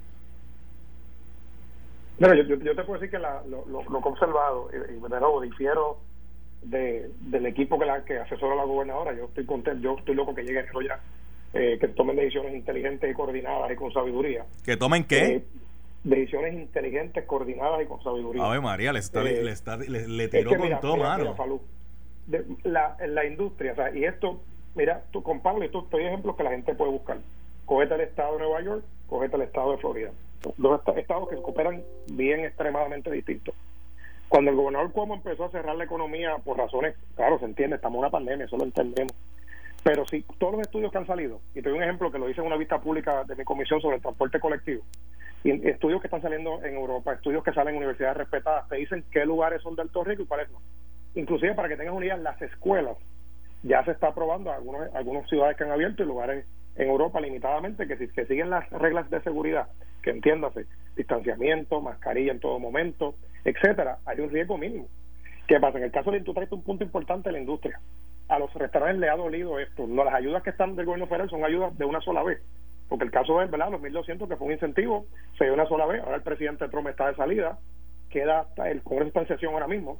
Bueno, 2.19 2.35
yo, 2.35 2.55
yo, 2.55 2.75
te 2.75 2.83
puedo 2.83 2.99
decir 2.99 3.09
que 3.09 3.19
lo, 3.19 3.65
lo, 3.67 3.81
he 3.81 4.03
observado 4.03 4.69
y, 4.71 4.93
de 4.93 5.19
nuevo 5.19 5.41
difiero 5.41 5.97
de, 6.61 7.09
del 7.21 7.45
equipo 7.47 7.79
que, 7.79 7.85
la, 7.85 8.05
que 8.05 8.19
asesora 8.19 8.53
a 8.53 8.57
la 8.57 8.65
gobernadora. 8.65 9.13
Yo 9.15 9.25
estoy 9.25 9.45
contento, 9.45 9.81
yo 9.81 9.97
estoy 9.97 10.15
loco 10.15 10.35
que 10.35 10.43
llegue 10.43 10.59
enero 10.59 10.81
ya, 10.81 10.99
eh, 11.53 11.77
que 11.79 11.87
tomen 11.89 12.15
decisiones 12.15 12.53
inteligentes 12.53 13.09
y 13.09 13.13
coordinadas 13.13 13.71
y 13.71 13.75
con 13.75 13.91
sabiduría. 13.91 14.45
¿Que 14.63 14.77
tomen 14.77 15.05
qué? 15.05 15.25
Eh, 15.25 15.43
decisiones 16.03 16.53
inteligentes, 16.53 17.25
coordinadas 17.25 17.81
y 17.81 17.85
con 17.85 18.03
sabiduría. 18.03 18.47
ver, 18.47 18.61
María, 18.61 18.93
le, 18.93 18.99
está, 18.99 19.23
le, 19.23 19.41
eh, 19.41 19.51
está, 19.51 19.77
le, 19.77 20.27
tiró 20.27 20.55
con 20.55 20.79
todo, 20.81 20.97
mano. 20.97 21.35
de, 22.27 22.45
la, 22.63 22.95
la 23.07 23.25
industria, 23.25 23.71
o 23.71 23.75
sea, 23.75 23.95
y 23.95 24.05
esto, 24.05 24.39
mira, 24.75 25.03
tú 25.11 25.23
con 25.23 25.41
Pablo, 25.41 25.65
estos 25.65 25.85
hay 25.93 26.05
ejemplos 26.05 26.35
que 26.35 26.43
la 26.43 26.51
gente 26.51 26.75
puede 26.75 26.91
buscar. 26.91 27.17
Cogete 27.65 27.95
el 27.95 28.01
estado 28.01 28.33
de 28.33 28.43
Nueva 28.43 28.61
York, 28.61 28.83
cogete 29.07 29.35
el 29.35 29.41
estado 29.43 29.71
de 29.71 29.77
Florida 29.79 30.11
dos 30.57 30.81
estados 30.97 31.29
que 31.29 31.41
cooperan 31.41 31.83
bien 32.11 32.41
extremadamente 32.41 33.11
distintos. 33.11 33.55
Cuando 34.29 34.51
el 34.51 34.57
gobernador 34.57 34.91
Cuomo 34.91 35.15
empezó 35.15 35.45
a 35.45 35.51
cerrar 35.51 35.75
la 35.75 35.83
economía 35.83 36.37
por 36.43 36.57
razones, 36.57 36.95
claro, 37.15 37.37
se 37.39 37.45
entiende, 37.45 37.75
estamos 37.75 37.97
en 37.97 37.99
una 37.99 38.09
pandemia, 38.09 38.45
eso 38.45 38.57
lo 38.57 38.63
entendemos. 38.63 39.13
Pero 39.83 40.07
si 40.07 40.21
todos 40.39 40.53
los 40.53 40.61
estudios 40.61 40.91
que 40.91 40.97
han 40.97 41.05
salido, 41.05 41.39
y 41.53 41.61
te 41.61 41.69
doy 41.69 41.77
un 41.77 41.83
ejemplo 41.83 42.11
que 42.11 42.17
lo 42.17 42.29
hice 42.29 42.41
en 42.41 42.47
una 42.47 42.57
vista 42.57 42.79
pública 42.79 43.25
de 43.25 43.35
mi 43.35 43.43
comisión 43.43 43.81
sobre 43.81 43.97
el 43.97 44.01
transporte 44.01 44.39
colectivo, 44.39 44.83
y 45.43 45.67
estudios 45.67 46.01
que 46.01 46.07
están 46.07 46.21
saliendo 46.21 46.63
en 46.63 46.75
Europa, 46.75 47.13
estudios 47.13 47.43
que 47.43 47.51
salen 47.51 47.75
en 47.75 47.79
universidades 47.79 48.17
respetadas, 48.17 48.67
te 48.69 48.77
dicen 48.77 49.03
qué 49.11 49.25
lugares 49.25 49.61
son 49.61 49.75
de 49.75 49.81
alto 49.81 50.03
riesgo 50.03 50.23
y 50.23 50.27
cuáles 50.27 50.49
no. 50.51 50.59
Inclusive 51.15 51.53
para 51.53 51.67
que 51.67 51.75
tengas 51.75 51.93
una 51.93 52.05
idea, 52.05 52.17
las 52.17 52.41
escuelas 52.41 52.97
ya 53.61 53.83
se 53.85 53.91
está 53.91 54.07
aprobando 54.07 54.51
algunos 54.51 54.93
algunas 54.95 55.27
ciudades 55.29 55.57
que 55.57 55.63
han 55.63 55.71
abierto 55.71 56.03
y 56.03 56.05
lugares 56.05 56.45
en 56.75 56.89
Europa 56.89 57.19
limitadamente 57.19 57.87
que 57.87 57.97
si 57.97 58.07
que 58.07 58.25
siguen 58.25 58.49
las 58.49 58.69
reglas 58.71 59.09
de 59.09 59.21
seguridad, 59.21 59.67
que 60.01 60.11
entiéndase, 60.11 60.65
distanciamiento, 60.95 61.81
mascarilla 61.81 62.31
en 62.31 62.39
todo 62.39 62.59
momento, 62.59 63.15
etcétera, 63.45 63.99
hay 64.05 64.19
un 64.19 64.29
riesgo 64.29 64.57
mínimo. 64.57 64.87
¿Qué 65.47 65.59
pasa? 65.59 65.77
En 65.77 65.83
el 65.83 65.91
caso 65.91 66.11
de 66.11 66.21
tú 66.21 66.33
traes 66.33 66.51
un 66.51 66.63
punto 66.63 66.83
importante 66.83 67.29
de 67.29 67.33
la 67.33 67.39
industria. 67.39 67.79
A 68.29 68.39
los 68.39 68.53
restaurantes 68.53 68.99
le 68.99 69.09
ha 69.09 69.15
dolido 69.15 69.59
esto. 69.59 69.85
No, 69.85 70.03
las 70.03 70.13
ayudas 70.13 70.41
que 70.43 70.51
están 70.51 70.75
del 70.75 70.85
gobierno 70.85 71.07
federal 71.07 71.29
son 71.29 71.43
ayudas 71.43 71.77
de 71.77 71.85
una 71.85 71.99
sola 72.01 72.23
vez. 72.23 72.41
Porque 72.87 73.05
el 73.05 73.11
caso 73.11 73.41
es, 73.41 73.51
¿verdad? 73.51 73.69
Los 73.69 73.81
1.200 73.81 74.27
que 74.27 74.37
fue 74.37 74.47
un 74.47 74.53
incentivo, 74.53 75.05
se 75.37 75.45
dio 75.45 75.53
una 75.53 75.67
sola 75.67 75.85
vez. 75.85 76.01
Ahora 76.01 76.15
el 76.15 76.23
presidente 76.23 76.67
Trump 76.69 76.87
está 76.87 77.07
de 77.07 77.15
salida. 77.15 77.59
Queda 78.09 78.47
el 78.65 78.81
Congreso 78.83 79.07
está 79.09 79.21
en 79.21 79.27
sesión 79.27 79.53
ahora 79.53 79.67
mismo 79.67 79.99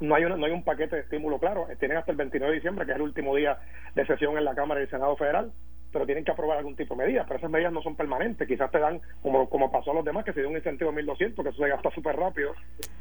no 0.00 0.14
hay, 0.14 0.24
no 0.24 0.46
hay 0.46 0.52
un 0.52 0.64
paquete 0.64 0.96
de 0.96 1.02
estímulo 1.02 1.38
claro. 1.38 1.66
Tienen 1.78 1.98
hasta 1.98 2.10
el 2.10 2.16
29 2.16 2.50
de 2.50 2.56
diciembre, 2.56 2.86
que 2.86 2.92
es 2.92 2.96
el 2.96 3.02
último 3.02 3.36
día 3.36 3.58
de 3.94 4.06
sesión 4.06 4.36
en 4.38 4.44
la 4.44 4.54
Cámara 4.54 4.80
y 4.80 4.84
el 4.84 4.90
Senado 4.90 5.16
Federal, 5.16 5.52
pero 5.92 6.06
tienen 6.06 6.24
que 6.24 6.30
aprobar 6.30 6.58
algún 6.58 6.76
tipo 6.76 6.94
de 6.94 7.04
medidas. 7.04 7.26
Pero 7.26 7.38
esas 7.38 7.50
medidas 7.50 7.72
no 7.72 7.82
son 7.82 7.96
permanentes. 7.96 8.46
Quizás 8.46 8.70
te 8.70 8.78
dan, 8.78 9.00
como, 9.22 9.48
como 9.48 9.70
pasó 9.70 9.90
a 9.90 9.94
los 9.94 10.04
demás, 10.04 10.24
que 10.24 10.32
se 10.32 10.40
dio 10.40 10.48
un 10.48 10.56
incentivo 10.56 10.92
de 10.92 11.04
1.200, 11.04 11.42
que 11.42 11.48
eso 11.48 11.62
se 11.62 11.68
gasta 11.68 11.90
súper 11.90 12.16
rápido. 12.16 12.52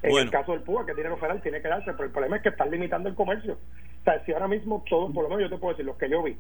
En 0.02 0.18
el 0.18 0.32
caso 0.32 0.54
del 0.54 0.62
PUA, 0.62 0.86
que 0.86 0.92
es 0.92 0.98
dinero 0.98 1.18
federal, 1.18 1.42
tiene 1.42 1.62
que 1.62 1.68
darse, 1.68 1.92
pero 1.92 2.06
el 2.06 2.12
problema 2.12 2.38
es 2.38 2.44
que 2.44 2.50
están 2.50 2.72
limitando 2.72 3.10
el 3.10 3.16
comercio. 3.16 3.54
O 3.54 4.04
sea, 4.04 4.24
si 4.26 4.34
ahora 4.34 4.48
mismo 4.48 4.84
todos, 4.90 5.14
por 5.14 5.24
lo 5.24 5.30
menos 5.30 5.44
yo 5.44 5.56
te 5.56 5.60
puedo 5.60 5.74
decir, 5.74 5.86
los 5.86 5.98
que 5.98 6.10
yo 6.10 6.24
vi, 6.24 6.38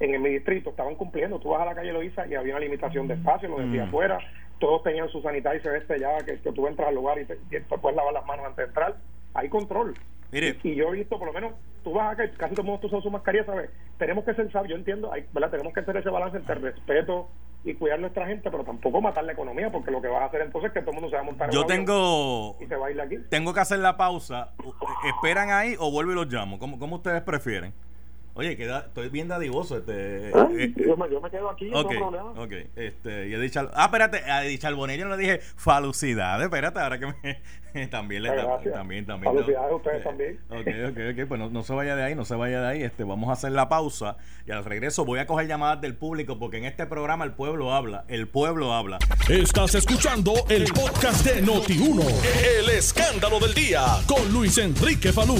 en, 0.00 0.22
mi 0.22 0.30
distrito 0.30 0.70
estaban 0.70 0.94
cumpliendo. 0.94 1.38
Tú 1.38 1.50
vas 1.50 1.62
a 1.62 1.66
la 1.66 1.74
calle 1.74 1.92
Loiza 1.92 2.26
y 2.26 2.34
había 2.34 2.54
una 2.54 2.64
limitación 2.64 3.06
de 3.08 3.14
espacio, 3.14 3.48
lo 3.48 3.58
decía 3.58 3.84
mm. 3.84 3.88
afuera. 3.88 4.18
Todos 4.58 4.82
tenían 4.82 5.08
su 5.08 5.20
sanitizer 5.22 5.76
este 5.76 5.98
ya, 5.98 6.16
que, 6.18 6.40
que 6.40 6.52
tú 6.52 6.66
entras 6.66 6.88
al 6.88 6.94
lugar 6.94 7.18
y 7.18 7.24
te, 7.24 7.34
y 7.34 7.60
te 7.60 7.78
puedes 7.78 7.96
lavar 7.96 8.12
las 8.12 8.26
manos 8.26 8.46
antes 8.46 8.58
de 8.58 8.64
entrar. 8.64 8.96
Hay 9.34 9.48
control. 9.48 9.94
Y, 10.32 10.74
yo 10.74 10.88
he 10.88 10.92
visto, 10.92 11.18
por 11.18 11.26
lo 11.26 11.32
menos, 11.32 11.52
tú 11.82 11.92
vas 11.92 12.12
acá, 12.12 12.30
casi 12.36 12.54
todo 12.54 12.62
el 12.62 12.68
mundo 12.68 12.86
usa 12.86 13.00
su 13.00 13.10
mascarilla, 13.10 13.44
¿sabes? 13.44 13.70
Tenemos 13.98 14.24
que 14.24 14.34
ser 14.34 14.50
sabios, 14.50 14.70
yo 14.70 14.76
entiendo, 14.76 15.12
hay, 15.12 15.26
¿verdad? 15.32 15.50
Tenemos 15.50 15.72
que 15.72 15.80
hacer 15.80 15.96
ese 15.96 16.10
balance 16.10 16.36
entre 16.36 16.54
respeto 16.56 17.28
y 17.64 17.74
cuidar 17.74 18.00
nuestra 18.00 18.26
gente, 18.26 18.50
pero 18.50 18.64
tampoco 18.64 19.00
matar 19.00 19.24
la 19.24 19.32
economía, 19.32 19.70
porque 19.70 19.90
lo 19.90 20.02
que 20.02 20.08
vas 20.08 20.22
a 20.22 20.24
hacer 20.26 20.42
entonces 20.42 20.68
es 20.68 20.74
que 20.74 20.80
todo 20.80 20.90
el 20.90 20.94
mundo 20.96 21.10
se 21.10 21.16
va 21.16 21.22
a 21.22 21.24
montar 21.24 21.50
Yo 21.50 21.64
tengo. 21.64 22.56
Y 22.60 22.66
se 22.66 22.76
va 22.76 22.88
a 22.88 22.90
ir 22.90 23.00
aquí. 23.00 23.18
Tengo 23.28 23.54
que 23.54 23.60
hacer 23.60 23.78
la 23.78 23.96
pausa. 23.96 24.52
¿Esperan 25.04 25.50
ahí 25.50 25.76
o 25.78 25.90
vuelvo 25.90 26.12
y 26.12 26.14
los 26.14 26.26
llamo? 26.32 26.58
¿Cómo, 26.58 26.78
cómo 26.78 26.96
ustedes 26.96 27.22
prefieren? 27.22 27.72
Oye, 28.34 28.56
queda, 28.56 28.86
estoy 28.86 29.10
bien 29.10 29.28
dadivoso. 29.28 29.76
Este, 29.76 30.30
¿Ah? 30.34 30.48
eh, 30.56 30.72
yo, 30.76 30.96
me, 30.96 31.10
yo, 31.10 31.20
me, 31.20 31.30
quedo 31.30 31.50
aquí, 31.50 31.70
okay, 31.74 31.98
no 31.98 32.10
problema. 32.10 32.30
Ok, 32.42 32.52
este, 32.76 33.28
y 33.28 33.34
Edith 33.34 33.56
Ah, 33.74 33.84
espérate, 33.84 34.18
a 34.18 34.46
Edith 34.46 34.62
Charbonnier 34.62 35.06
no 35.06 35.16
le 35.16 35.22
dije 35.22 35.40
falucidades. 35.56 36.44
Espérate, 36.44 36.80
ahora 36.80 36.98
que 36.98 37.06
me. 37.06 37.42
también 37.90 38.22
le 38.22 38.30
También, 38.72 39.04
también. 39.04 39.34
Falucidades 39.34 39.74
ustedes 39.74 40.00
eh, 40.00 40.04
también. 40.04 40.38
Ok, 40.48 40.92
ok, 40.92 40.98
ok. 41.12 41.28
Pues 41.28 41.40
no, 41.40 41.50
no, 41.50 41.62
se 41.62 41.74
vaya 41.74 41.94
de 41.94 42.04
ahí, 42.04 42.14
no 42.14 42.24
se 42.24 42.34
vaya 42.34 42.62
de 42.62 42.68
ahí. 42.68 42.82
Este, 42.82 43.04
vamos 43.04 43.28
a 43.28 43.32
hacer 43.32 43.52
la 43.52 43.68
pausa 43.68 44.16
y 44.46 44.50
al 44.50 44.64
regreso 44.64 45.04
voy 45.04 45.18
a 45.18 45.26
coger 45.26 45.46
llamadas 45.46 45.82
del 45.82 45.94
público 45.94 46.38
porque 46.38 46.56
en 46.56 46.64
este 46.64 46.86
programa 46.86 47.26
el 47.26 47.32
pueblo 47.32 47.74
habla. 47.74 48.04
El 48.08 48.28
pueblo 48.28 48.72
habla. 48.72 48.98
Estás 49.28 49.74
escuchando 49.74 50.32
el 50.48 50.64
podcast 50.72 51.26
de 51.26 51.42
Noti1. 51.44 52.02
El 52.60 52.70
escándalo 52.70 53.38
del 53.40 53.52
día 53.52 53.82
con 54.06 54.32
Luis 54.32 54.56
Enrique 54.56 55.12
Falú. 55.12 55.36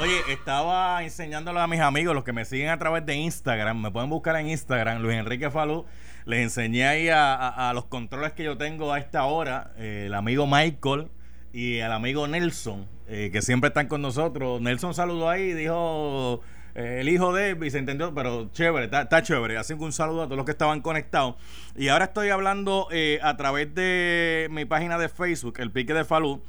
Oye, 0.00 0.22
estaba 0.28 1.02
enseñándolo 1.02 1.58
a 1.58 1.66
mis 1.66 1.80
amigos, 1.80 2.14
los 2.14 2.22
que 2.22 2.32
me 2.32 2.44
siguen 2.44 2.68
a 2.68 2.78
través 2.78 3.04
de 3.04 3.16
Instagram, 3.16 3.82
me 3.82 3.90
pueden 3.90 4.08
buscar 4.08 4.36
en 4.36 4.48
Instagram, 4.48 5.02
Luis 5.02 5.16
Enrique 5.16 5.50
Falú. 5.50 5.86
Les 6.24 6.40
enseñé 6.40 6.86
ahí 6.86 7.08
a, 7.10 7.72
los 7.74 7.86
controles 7.86 8.32
que 8.32 8.44
yo 8.44 8.56
tengo 8.56 8.92
a 8.92 9.00
esta 9.00 9.24
hora, 9.24 9.72
eh, 9.76 10.04
el 10.06 10.14
amigo 10.14 10.46
Michael 10.46 11.08
y 11.52 11.78
el 11.78 11.90
amigo 11.90 12.28
Nelson, 12.28 12.86
eh, 13.08 13.30
que 13.32 13.42
siempre 13.42 13.68
están 13.68 13.88
con 13.88 14.00
nosotros. 14.00 14.60
Nelson 14.60 14.94
saludó 14.94 15.28
ahí 15.28 15.42
y 15.42 15.54
dijo 15.54 16.42
eh, 16.76 16.98
el 17.00 17.08
hijo 17.08 17.32
de 17.32 17.58
y 17.60 17.70
se 17.70 17.78
entendió, 17.78 18.14
pero 18.14 18.50
chévere, 18.52 18.84
está, 18.84 19.22
chévere. 19.22 19.58
Así 19.58 19.74
que 19.74 19.82
un 19.82 19.92
saludo 19.92 20.22
a 20.22 20.24
todos 20.26 20.36
los 20.36 20.46
que 20.46 20.52
estaban 20.52 20.80
conectados. 20.80 21.34
Y 21.74 21.88
ahora 21.88 22.04
estoy 22.04 22.28
hablando 22.28 22.86
a 23.20 23.36
través 23.36 23.74
de 23.74 24.46
mi 24.52 24.64
página 24.64 24.96
de 24.96 25.08
Facebook, 25.08 25.54
El 25.58 25.72
Pique 25.72 25.92
de 25.92 26.04
Falú 26.04 26.40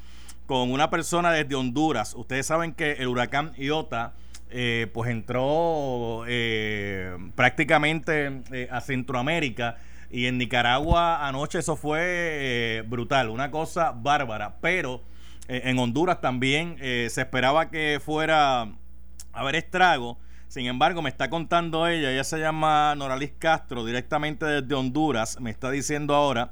con 0.50 0.72
una 0.72 0.90
persona 0.90 1.32
desde 1.32 1.54
Honduras. 1.54 2.16
Ustedes 2.16 2.48
saben 2.48 2.74
que 2.74 2.94
el 2.94 3.08
huracán 3.08 3.54
Iota 3.56 4.14
eh, 4.50 4.88
pues 4.96 5.12
entró 5.12 6.24
eh, 6.28 7.16
prácticamente 7.36 8.42
eh, 8.52 8.68
a 8.72 8.82
Centroamérica 8.82 9.78
y 10.10 10.26
en 10.26 10.40
Nicaragua 10.40 11.28
anoche 11.28 11.60
eso 11.60 11.76
fue 11.76 12.84
brutal, 12.88 13.30
una 13.30 13.52
cosa 13.52 13.92
bárbara, 13.92 14.56
pero 14.60 15.04
en 15.48 15.78
Honduras 15.78 16.20
también 16.20 16.78
se 16.80 17.22
esperaba 17.22 17.70
que 17.70 18.02
fuera 18.04 18.62
a 18.62 18.70
haber 19.34 19.56
estrago. 19.56 20.18
Sin 20.48 20.66
embargo, 20.66 21.04
me 21.04 21.12
está 21.12 21.30
contando 21.30 21.86
ella, 21.86 22.12
ella 22.12 22.24
se 22.24 22.40
llama 22.40 22.96
Noralis 22.96 23.34
Castro, 23.38 23.86
directamente 23.86 24.48
desde 24.48 24.74
Honduras, 24.74 25.40
me 25.40 25.52
está 25.52 25.70
diciendo 25.70 26.16
ahora 26.16 26.50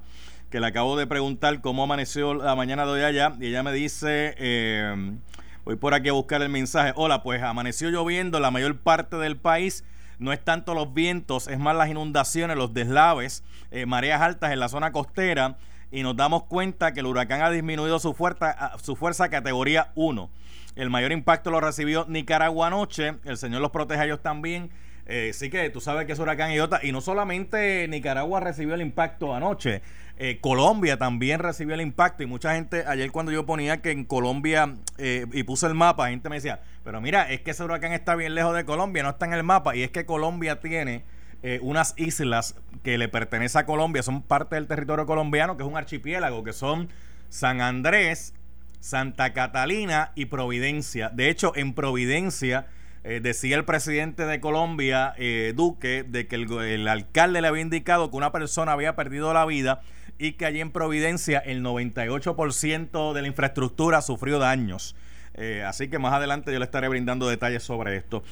que 0.50 0.60
le 0.60 0.68
acabo 0.68 0.98
de 0.98 1.08
preguntar 1.08 1.62
cómo 1.62 1.84
amaneció 1.84 2.34
la 2.34 2.56
mañana 2.56 2.86
de 2.86 2.92
hoy 2.92 3.02
allá 3.02 3.34
y 3.40 3.48
ella 3.48 3.64
me 3.64 3.74
dice, 3.74 4.36
eh, 4.38 5.18
voy 5.66 5.76
por 5.76 5.94
aquí 5.94 6.10
a 6.10 6.14
buscar 6.14 6.42
el 6.42 6.50
mensaje, 6.50 6.94
hola, 6.96 7.22
pues 7.22 7.42
amaneció 7.44 7.90
lloviendo 7.90 8.40
la 8.40 8.52
mayor 8.52 8.78
parte 8.78 9.18
del 9.18 9.38
país. 9.38 9.84
No 10.20 10.34
es 10.34 10.44
tanto 10.44 10.74
los 10.74 10.94
vientos, 10.94 11.48
es 11.48 11.60
más 11.60 11.76
las 11.76 11.90
inundaciones, 11.90 12.58
los 12.58 12.74
deslaves, 12.74 13.44
eh, 13.70 13.86
mareas 13.86 14.22
altas 14.22 14.52
en 14.52 14.60
la 14.60 14.70
zona 14.70 14.92
costera 14.92 15.58
y 15.92 16.02
nos 16.02 16.16
damos 16.16 16.44
cuenta 16.44 16.94
que 16.94 17.02
el 17.02 17.06
huracán 17.06 17.42
ha 17.42 17.52
disminuido 17.52 18.00
su 18.00 18.14
fuerza, 18.14 18.74
su 18.82 18.96
fuerza 18.96 19.26
a 19.26 19.30
categoría 19.30 19.92
1. 19.96 20.30
El 20.76 20.90
mayor 20.90 21.12
impacto 21.12 21.52
lo 21.52 21.60
recibió 21.60 22.06
Nicaragua 22.08 22.68
anoche, 22.68 23.16
el 23.26 23.38
Señor 23.38 23.62
los 23.62 23.72
proteja 23.72 24.04
a 24.04 24.06
ellos 24.06 24.22
también. 24.22 24.72
Eh, 25.10 25.32
sí 25.34 25.50
que 25.50 25.70
tú 25.70 25.80
sabes 25.80 26.06
que 26.06 26.12
es 26.12 26.20
huracán 26.20 26.52
Iota 26.52 26.82
y 26.84 26.92
no 26.92 27.00
solamente 27.00 27.88
Nicaragua 27.88 28.42
recibió 28.42 28.76
el 28.76 28.82
impacto 28.82 29.34
anoche, 29.34 29.82
eh, 30.20 30.40
Colombia 30.42 30.98
también 30.98 31.40
recibió 31.40 31.76
el 31.76 31.82
impacto 31.82 32.24
y 32.24 32.26
mucha 32.26 32.56
gente, 32.56 32.84
ayer 32.88 33.12
cuando 33.12 33.32
yo 33.32 33.46
ponía 33.46 33.84
que 33.84 33.92
en 33.92 34.04
Colombia 34.04 34.74
eh, 34.98 35.28
y 35.32 35.44
puse 35.44 35.68
el 35.68 35.76
mapa, 35.76 36.10
gente 36.10 36.28
me 36.28 36.38
decía, 36.38 36.62
pero 36.84 37.00
mira, 37.02 37.32
es 37.32 37.42
que 37.42 37.52
ese 37.52 37.64
huracán 37.64 37.94
está 37.94 38.16
bien 38.16 38.34
lejos 38.34 38.56
de 38.56 38.66
Colombia, 38.66 39.04
no 39.04 39.10
está 39.10 39.28
en 39.28 39.34
el 39.34 39.44
mapa 39.44 39.76
y 39.76 39.84
es 39.84 39.92
que 39.92 40.08
Colombia 40.08 40.60
tiene 40.60 41.04
eh, 41.44 41.60
unas 41.62 41.94
islas 41.98 42.56
que 42.82 42.98
le 42.98 43.10
pertenecen 43.10 43.62
a 43.62 43.66
Colombia, 43.68 44.02
son 44.02 44.24
parte 44.24 44.56
del 44.56 44.66
territorio 44.66 45.06
colombiano, 45.06 45.56
que 45.56 45.62
es 45.62 45.70
un 45.70 45.78
archipiélago, 45.78 46.44
que 46.44 46.54
son 46.54 46.90
San 47.30 47.62
Andrés, 47.62 48.34
Santa 48.80 49.34
Catalina 49.34 50.14
y 50.16 50.26
Providencia. 50.26 51.10
De 51.10 51.30
hecho, 51.30 51.52
en 51.56 51.74
Providencia... 51.74 52.68
decía 53.04 53.56
el 53.56 53.64
presidente 53.64 54.26
de 54.26 54.42
Colombia, 54.42 55.14
Duque, 55.56 56.04
de 56.04 56.28
que 56.28 56.36
el, 56.36 56.88
alcalde 56.90 57.42
le 57.42 57.48
había 57.48 57.62
indicado 57.62 58.12
que 58.12 58.18
una 58.18 58.34
persona 58.34 58.74
había 58.74 58.98
perdido 58.98 59.34
la 59.34 59.46
vida 59.46 59.82
y 60.20 60.34
que 60.34 60.46
allí 60.46 60.62
en 60.62 60.72
Providencia 60.72 61.40
el 61.40 61.64
98% 61.64 63.14
de 63.14 63.22
la 63.22 63.28
infraestructura 63.28 64.02
sufrió 64.02 64.40
daños. 64.40 64.96
Eh, 65.34 65.64
así 65.64 65.88
que 65.88 66.00
más 66.00 66.14
adelante 66.14 66.52
yo 66.52 66.60
le 66.60 66.66
estaré 66.66 66.88
brindando 66.88 67.28
detalles 67.28 67.64
sobre 67.64 67.96
esto. 67.96 68.24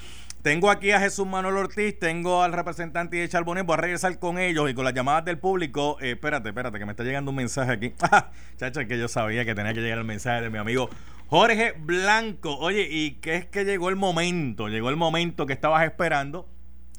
Tengo 0.42 0.70
aquí 0.70 0.92
a 0.92 1.00
Jesús 1.00 1.26
Manuel 1.26 1.58
Ortiz, 1.58 1.98
tengo 1.98 2.44
al 2.44 2.54
representante 2.54 3.18
de 3.18 3.28
Charbonnet, 3.28 3.66
voy 3.66 3.76
a 3.76 3.78
regresar 3.78 4.20
con 4.20 4.38
ellos 4.38 4.70
y 4.70 4.76
con 4.76 4.86
las 4.86 4.94
llamadas 4.94 5.26
del 5.26 5.40
público. 5.40 5.98
Eh, 6.02 6.12
espérate, 6.12 6.50
espérate, 6.50 6.78
que 6.78 6.86
me 6.86 6.92
está 6.92 7.04
llegando 7.04 7.32
un 7.32 7.38
mensaje 7.38 7.72
aquí. 7.72 7.94
Chacha, 8.58 8.86
que 8.86 8.98
yo 8.98 9.08
sabía 9.08 9.44
que 9.44 9.56
tenía 9.56 9.74
que 9.74 9.82
llegar 9.82 9.98
el 9.98 10.04
mensaje 10.04 10.42
de 10.42 10.50
mi 10.50 10.60
amigo 10.60 10.90
Jorge 11.28 11.74
Blanco. 11.80 12.56
Oye, 12.58 12.88
y 12.90 13.12
que 13.14 13.36
es 13.36 13.46
que 13.48 13.66
llegó 13.66 13.90
el 13.90 13.96
momento, 13.96 14.68
llegó 14.68 14.90
el 14.90 14.98
momento 14.98 15.48
que 15.48 15.54
estabas 15.54 15.84
esperando. 15.84 16.48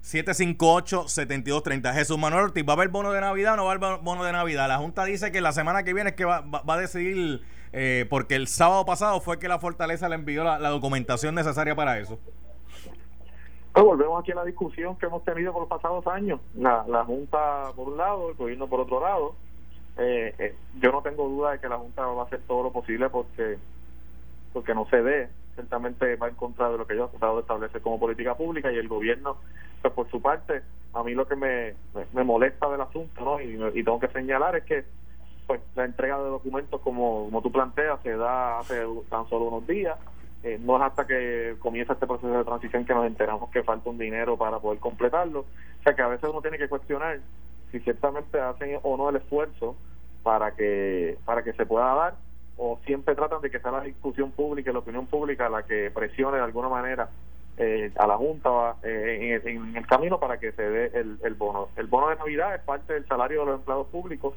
758-7230. 0.00 1.92
Jesús 1.92 2.16
Manuel 2.16 2.44
Ortiz, 2.44 2.64
¿va 2.64 2.74
a 2.74 2.76
haber 2.76 2.88
bono 2.88 3.10
de 3.10 3.20
Navidad 3.20 3.54
o 3.54 3.56
no 3.56 3.64
va 3.64 3.72
a 3.72 3.74
haber 3.74 3.98
bono 4.00 4.22
de 4.22 4.30
Navidad? 4.30 4.68
La 4.68 4.78
Junta 4.78 5.04
dice 5.04 5.32
que 5.32 5.40
la 5.40 5.50
semana 5.50 5.82
que 5.82 5.92
viene 5.92 6.10
es 6.10 6.16
que 6.16 6.24
va, 6.24 6.40
va 6.40 6.74
a 6.74 6.78
decidir 6.78 7.42
eh, 7.72 8.06
porque 8.08 8.34
el 8.34 8.48
sábado 8.48 8.84
pasado 8.84 9.20
fue 9.20 9.38
que 9.38 9.48
la 9.48 9.58
Fortaleza 9.58 10.08
le 10.08 10.14
envió 10.14 10.44
la, 10.44 10.68
documentación 10.68 11.34
necesaria 11.34 11.74
para 11.74 11.98
eso. 11.98 12.18
Pues 13.78 13.86
volvemos 13.86 14.20
aquí 14.20 14.32
a 14.32 14.34
la 14.34 14.44
discusión 14.44 14.96
que 14.96 15.06
hemos 15.06 15.22
tenido 15.22 15.52
por 15.52 15.62
los 15.62 15.68
pasados 15.68 16.04
años. 16.08 16.40
La, 16.56 16.84
la 16.88 17.04
Junta 17.04 17.70
por 17.76 17.90
un 17.90 17.96
lado, 17.96 18.30
el 18.30 18.34
gobierno 18.34 18.66
por 18.66 18.80
otro 18.80 19.00
lado. 19.00 19.36
Eh, 19.96 20.34
eh, 20.36 20.56
yo 20.80 20.90
no 20.90 21.00
tengo 21.00 21.28
duda 21.28 21.52
de 21.52 21.60
que 21.60 21.68
la 21.68 21.76
Junta 21.78 22.04
va 22.04 22.22
a 22.22 22.24
hacer 22.24 22.40
todo 22.48 22.64
lo 22.64 22.72
posible 22.72 23.08
porque 23.08 23.56
porque 24.52 24.74
no 24.74 24.84
se 24.86 25.00
dé, 25.00 25.28
ciertamente 25.54 26.16
va 26.16 26.28
en 26.28 26.34
contra 26.34 26.68
de 26.70 26.78
lo 26.78 26.88
que 26.88 26.94
ellos 26.94 27.04
han 27.04 27.20
tratado 27.20 27.36
de 27.36 27.42
establecer 27.42 27.80
como 27.80 28.00
política 28.00 28.34
pública 28.34 28.72
y 28.72 28.78
el 28.78 28.88
gobierno, 28.88 29.36
pues 29.80 29.94
por 29.94 30.10
su 30.10 30.20
parte, 30.20 30.62
a 30.92 31.04
mí 31.04 31.14
lo 31.14 31.28
que 31.28 31.36
me, 31.36 31.74
me, 32.14 32.24
molesta 32.24 32.68
del 32.68 32.80
asunto, 32.80 33.24
¿no? 33.24 33.40
y 33.40 33.84
tengo 33.84 34.00
que 34.00 34.08
señalar 34.08 34.56
es 34.56 34.64
que 34.64 34.84
pues 35.46 35.60
la 35.76 35.84
entrega 35.84 36.18
de 36.18 36.30
documentos 36.30 36.80
como, 36.80 37.26
como 37.26 37.42
tú 37.42 37.52
planteas 37.52 38.00
se 38.02 38.16
da 38.16 38.58
hace 38.58 38.84
tan 39.08 39.28
solo 39.28 39.44
unos 39.44 39.68
días 39.68 39.96
eh, 40.42 40.58
no 40.60 40.76
es 40.76 40.82
hasta 40.82 41.06
que 41.06 41.56
comienza 41.58 41.94
este 41.94 42.06
proceso 42.06 42.28
de 42.28 42.44
transición 42.44 42.84
que 42.84 42.94
nos 42.94 43.06
enteramos 43.06 43.50
que 43.50 43.62
falta 43.62 43.90
un 43.90 43.98
dinero 43.98 44.36
para 44.36 44.58
poder 44.58 44.78
completarlo 44.78 45.40
o 45.40 45.82
sea 45.82 45.94
que 45.94 46.02
a 46.02 46.08
veces 46.08 46.28
uno 46.30 46.42
tiene 46.42 46.58
que 46.58 46.68
cuestionar 46.68 47.20
si 47.72 47.80
ciertamente 47.80 48.40
hacen 48.40 48.78
o 48.82 48.96
no 48.96 49.10
el 49.10 49.16
esfuerzo 49.16 49.76
para 50.22 50.52
que 50.52 51.18
para 51.24 51.42
que 51.42 51.52
se 51.54 51.66
pueda 51.66 51.94
dar 51.94 52.14
o 52.56 52.78
siempre 52.84 53.14
tratan 53.14 53.40
de 53.40 53.50
que 53.50 53.60
sea 53.60 53.70
la 53.70 53.82
discusión 53.82 54.32
pública 54.32 54.70
y 54.70 54.72
la 54.72 54.80
opinión 54.80 55.06
pública 55.06 55.48
la 55.48 55.62
que 55.62 55.90
presione 55.90 56.38
de 56.38 56.44
alguna 56.44 56.68
manera 56.68 57.08
eh, 57.56 57.90
a 57.96 58.06
la 58.06 58.16
Junta 58.16 58.76
eh, 58.84 59.40
en, 59.44 59.76
el 59.76 59.86
camino 59.86 60.20
para 60.20 60.38
que 60.38 60.52
se 60.52 60.62
dé 60.62 60.86
el, 60.94 61.18
el 61.24 61.34
bono. 61.34 61.70
El 61.74 61.88
bono 61.88 62.08
de 62.08 62.14
Navidad 62.14 62.54
es 62.54 62.62
parte 62.62 62.92
del 62.92 63.06
salario 63.06 63.40
de 63.40 63.46
los 63.46 63.54
empleados 63.56 63.88
públicos 63.88 64.34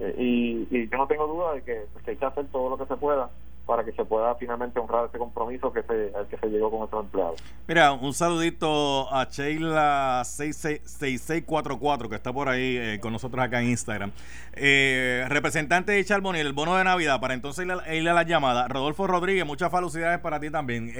eh, 0.00 0.14
y, 0.18 0.88
yo 0.88 0.98
no 0.98 1.06
tengo 1.06 1.26
duda 1.26 1.54
de 1.54 1.62
que, 1.62 1.86
hay 2.06 2.16
que 2.16 2.24
hacer 2.24 2.46
todo 2.48 2.70
lo 2.70 2.78
que 2.78 2.86
se 2.86 2.96
pueda 2.96 3.30
para 3.72 3.84
que 3.84 3.92
se 3.92 4.04
pueda 4.04 4.34
finalmente 4.34 4.78
honrar 4.78 5.06
ese 5.06 5.16
compromiso 5.16 5.72
que 5.72 5.82
se, 5.82 6.12
al 6.14 6.26
que 6.26 6.36
se 6.36 6.46
llegó 6.48 6.70
con 6.70 6.84
estos 6.84 7.06
empleados. 7.06 7.42
Mira, 7.66 7.92
un 7.92 8.12
saludito 8.12 9.10
a 9.10 9.24
Sheila 9.24 10.20
6644 10.26 12.10
que 12.10 12.16
está 12.16 12.34
por 12.34 12.50
ahí 12.50 12.76
eh, 12.76 12.98
con 13.00 13.14
nosotros 13.14 13.42
acá 13.42 13.62
en 13.62 13.70
Instagram. 13.70 14.12
Eh, 14.52 15.24
representante 15.30 15.92
de 15.92 16.04
Charboniel, 16.04 16.48
el 16.48 16.52
bono 16.52 16.76
de 16.76 16.84
Navidad, 16.84 17.18
para 17.18 17.32
entonces 17.32 17.66
irle, 17.90 18.10
a 18.10 18.12
la 18.12 18.24
llamada. 18.24 18.68
Rodolfo 18.68 19.06
Rodríguez, 19.06 19.46
muchas 19.46 19.72
felicidades 19.72 20.18
para 20.18 20.38
ti 20.38 20.50
también. 20.50 20.92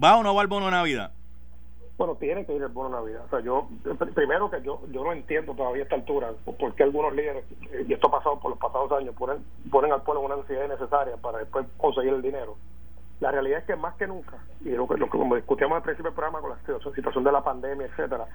¿Va 0.00 0.18
o 0.18 0.22
no 0.22 0.36
va 0.36 0.42
el 0.42 0.48
bono 0.48 0.66
de 0.66 0.70
Navidad? 0.70 1.17
Bueno, 1.98 2.14
tiene 2.14 2.46
que 2.46 2.54
ir 2.54 2.62
el 2.62 2.68
bono 2.68 2.90
Navidad. 2.90 3.24
O 3.26 3.28
sea, 3.28 3.40
yo, 3.40 3.68
primero 4.14 4.48
que 4.48 4.62
yo 4.62 4.80
yo 4.92 5.02
no 5.02 5.12
entiendo 5.12 5.52
todavía 5.54 5.82
a 5.82 5.84
esta 5.84 5.96
altura 5.96 6.30
por 6.44 6.72
qué 6.76 6.84
algunos 6.84 7.12
líderes, 7.12 7.44
y 7.88 7.92
esto 7.92 8.06
ha 8.06 8.12
pasado 8.12 8.38
por 8.38 8.52
los 8.52 8.58
pasados 8.60 8.92
años, 8.92 9.16
ponen, 9.16 9.44
ponen 9.68 9.92
al 9.92 10.02
pueblo 10.02 10.22
una 10.22 10.36
necesidad 10.36 10.68
necesaria 10.68 11.16
para 11.16 11.38
después 11.38 11.66
conseguir 11.76 12.14
el 12.14 12.22
dinero. 12.22 12.56
La 13.18 13.32
realidad 13.32 13.58
es 13.58 13.64
que 13.64 13.74
más 13.74 13.96
que 13.96 14.06
nunca, 14.06 14.38
y 14.60 14.70
lo 14.70 14.86
que, 14.86 14.96
lo 14.96 15.06
que 15.06 15.18
como 15.18 15.34
discutíamos 15.34 15.74
al 15.74 15.82
principio 15.82 16.12
del 16.12 16.14
programa 16.14 16.40
con 16.40 16.50
la 16.50 16.92
situación 16.94 17.24
de 17.24 17.32
la 17.32 17.42
pandemia, 17.42 17.86
etcétera, 17.86 18.26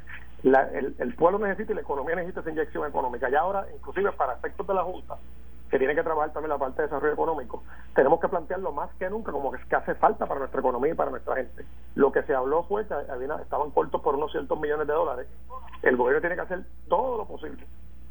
el, 0.44 0.94
el 1.00 1.16
pueblo 1.16 1.40
necesita 1.40 1.72
y 1.72 1.76
la 1.76 1.82
economía 1.82 2.18
necesita 2.18 2.42
esa 2.42 2.52
inyección 2.52 2.86
económica. 2.86 3.30
Y 3.30 3.36
ahora, 3.36 3.66
inclusive 3.74 4.12
para 4.12 4.34
efectos 4.34 4.68
de 4.68 4.74
la 4.74 4.84
Junta, 4.84 5.18
que 5.74 5.80
tiene 5.80 5.96
que 5.96 6.04
trabajar 6.04 6.32
también 6.32 6.52
la 6.52 6.60
parte 6.60 6.84
de 6.84 6.88
desarrollo 6.88 7.14
económico, 7.14 7.64
tenemos 7.96 8.20
que 8.20 8.28
plantearlo 8.28 8.72
más 8.74 8.92
que 9.00 9.10
nunca 9.10 9.32
como 9.32 9.52
que, 9.52 9.58
que 9.68 9.76
hace 9.76 9.96
falta 9.96 10.28
para 10.28 10.42
nuestra 10.42 10.60
economía 10.60 10.92
y 10.92 10.96
para 10.96 11.10
nuestra 11.10 11.36
gente. 11.36 11.66
Lo 11.96 12.12
que 12.12 12.22
se 12.22 12.36
habló 12.36 12.62
fue 12.66 12.86
que 12.86 12.94
estaban 13.42 13.72
cortos 13.72 14.00
por 14.00 14.14
unos 14.14 14.32
cientos 14.32 14.60
millones 14.60 14.86
de 14.86 14.94
dólares. 14.94 15.28
El 15.82 15.98
gobierno 15.98 16.22
tiene 16.22 16.36
que 16.36 16.42
hacer 16.42 16.64
todo 16.88 17.18
lo 17.18 17.26
posible, 17.26 17.66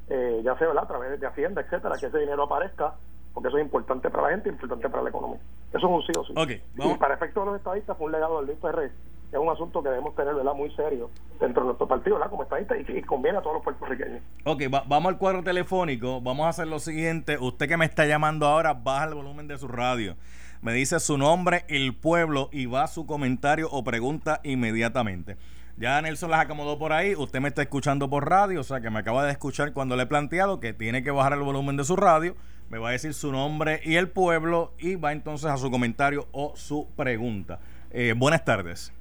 eh, 0.09 0.41
ya 0.43 0.59
sea 0.59 0.71
a 0.77 0.89
través 0.89 1.21
de 1.21 1.25
Hacienda, 1.25 1.61
etcétera, 1.61 1.95
que 2.01 2.07
ese 2.07 2.19
dinero 2.19 2.43
aparezca, 2.43 2.95
porque 3.33 3.49
eso 3.49 3.59
es 3.59 3.65
importante 3.65 4.11
para 4.11 4.25
la 4.25 4.31
gente 4.31 4.49
y 4.49 4.53
importante 4.55 4.89
para 4.89 5.05
la 5.05 5.11
economía. 5.11 5.39
Eso 5.73 5.87
es 5.87 5.93
un 5.93 6.03
sí 6.03 6.13
o 6.19 6.25
sí. 6.25 6.61
Y 6.79 6.95
para 6.97 7.15
efectos 7.15 7.45
de 7.45 7.51
los 7.53 7.61
estadistas 7.61 7.97
fue 7.97 8.07
un 8.07 8.13
legado 8.13 8.39
del 8.39 8.47
Luis 8.47 8.59
Ferrer 8.59 8.91
es 9.33 9.39
un 9.39 9.49
asunto 9.49 9.83
que 9.83 9.89
debemos 9.89 10.15
tener 10.15 10.35
¿verdad? 10.35 10.55
muy 10.55 10.71
serio 10.75 11.11
dentro 11.41 11.63
de 11.63 11.67
nuestro 11.69 11.89
partido 11.89 12.17
¿verdad? 12.17 12.31
como 12.31 12.43
estadista 12.43 12.77
y, 12.77 12.85
y 12.99 13.03
conviene 13.03 13.39
a 13.39 13.41
todos 13.41 13.55
los 13.55 13.65
puertorriqueños. 13.65 14.23
Ok, 14.45 14.63
vamos 14.87 15.13
al 15.13 15.19
cuadro 15.19 15.43
telefónico. 15.43 16.21
Vamos 16.21 16.47
a 16.47 16.51
hacer 16.51 16.69
lo 16.69 16.79
siguiente. 16.79 17.39
Usted 17.39 17.67
que 17.69 17.77
me 17.77 17.87
está 17.87 18.05
llamando 18.05 18.47
ahora, 18.47 18.75
baja 18.75 19.07
el 19.07 19.15
volumen 19.15 19.49
de 19.49 19.57
su 19.59 19.69
radio. 19.69 20.17
Me 20.61 20.73
dice 20.73 21.01
su 21.01 21.19
nombre, 21.19 21.65
el 21.69 21.95
pueblo 21.95 22.49
y 22.53 22.67
va 22.67 22.87
su 22.87 23.05
comentario 23.05 23.69
o 23.73 23.83
pregunta 23.83 24.41
inmediatamente. 24.45 25.37
Ya 25.77 26.01
Nelson 26.01 26.31
las 26.31 26.43
acomodó 26.43 26.79
por 26.79 26.93
ahí. 26.93 27.17
Usted 27.17 27.41
me 27.41 27.49
está 27.49 27.63
escuchando 27.63 28.09
por 28.09 28.29
radio, 28.29 28.61
o 28.61 28.63
sea 28.63 28.81
que 28.81 28.91
me 28.91 29.01
acaba 29.01 29.25
de 29.25 29.33
escuchar 29.33 29.73
cuando 29.73 29.97
le 29.97 30.05
he 30.05 30.07
planteado 30.07 30.61
que 30.61 30.73
tiene 30.73 31.03
que 31.03 31.11
bajar 31.11 31.33
el 31.33 31.41
volumen 31.41 31.77
de 31.77 31.85
su 31.85 31.97
radio. 31.97 32.37
Me 32.69 32.79
va 32.79 32.91
a 32.91 32.93
decir 32.93 33.13
su 33.13 33.33
nombre 33.33 33.81
y 33.83 33.97
el 33.97 34.09
pueblo 34.09 34.73
y 34.79 34.95
va 34.95 35.11
entonces 35.11 35.51
a 35.51 35.57
su 35.57 35.71
comentario 35.71 36.29
o 36.31 36.53
su 36.55 36.89
pregunta. 36.95 37.59
Eh, 37.91 38.15
buenas 38.17 38.45
tardes. 38.45 38.93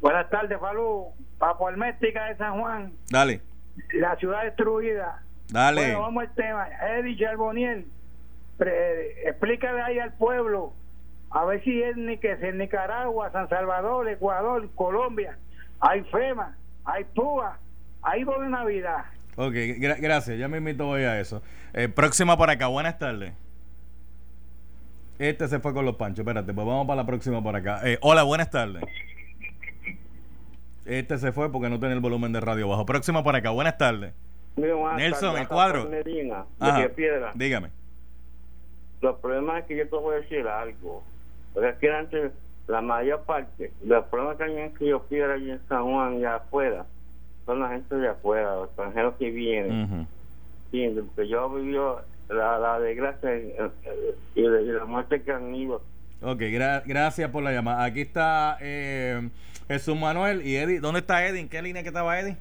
Buenas 0.00 0.28
tardes, 0.30 0.58
Falú. 0.58 1.12
Papo 1.38 1.68
Alméstica 1.68 2.26
de 2.26 2.36
San 2.36 2.60
Juan. 2.60 2.92
Dale. 3.10 3.40
La 3.92 4.16
ciudad 4.16 4.44
destruida. 4.44 5.22
Dale. 5.48 5.82
Bueno, 5.82 6.00
vamos 6.00 6.24
al 6.24 6.34
tema. 6.34 6.68
Eddie 6.98 7.16
Charboniel, 7.18 7.86
explícale 9.24 9.82
ahí 9.82 9.98
al 9.98 10.12
pueblo, 10.14 10.72
a 11.30 11.44
ver 11.44 11.62
si 11.62 11.82
es 11.82 11.96
ni 11.96 12.18
que 12.18 12.32
es 12.32 12.42
en 12.42 12.58
Nicaragua, 12.58 13.30
San 13.32 13.48
Salvador, 13.48 14.08
Ecuador, 14.08 14.68
Colombia, 14.74 15.38
hay 15.80 16.02
FEMA, 16.04 16.56
hay 16.84 17.04
PUA, 17.04 17.58
hay 18.02 18.24
de 18.24 18.48
Navidad. 18.48 19.04
Ok, 19.36 19.54
gracias, 19.78 20.38
ya 20.38 20.48
me 20.48 20.58
invito 20.58 20.86
voy 20.86 21.02
a 21.02 21.20
eso. 21.20 21.42
Eh, 21.74 21.88
próxima 21.88 22.36
por 22.36 22.48
acá, 22.50 22.68
buenas 22.68 22.98
tardes. 22.98 23.34
Este 25.18 25.48
se 25.48 25.60
fue 25.60 25.72
con 25.72 25.84
los 25.84 25.96
panchos, 25.96 26.20
espérate, 26.20 26.52
pues 26.52 26.66
vamos 26.66 26.86
para 26.86 27.02
la 27.02 27.06
próxima 27.06 27.42
por 27.42 27.54
acá. 27.54 27.80
Eh, 27.84 27.98
hola, 28.00 28.22
buenas 28.22 28.50
tardes. 28.50 28.82
Este 30.86 31.18
se 31.18 31.32
fue 31.32 31.50
porque 31.50 31.68
no 31.68 31.80
tenía 31.80 31.94
el 31.94 32.00
volumen 32.00 32.32
de 32.32 32.40
radio 32.40 32.68
bajo. 32.68 32.86
Próximo 32.86 33.24
por 33.24 33.34
acá. 33.34 33.50
Buenas 33.50 33.76
tardes. 33.76 34.14
Nelson, 34.56 35.36
el 35.36 35.48
cuadro. 35.48 35.90
dígame. 37.34 37.70
Los 39.02 39.18
problemas 39.18 39.60
es 39.60 39.64
que 39.66 39.76
yo 39.76 39.88
te 39.88 39.96
voy 39.96 40.14
a 40.14 40.20
decir 40.20 40.46
algo. 40.46 41.02
Porque 41.52 41.68
aquí 41.68 41.88
antes, 41.88 42.32
la 42.66 42.80
mayor 42.80 43.22
parte, 43.22 43.72
los 43.84 44.04
problemas 44.06 44.36
que 44.36 44.44
hay 44.44 44.58
en 44.58 44.74
yo 44.78 45.02
Piedra 45.02 45.34
allí 45.34 45.50
en 45.50 45.60
San 45.68 45.84
Juan 45.84 46.20
y 46.20 46.24
afuera, 46.24 46.86
son 47.44 47.60
la 47.60 47.68
gente 47.68 47.94
de 47.96 48.08
afuera, 48.08 48.54
los 48.56 48.68
extranjeros 48.68 49.14
que 49.18 49.30
vienen. 49.30 50.06
Porque 50.70 51.28
yo 51.28 51.46
he 51.46 51.60
vivido 51.60 52.02
la, 52.28 52.58
la 52.58 52.80
desgracia 52.80 53.36
y, 53.36 53.54
la 54.42 54.84
muerte 54.84 55.22
que 55.22 55.32
han 55.32 55.54
ido. 55.54 55.82
Ok, 56.22 56.40
gracias 56.86 57.30
por 57.30 57.42
la 57.42 57.52
llamada. 57.52 57.84
Aquí 57.84 58.00
está 58.00 58.56
eh, 58.60 59.28
Jesús 59.68 59.98
Manuel 59.98 60.46
y 60.46 60.56
Eddie. 60.56 60.80
¿Dónde 60.80 61.00
está 61.00 61.26
Eddie? 61.26 61.40
¿En 61.40 61.48
qué 61.48 61.62
línea 61.62 61.82
que 61.82 61.88
estaba 61.88 62.18
Eddie? 62.18 62.36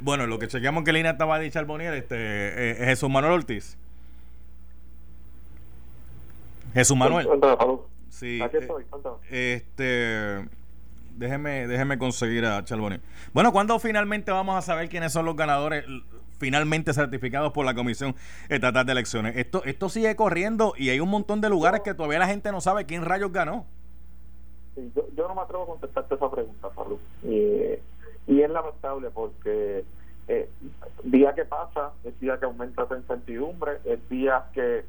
bueno, 0.00 0.26
lo 0.26 0.38
que 0.38 0.48
chequeamos 0.48 0.80
en 0.80 0.84
qué 0.84 0.92
línea 0.92 1.12
estaba 1.12 1.38
Eddie 1.38 1.50
Charbonier, 1.50 1.92
este, 1.94 2.16
eh, 2.16 2.86
Jesús 2.86 3.10
Manuel 3.10 3.34
Ortiz. 3.34 3.76
Jesús 6.72 6.96
Manuel. 6.96 7.28
Sí. 8.08 8.40
Eh, 9.30 9.54
este, 9.54 10.48
déjeme, 11.16 11.66
déjeme 11.66 11.98
conseguir 11.98 12.46
a 12.46 12.64
Charbonier. 12.64 13.00
Bueno, 13.32 13.52
¿cuándo 13.52 13.78
finalmente 13.78 14.30
vamos 14.30 14.56
a 14.56 14.62
saber 14.62 14.88
quiénes 14.88 15.12
son 15.12 15.24
los 15.24 15.36
ganadores? 15.36 15.84
finalmente 16.38 16.92
certificados 16.92 17.52
por 17.52 17.64
la 17.64 17.74
Comisión 17.74 18.14
Estatal 18.48 18.84
de 18.84 18.92
Elecciones. 18.92 19.36
Esto, 19.36 19.64
esto 19.64 19.88
sigue 19.88 20.14
corriendo 20.16 20.74
y 20.76 20.90
hay 20.90 21.00
un 21.00 21.08
montón 21.08 21.40
de 21.40 21.48
lugares 21.48 21.80
que 21.82 21.94
todavía 21.94 22.18
la 22.18 22.26
gente 22.26 22.52
no 22.52 22.60
sabe 22.60 22.84
quién 22.86 23.04
rayos 23.04 23.32
ganó. 23.32 23.66
Yo, 24.76 25.28
no 25.28 25.34
me 25.34 25.42
atrevo 25.42 25.64
a 25.64 25.66
contestarte 25.66 26.14
esa 26.14 26.30
pregunta, 26.30 26.70
Salud. 26.74 26.98
Y, 27.22 27.78
y 28.26 28.42
es 28.42 28.50
lamentable 28.50 29.10
porque 29.10 29.84
eh, 30.28 30.48
día 31.02 31.34
que 31.34 31.44
pasa 31.44 31.92
es 32.02 32.18
día 32.18 32.38
que 32.38 32.46
aumenta 32.46 32.84
esa 32.84 32.96
incertidumbre, 32.96 33.78
es 33.84 34.08
día 34.08 34.46
que, 34.54 34.84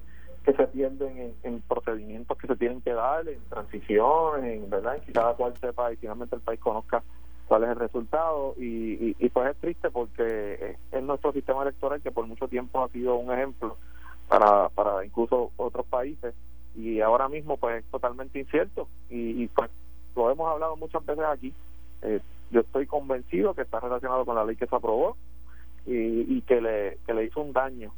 que 0.45 0.53
se 0.53 0.67
pierden 0.67 1.35
en, 1.43 1.61
procedimientos 1.61 2.37
que 2.37 2.47
se 2.47 2.55
tienen 2.55 2.81
que 2.81 2.93
dar, 2.93 3.27
en 3.27 3.39
transición, 3.49 4.45
en, 4.45 4.69
¿verdad? 4.69 5.01
que 5.01 5.11
cada 5.11 5.33
cual 5.33 5.53
sepa 5.59 5.91
y 5.91 5.97
finalmente 5.97 6.35
el 6.35 6.41
país 6.41 6.59
conozca 6.59 7.03
cuál 7.47 7.63
es 7.63 7.69
el 7.71 7.75
resultado 7.75 8.55
y, 8.57 9.15
y, 9.19 9.29
pues 9.29 9.51
es 9.51 9.57
triste 9.57 9.91
porque 9.91 10.77
es 10.91 11.03
nuestro 11.03 11.31
sistema 11.33 11.61
electoral 11.63 12.01
que 12.01 12.11
por 12.11 12.25
mucho 12.25 12.47
tiempo 12.47 12.83
ha 12.83 12.89
sido 12.89 13.15
un 13.17 13.31
ejemplo 13.31 13.77
para, 14.27 14.69
para 14.69 15.05
incluso 15.05 15.51
otros 15.57 15.85
países 15.85 16.33
y 16.75 17.01
ahora 17.01 17.29
mismo 17.29 17.57
pues 17.57 17.83
es 17.83 17.91
totalmente 17.91 18.39
incierto. 18.39 18.87
Y, 19.09 19.43
y 19.43 19.47
pues 19.47 19.69
lo 20.15 20.31
hemos 20.31 20.49
hablado 20.49 20.75
muchas 20.75 21.05
veces 21.05 21.25
aquí. 21.25 21.53
Eh, 22.01 22.19
yo 22.51 22.61
estoy 22.61 22.85
convencido 22.85 23.53
que 23.53 23.63
está 23.63 23.79
relacionado 23.79 24.25
con 24.25 24.35
la 24.35 24.45
ley 24.45 24.55
que 24.55 24.67
se 24.67 24.75
aprobó 24.75 25.17
y, 25.85 26.37
y 26.37 26.41
que, 26.41 26.61
le, 26.61 26.97
que 27.05 27.13
le 27.13 27.25
hizo 27.25 27.41
un 27.41 27.53
daño 27.53 27.91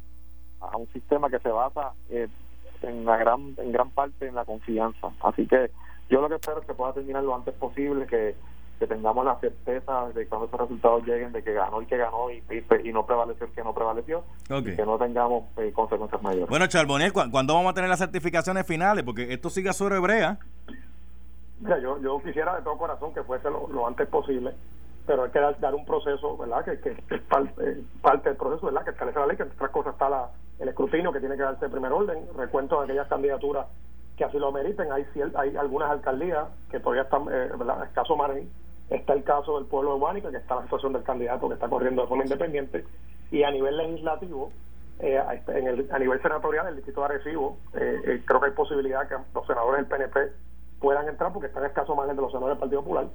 a 0.60 0.76
un 0.76 0.88
sistema 0.92 1.30
que 1.30 1.38
se 1.38 1.50
basa 1.50 1.92
eh, 2.10 2.28
en 2.82 3.04
la 3.04 3.16
gran 3.16 3.54
en 3.58 3.72
gran 3.72 3.90
parte 3.90 4.26
en 4.26 4.34
la 4.34 4.44
confianza. 4.44 5.10
Así 5.22 5.46
que 5.46 5.70
yo 6.08 6.20
lo 6.20 6.28
que 6.28 6.36
espero 6.36 6.60
es 6.60 6.66
que 6.66 6.74
pueda 6.74 6.92
terminar 6.94 7.22
lo 7.22 7.34
antes 7.34 7.54
posible 7.54 8.06
que, 8.06 8.34
que 8.78 8.86
tengamos 8.86 9.24
la 9.24 9.38
certeza 9.40 10.08
de 10.14 10.26
cuando 10.28 10.46
esos 10.46 10.60
resultados 10.60 11.04
lleguen 11.04 11.32
de 11.32 11.42
que 11.42 11.52
ganó 11.52 11.80
el 11.80 11.86
que 11.86 11.96
ganó 11.96 12.30
y, 12.30 12.42
y, 12.84 12.92
no 12.92 13.04
prevaleció 13.04 13.46
el 13.46 13.52
que 13.52 13.64
no 13.64 13.74
prevaleció 13.74 14.24
y 14.48 14.76
que 14.76 14.86
no 14.86 14.98
tengamos 14.98 15.44
eh, 15.56 15.72
consecuencias 15.74 16.22
mayores 16.22 16.48
bueno 16.48 16.66
Charboniel 16.66 17.12
¿cuándo 17.12 17.54
vamos 17.54 17.70
a 17.70 17.74
tener 17.74 17.90
las 17.90 17.98
certificaciones 17.98 18.66
finales? 18.66 19.04
porque 19.04 19.32
esto 19.32 19.50
sigue 19.50 19.68
a 19.68 19.72
su 19.72 19.86
hebrea 19.88 20.38
Mira, 21.60 21.78
yo, 21.80 22.00
yo 22.00 22.20
quisiera 22.22 22.56
de 22.56 22.62
todo 22.62 22.78
corazón 22.78 23.12
que 23.12 23.22
fuese 23.22 23.50
lo, 23.50 23.86
antes 23.86 24.06
posible, 24.08 24.54
pero 25.06 25.24
hay 25.24 25.30
que 25.30 25.40
dar, 25.40 25.74
un 25.74 25.84
proceso, 25.84 26.36
¿verdad? 26.36 26.64
Que, 26.64 26.78
que, 26.78 26.90
es 27.14 27.22
parte, 27.22 27.82
parte, 28.00 28.28
del 28.28 28.38
proceso, 28.38 28.66
¿verdad? 28.66 28.84
Que 28.84 28.90
establece 28.90 29.18
la 29.18 29.26
ley, 29.26 29.36
que 29.36 29.42
entre 29.42 29.56
otras 29.56 29.70
cosas 29.72 29.92
está 29.94 30.08
la, 30.08 30.30
el 30.60 30.68
escrutinio 30.68 31.12
que 31.12 31.20
tiene 31.20 31.36
que 31.36 31.42
darse 31.42 31.64
en 31.64 31.70
primer 31.72 31.92
orden, 31.92 32.28
recuento 32.36 32.78
de 32.78 32.84
aquellas 32.84 33.08
candidaturas 33.08 33.66
que 34.16 34.24
así 34.24 34.38
lo 34.38 34.52
meriten. 34.52 34.92
Hay, 34.92 35.04
hay 35.34 35.56
algunas 35.56 35.90
alcaldías 35.90 36.46
que 36.70 36.78
todavía 36.78 37.02
están, 37.02 37.22
eh, 37.22 37.50
¿verdad? 37.56 37.82
El 37.82 37.92
caso 37.92 38.16
margen, 38.16 38.48
está 38.90 39.12
el 39.12 39.22
caso 39.22 39.58
del 39.58 39.66
pueblo 39.66 39.94
de 39.94 40.00
Guánica, 40.00 40.30
que 40.30 40.38
está 40.38 40.56
la 40.56 40.62
situación 40.62 40.92
del 40.92 41.02
candidato 41.02 41.48
que 41.48 41.54
está 41.54 41.68
corriendo 41.68 42.02
de 42.02 42.08
forma 42.08 42.24
independiente, 42.24 42.84
y 43.30 43.42
a 43.42 43.50
nivel 43.50 43.76
legislativo, 43.76 44.50
eh, 45.00 45.22
en 45.48 45.68
el, 45.68 45.88
a 45.92 45.98
nivel 45.98 46.20
senatorial, 46.22 46.68
el 46.68 46.76
distrito 46.76 47.00
de 47.00 47.06
Arecibo, 47.06 47.58
eh, 47.74 48.00
eh, 48.04 48.22
creo 48.24 48.40
que 48.40 48.46
hay 48.46 48.52
posibilidad 48.52 49.08
que 49.08 49.16
los 49.34 49.46
senadores 49.46 49.80
del 49.80 49.86
PNP 49.86 50.32
puedan 50.80 51.08
entrar 51.08 51.32
porque 51.32 51.48
están 51.48 51.64
en 51.64 51.68
escaso 51.68 51.94
margen 51.94 52.16
de 52.16 52.22
los 52.22 52.30
senadores 52.30 52.56
del 52.56 52.60
Partido 52.60 52.82
Popular. 52.82 53.06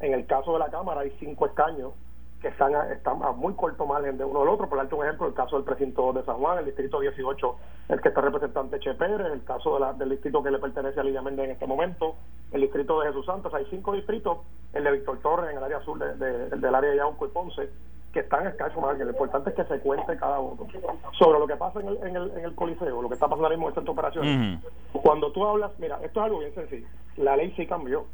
En 0.00 0.14
el 0.14 0.26
caso 0.26 0.52
de 0.52 0.58
la 0.60 0.70
Cámara 0.70 1.02
hay 1.02 1.14
cinco 1.18 1.46
escaños 1.46 1.92
que 2.40 2.48
están 2.48 2.74
a, 2.74 2.92
están 2.92 3.22
a 3.22 3.32
muy 3.32 3.54
corto 3.54 3.84
margen 3.84 4.16
de 4.16 4.24
uno 4.24 4.40
del 4.40 4.48
otro. 4.48 4.68
Por 4.68 4.78
darte 4.78 4.94
un 4.94 5.04
ejemplo, 5.04 5.26
el 5.26 5.34
caso 5.34 5.56
del 5.56 5.64
precinto 5.64 6.12
de 6.12 6.22
San 6.24 6.36
Juan, 6.36 6.58
el 6.58 6.66
distrito 6.66 7.00
18, 7.00 7.56
el 7.88 8.00
que 8.00 8.08
está 8.08 8.20
representante 8.20 8.78
Che 8.78 8.94
Pérez, 8.94 9.32
el 9.32 9.44
caso 9.44 9.74
de 9.74 9.80
la, 9.80 9.92
del 9.92 10.10
distrito 10.10 10.42
que 10.42 10.50
le 10.50 10.58
pertenece 10.58 11.00
a 11.00 11.02
Lidia 11.02 11.22
Méndez 11.22 11.46
en 11.46 11.50
este 11.52 11.66
momento, 11.66 12.14
el 12.52 12.60
distrito 12.60 13.00
de 13.00 13.08
Jesús 13.08 13.26
Santos. 13.26 13.52
Hay 13.54 13.66
cinco 13.70 13.92
distritos, 13.92 14.38
el 14.72 14.84
de 14.84 14.92
Víctor 14.92 15.18
Torres 15.18 15.50
en 15.50 15.58
el 15.58 15.64
área 15.64 15.80
sur 15.80 15.98
de, 15.98 16.48
del 16.48 16.74
área 16.74 16.90
de 16.90 16.96
Yauco 16.96 17.26
y 17.26 17.30
Ponce, 17.30 17.70
que 18.12 18.20
están 18.20 18.42
en 18.42 18.48
escaso 18.48 18.80
margen. 18.80 19.06
Lo 19.06 19.12
importante 19.12 19.50
es 19.50 19.56
que 19.56 19.64
se 19.64 19.80
cuente 19.80 20.16
cada 20.16 20.38
voto. 20.38 20.66
Sobre 21.18 21.40
lo 21.40 21.46
que 21.46 21.56
pasa 21.56 21.80
en 21.80 21.88
el, 21.88 21.96
en 22.06 22.16
el, 22.16 22.30
en 22.38 22.44
el 22.44 22.54
Coliseo, 22.54 23.02
lo 23.02 23.08
que 23.08 23.14
está 23.14 23.26
pasando 23.26 23.46
ahora 23.46 23.56
mismo 23.56 23.68
en 23.68 23.78
esta 23.78 23.90
operación, 23.90 24.62
cuando 24.92 25.32
tú 25.32 25.44
hablas, 25.44 25.72
mira, 25.78 25.98
esto 26.04 26.20
es 26.20 26.24
algo 26.24 26.38
bien 26.38 26.54
sencillo. 26.54 26.86
La 27.16 27.36
ley 27.36 27.52
sí 27.56 27.66
cambió, 27.66 28.06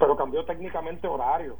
pero 0.00 0.16
cambió 0.16 0.44
técnicamente 0.44 1.06
horario. 1.06 1.56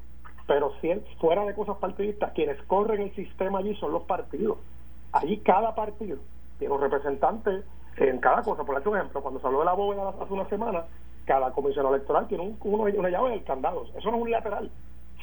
Pero 0.47 0.73
si 0.81 0.93
fuera 1.21 1.45
de 1.45 1.55
cosas 1.55 1.77
partidistas, 1.77 2.33
quienes 2.33 2.61
corren 2.63 3.03
el 3.03 3.15
sistema 3.15 3.61
allí 3.61 3.75
son 3.77 3.93
los 3.93 4.03
partidos. 4.03 4.59
Allí 5.13 5.39
cada 5.39 5.75
partido 5.75 6.19
tiene 6.59 6.75
un 6.75 6.81
representante 6.81 7.63
en 7.97 8.19
cada 8.19 8.43
cosa. 8.43 8.65
Por 8.65 8.79
ejemplo, 8.79 9.23
cuando 9.23 9.41
se 9.41 9.47
habló 9.47 9.61
de 9.61 9.65
la 9.67 9.75
bóveda 9.75 10.09
hace 10.21 10.33
una 10.33 10.49
semana, 10.49 10.85
cada 11.25 11.53
comisión 11.53 11.87
electoral 11.87 12.27
tiene 12.29 12.45
un, 12.45 12.57
una 12.63 13.09
llave 13.09 13.31
del 13.31 13.45
candado. 13.45 13.85
Eso 13.97 14.11
no 14.11 14.17
es 14.17 14.23
un 14.23 14.31
lateral. 14.31 14.71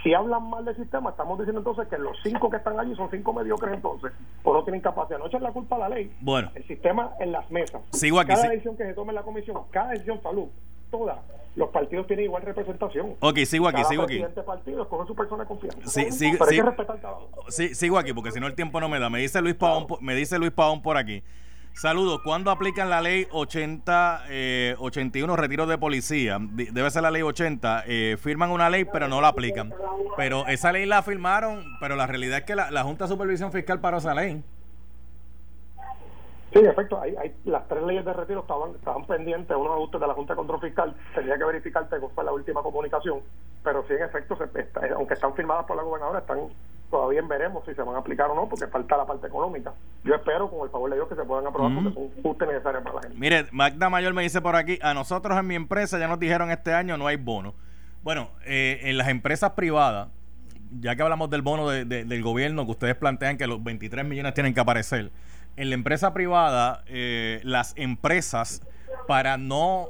Si 0.04 0.14
hablan 0.14 0.50
mal 0.50 0.64
del 0.64 0.78
sistema, 0.78 1.10
estamos 1.10 1.38
diciendo 1.38 1.60
entonces 1.60 1.88
que 1.90 1.98
los 1.98 2.18
cinco 2.24 2.50
que 2.50 2.58
están 2.58 2.80
allí 2.80 2.96
son 2.96 3.10
cinco 3.12 3.34
mediocres 3.34 3.74
entonces, 3.74 4.14
o 4.44 4.54
no 4.54 4.64
tienen 4.64 4.80
capacidad. 4.82 5.20
No 5.20 5.28
echan 5.28 5.44
la 5.44 5.52
culpa 5.52 5.76
a 5.76 5.80
la 5.80 5.90
ley. 5.90 6.16
Bueno. 6.22 6.50
El 6.56 6.66
sistema 6.66 7.12
en 7.20 7.34
las 7.34 7.50
mesas. 7.52 7.82
Sigo 7.92 8.20
aquí, 8.20 8.30
cada 8.30 8.48
decisión 8.48 8.78
que 8.78 8.86
se 8.86 8.94
tome 8.94 9.10
en 9.10 9.16
la 9.16 9.24
comisión, 9.24 9.62
cada 9.72 9.90
decisión 9.90 10.22
salud, 10.22 10.48
todas, 10.90 11.18
los 11.56 11.70
partidos 11.70 12.08
tienen 12.08 12.26
igual 12.26 12.44
representación. 12.44 13.16
Ok, 13.20 13.40
sigo 13.40 13.68
aquí, 13.68 13.84
sigo 13.86 14.04
aquí. 14.04 14.24
partido 14.46 14.84
escoge 14.84 15.08
su 15.08 15.16
persona 15.16 15.46
confianza. 15.46 15.80
Sí, 15.86 16.12
sí, 16.12 16.32
Pero 16.32 16.46
hay 16.46 16.58
que 16.58 16.64
respetar. 16.64 17.00
Sí, 17.50 17.76
sigo 17.76 17.98
aquí, 17.98 18.14
porque 18.14 18.32
si 18.32 18.40
no 18.40 18.48
el 18.48 18.56
tiempo 18.56 18.80
no 18.80 18.90
me 18.90 19.00
da. 19.00 19.10
Me 19.10 19.20
dice 19.20 19.42
Luis 19.42 19.56
Pavón, 19.56 19.88
me 20.02 20.16
dice 20.16 20.40
Luis 20.40 20.52
Pavón 20.52 20.82
por 20.82 20.98
aquí. 20.98 21.24
Saludos. 21.74 22.20
¿Cuándo 22.24 22.52
aplican 22.52 22.90
la 22.90 23.00
ley 23.00 23.28
80, 23.32 24.24
81, 24.80 25.34
eh, 25.34 25.38
retiro 25.38 25.66
de 25.66 25.78
policía? 25.78 26.38
Debe 26.42 26.92
ser 26.92 27.04
la 27.04 27.12
ley 27.12 27.22
80. 27.22 27.86
Eh, 27.88 28.18
firman 28.20 28.52
una 28.52 28.70
ley, 28.70 28.86
pero 28.86 29.08
no 29.08 29.22
la 29.22 29.30
aplican. 29.30 29.74
Pero 30.18 30.46
esa 30.48 30.74
ley 30.74 30.86
la 30.86 31.04
firmaron, 31.04 31.64
pero 31.80 31.96
la 31.96 32.06
realidad 32.06 32.40
es 32.40 32.44
que 32.44 32.56
la, 32.56 32.84
Junta 32.84 33.06
de 33.06 33.10
Supervisión 33.10 33.52
Fiscal 33.54 33.80
paró 33.80 34.00
esa 34.00 34.14
ley. 34.14 34.44
Sí, 36.52 36.60
en 36.60 36.66
efecto, 36.66 37.00
hay, 37.00 37.16
hay, 37.16 37.36
las 37.46 37.68
tres 37.68 37.84
leyes 37.84 38.04
de 38.06 38.14
retiro 38.14 38.42
estaban, 38.42 38.72
estaban 38.76 39.06
pendientes, 39.06 39.56
unos 39.56 39.74
ajustes 39.74 40.02
de 40.02 40.08
la 40.08 40.14
Junta 40.14 40.34
de 40.34 40.38
Control 40.38 40.62
Fiscal, 40.62 40.96
tenía 41.14 41.38
que 41.38 41.44
verificarte 41.44 42.00
cuál 42.00 42.12
fue 42.14 42.24
la 42.24 42.34
última 42.34 42.62
comunicación, 42.64 43.22
pero 43.64 43.84
sí, 43.88 43.94
en 43.94 44.04
efecto, 44.04 44.36
se, 44.36 44.90
aunque 44.94 45.14
están 45.14 45.36
firmadas 45.36 45.66
por 45.66 45.78
la 45.78 45.84
gobernadora, 45.84 46.20
están 46.20 46.50
todavía 46.90 47.22
veremos 47.22 47.64
si 47.66 47.74
se 47.74 47.82
van 47.82 47.96
a 47.96 48.00
aplicar 48.00 48.30
o 48.30 48.36
no, 48.36 48.50
porque 48.50 48.68
falta 48.68 48.98
la 48.98 49.06
parte 49.06 49.28
económica. 49.28 49.74
Yo 50.04 50.16
espero, 50.16 50.50
con 50.50 50.62
el 50.64 50.70
favor 50.70 50.90
de 50.90 50.96
Dios, 50.98 51.08
que 51.08 51.16
se 51.16 51.24
puedan 51.24 51.46
aprobar 51.46 51.72
porque 51.74 51.94
son 51.94 52.24
justos 52.24 52.48
necesarios 52.48 52.84
para 52.84 52.96
la 52.96 53.02
gente. 53.04 53.18
Mire, 53.18 53.46
Magda 53.52 53.90
Mayor 53.90 54.14
me 54.14 54.24
dice 54.24 54.42
por 54.42 54.56
aquí, 54.56 54.80
a 54.82 54.94
nosotros 54.94 55.38
en 55.38 55.48
mi 55.48 55.56
empresa 55.56 56.00
ya 56.00 56.08
nos 56.08 56.20
dijeron 56.20 56.52
este 56.52 56.74
año 56.74 56.98
no 56.98 57.08
hay 57.08 57.18
bono. 57.18 57.54
Bueno, 58.02 58.30
eh, 58.46 58.80
en 58.84 58.98
las 58.98 59.10
empresas 59.10 59.52
privadas, 59.52 60.10
ya 60.80 60.96
que 60.96 61.02
hablamos 61.04 61.30
del 61.30 61.42
bono 61.42 61.70
del 61.70 62.24
gobierno, 62.24 62.66
que 62.66 62.72
ustedes 62.72 62.96
plantean 62.96 63.38
que 63.38 63.48
los 63.48 63.64
23 63.64 64.06
millones 64.06 64.34
tienen 64.34 64.54
que 64.54 64.60
aparecer, 64.60 65.12
en 65.60 65.68
la 65.68 65.76
empresa 65.76 66.14
privada, 66.14 66.86
eh, 66.88 67.42
las 67.44 67.74
empresas, 67.76 68.62
para 69.10 69.38
no, 69.38 69.90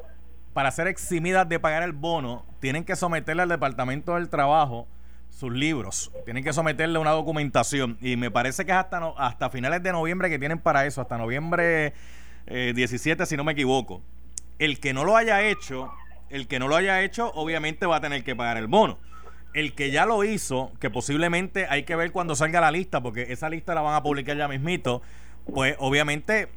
para 0.54 0.72
ser 0.72 0.88
eximidas 0.88 1.48
de 1.48 1.60
pagar 1.60 1.84
el 1.84 1.92
bono, 1.92 2.44
tienen 2.60 2.84
que 2.84 2.96
someterle 2.96 3.44
al 3.44 3.50
Departamento 3.50 4.16
del 4.16 4.30
Trabajo 4.30 4.88
sus 5.30 5.54
libros. 5.54 6.12
Tienen 6.26 6.44
que 6.44 6.54
someterle 6.54 6.98
una 6.98 7.12
documentación. 7.12 8.00
Y 8.02 8.16
me 8.16 8.32
parece 8.32 8.66
que 8.66 8.72
es 8.72 8.78
hasta, 8.80 9.14
hasta 9.16 9.52
finales 9.52 9.84
de 9.84 9.92
noviembre 9.92 10.32
que 10.32 10.40
tienen 10.40 10.58
para 10.58 10.88
eso, 10.88 11.02
hasta 11.02 11.20
noviembre 11.20 11.94
17, 12.48 13.22
eh, 13.22 13.26
si 13.28 13.38
no 13.38 13.44
me 13.44 13.52
equivoco. 13.52 14.02
El 14.58 14.80
que 14.80 14.92
no 14.92 15.04
lo 15.04 15.16
haya 15.16 15.44
hecho, 15.44 15.92
el 16.32 16.48
que 16.48 16.58
no 16.58 16.68
lo 16.68 16.78
haya 16.78 17.04
hecho, 17.04 17.32
obviamente 17.36 17.86
va 17.86 17.98
a 17.98 18.02
tener 18.02 18.24
que 18.24 18.36
pagar 18.36 18.58
el 18.58 18.66
bono. 18.66 18.98
El 19.54 19.76
que 19.76 19.92
ya 19.92 20.08
lo 20.08 20.24
hizo, 20.24 20.72
que 20.80 20.90
posiblemente 20.90 21.68
hay 21.70 21.84
que 21.84 21.96
ver 21.96 22.12
cuando 22.12 22.36
salga 22.36 22.60
la 22.60 22.72
lista, 22.72 23.02
porque 23.02 23.28
esa 23.30 23.50
lista 23.50 23.76
la 23.76 23.82
van 23.82 23.94
a 23.94 24.02
publicar 24.02 24.36
ya 24.36 24.48
mismito, 24.48 25.04
pues 25.54 25.76
obviamente 25.80 26.50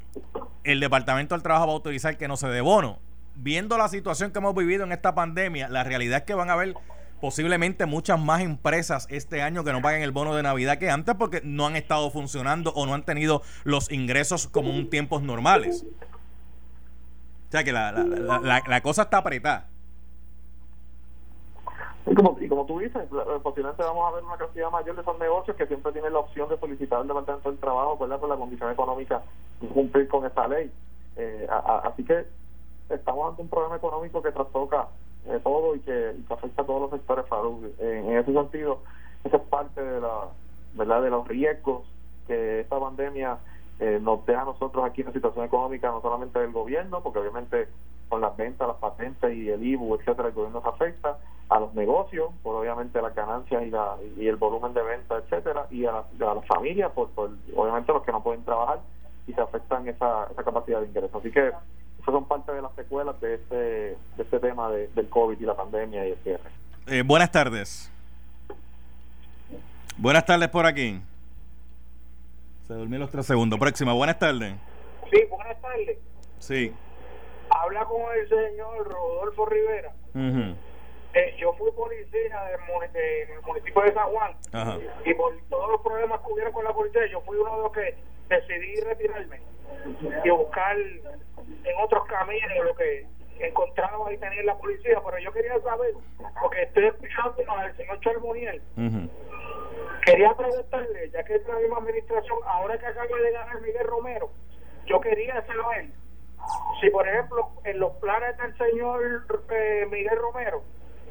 el 0.64 0.80
Departamento 0.80 1.34
del 1.34 1.42
Trabajo 1.42 1.66
va 1.66 1.72
a 1.72 1.76
autorizar 1.76 2.16
que 2.16 2.28
no 2.28 2.36
se 2.36 2.48
dé 2.48 2.60
bono. 2.60 2.98
Viendo 3.34 3.78
la 3.78 3.88
situación 3.88 4.30
que 4.30 4.38
hemos 4.38 4.54
vivido 4.54 4.84
en 4.84 4.92
esta 4.92 5.14
pandemia, 5.14 5.68
la 5.68 5.84
realidad 5.84 6.18
es 6.18 6.24
que 6.24 6.34
van 6.34 6.50
a 6.50 6.52
haber 6.52 6.74
posiblemente 7.20 7.86
muchas 7.86 8.18
más 8.18 8.40
empresas 8.42 9.06
este 9.08 9.42
año 9.42 9.62
que 9.62 9.72
no 9.72 9.80
paguen 9.80 10.02
el 10.02 10.10
bono 10.10 10.34
de 10.34 10.42
Navidad 10.42 10.78
que 10.78 10.90
antes 10.90 11.14
porque 11.14 11.40
no 11.44 11.66
han 11.66 11.76
estado 11.76 12.10
funcionando 12.10 12.72
o 12.72 12.84
no 12.84 12.94
han 12.94 13.04
tenido 13.04 13.42
los 13.62 13.92
ingresos 13.92 14.48
como 14.48 14.70
en 14.70 14.90
tiempos 14.90 15.22
normales. 15.22 15.84
O 17.48 17.52
sea 17.52 17.64
que 17.64 17.70
la, 17.70 17.92
la, 17.92 18.62
la, 18.66 18.80
cosa 18.80 19.02
está 19.02 19.18
apretada. 19.18 19.68
Y 22.06 22.14
como, 22.14 22.36
y 22.40 22.48
como 22.48 22.66
tú 22.66 22.80
dices, 22.80 23.02
posiblemente 23.42 23.82
vamos 23.82 24.08
a 24.08 24.16
ver 24.16 24.24
una 24.24 24.36
cantidad 24.36 24.70
mayor 24.70 24.96
de 24.96 25.02
esos 25.02 25.18
negocios 25.18 25.56
que 25.56 25.66
siempre 25.66 25.92
tienen 25.92 26.12
la 26.12 26.18
opción 26.18 26.48
de 26.48 26.58
solicitar 26.58 27.00
el 27.00 27.08
Departamento 27.08 27.50
del 27.50 27.60
Trabajo 27.60 27.98
por 27.98 28.08
la 28.08 28.18
condición 28.18 28.72
económica 28.72 29.22
y 29.60 29.66
cumplir 29.66 30.08
con 30.08 30.26
esta 30.26 30.48
ley. 30.48 30.70
Eh, 31.16 31.46
así 31.48 32.04
que 32.04 32.26
estamos 32.88 33.30
ante 33.30 33.42
un 33.42 33.48
problema 33.48 33.76
económico 33.76 34.22
que 34.22 34.32
trastoca 34.32 34.88
eh, 35.26 35.38
todo 35.44 35.76
y 35.76 35.80
que, 35.80 36.16
afecta 36.28 36.62
a 36.62 36.66
todos 36.66 36.82
los 36.82 36.90
sectores 36.90 37.26
salud. 37.28 37.70
En, 37.78 38.16
ese 38.16 38.32
sentido, 38.32 38.80
esa 39.24 39.36
es 39.36 39.42
parte 39.44 39.80
de 39.80 40.00
la 40.00 40.28
verdad 40.74 41.02
de 41.02 41.10
los 41.10 41.28
riesgos 41.28 41.82
que 42.26 42.60
esta 42.60 42.80
pandemia 42.80 43.38
eh, 43.78 43.98
nos 44.02 44.24
deja 44.26 44.42
a 44.42 44.46
nosotros 44.46 44.84
aquí 44.84 45.02
en 45.02 45.08
la 45.08 45.12
situación 45.12 45.44
económica, 45.44 45.90
no 45.90 46.00
solamente 46.00 46.38
del 46.40 46.52
gobierno, 46.52 47.00
porque 47.02 47.20
obviamente 47.20 47.68
con 48.08 48.20
las 48.20 48.36
ventas, 48.36 48.68
las 48.68 48.76
patentes 48.76 49.34
y 49.34 49.48
el 49.48 49.64
IBU, 49.64 49.94
etcétera, 49.96 50.28
el 50.28 50.34
gobierno 50.34 50.60
se 50.60 50.68
afecta, 50.68 51.18
a 51.52 51.60
los 51.60 51.74
negocios, 51.74 52.30
por 52.42 52.54
obviamente 52.56 53.02
las 53.02 53.14
ganancias 53.14 53.62
y, 53.62 53.70
la, 53.70 53.96
y 54.16 54.26
el 54.26 54.36
volumen 54.36 54.72
de 54.72 54.82
venta, 54.82 55.18
etcétera, 55.18 55.66
y 55.70 55.84
a, 55.84 55.92
la, 56.18 56.34
las 56.34 56.46
familias, 56.46 56.90
por, 56.92 57.10
por, 57.10 57.30
obviamente 57.54 57.92
los 57.92 58.02
que 58.04 58.12
no 58.12 58.22
pueden 58.22 58.42
trabajar 58.42 58.80
y 59.26 59.34
se 59.34 59.40
afectan 59.40 59.86
esa, 59.86 60.28
esa 60.30 60.42
capacidad 60.42 60.80
de 60.80 60.86
ingreso. 60.86 61.18
Así 61.18 61.30
que 61.30 61.48
esas 61.48 62.12
son 62.12 62.24
parte 62.24 62.52
de 62.52 62.62
las 62.62 62.74
secuelas 62.74 63.20
de 63.20 63.34
este, 63.34 63.54
de 63.56 63.96
este 64.22 64.40
tema 64.40 64.70
de, 64.70 64.88
del 64.88 65.08
COVID 65.10 65.38
y 65.38 65.44
la 65.44 65.54
pandemia 65.54 66.08
y 66.08 66.12
el 66.12 66.18
cierre. 66.18 66.50
Eh, 66.86 67.02
buenas 67.04 67.30
tardes. 67.30 67.92
Buenas 69.98 70.24
tardes 70.24 70.48
por 70.48 70.64
aquí. 70.64 71.00
Se 72.66 72.72
durmió 72.74 72.98
los 72.98 73.10
tres 73.10 73.26
segundos. 73.26 73.58
Próxima, 73.58 73.92
buenas 73.92 74.18
tardes. 74.18 74.54
Sí, 75.12 75.20
buenas 75.28 75.60
tardes. 75.60 75.98
Sí. 76.38 76.72
Habla 77.50 77.84
con 77.84 78.00
el 78.18 78.28
señor 78.28 78.90
Rodolfo 78.90 79.46
Rivera. 79.46 79.92
Eh, 81.14 81.34
yo 81.38 81.52
fui 81.54 81.70
policía 81.72 82.42
del, 82.44 82.92
del, 82.92 83.42
municipio 83.42 83.82
de 83.82 83.92
San 83.92 84.08
Juan. 84.08 84.32
Y 85.04 85.14
por 85.14 85.34
todos 85.50 85.70
los 85.72 85.80
problemas 85.82 86.20
que 86.20 86.32
hubieron 86.32 86.52
con 86.52 86.64
la 86.64 86.72
policía, 86.72 87.06
yo 87.06 87.20
fui 87.22 87.36
uno 87.36 87.56
de 87.56 87.62
los 87.62 87.72
que 87.72 87.94
decidí 88.28 88.80
retirarme 88.80 89.40
y 90.24 90.30
buscar 90.30 90.76
en 90.78 91.76
otros 91.82 92.06
caminos 92.06 92.50
lo 92.64 92.74
que 92.74 93.06
encontraba 93.40 94.08
ahí 94.08 94.16
tenía 94.18 94.42
la 94.44 94.56
policía, 94.56 95.00
pero 95.04 95.18
yo 95.18 95.32
quería 95.32 95.60
saber, 95.60 95.94
porque 96.40 96.62
estoy 96.62 96.86
escuchando 96.86 97.44
al 97.48 97.76
señor 97.76 98.00
Charboniel, 98.00 98.62
quería 100.04 100.34
preguntarle, 100.34 101.10
ya 101.10 101.24
que 101.24 101.34
es 101.34 101.46
la 101.46 101.56
misma 101.56 101.78
administración, 101.78 102.38
ahora 102.46 102.78
que 102.78 102.86
acaba 102.86 103.06
de 103.06 103.32
ganar 103.32 103.60
Miguel 103.60 103.86
Romero, 103.86 104.30
yo 104.86 105.00
quería 105.00 105.44
saber 105.46 105.86
si, 106.80 106.90
por 106.90 107.06
ejemplo, 107.08 107.50
en 107.64 107.78
los 107.80 107.92
planes 107.94 108.36
del 108.38 108.56
señor 108.56 109.24
eh, 109.50 109.86
Miguel 109.90 110.16
Romero 110.18 110.62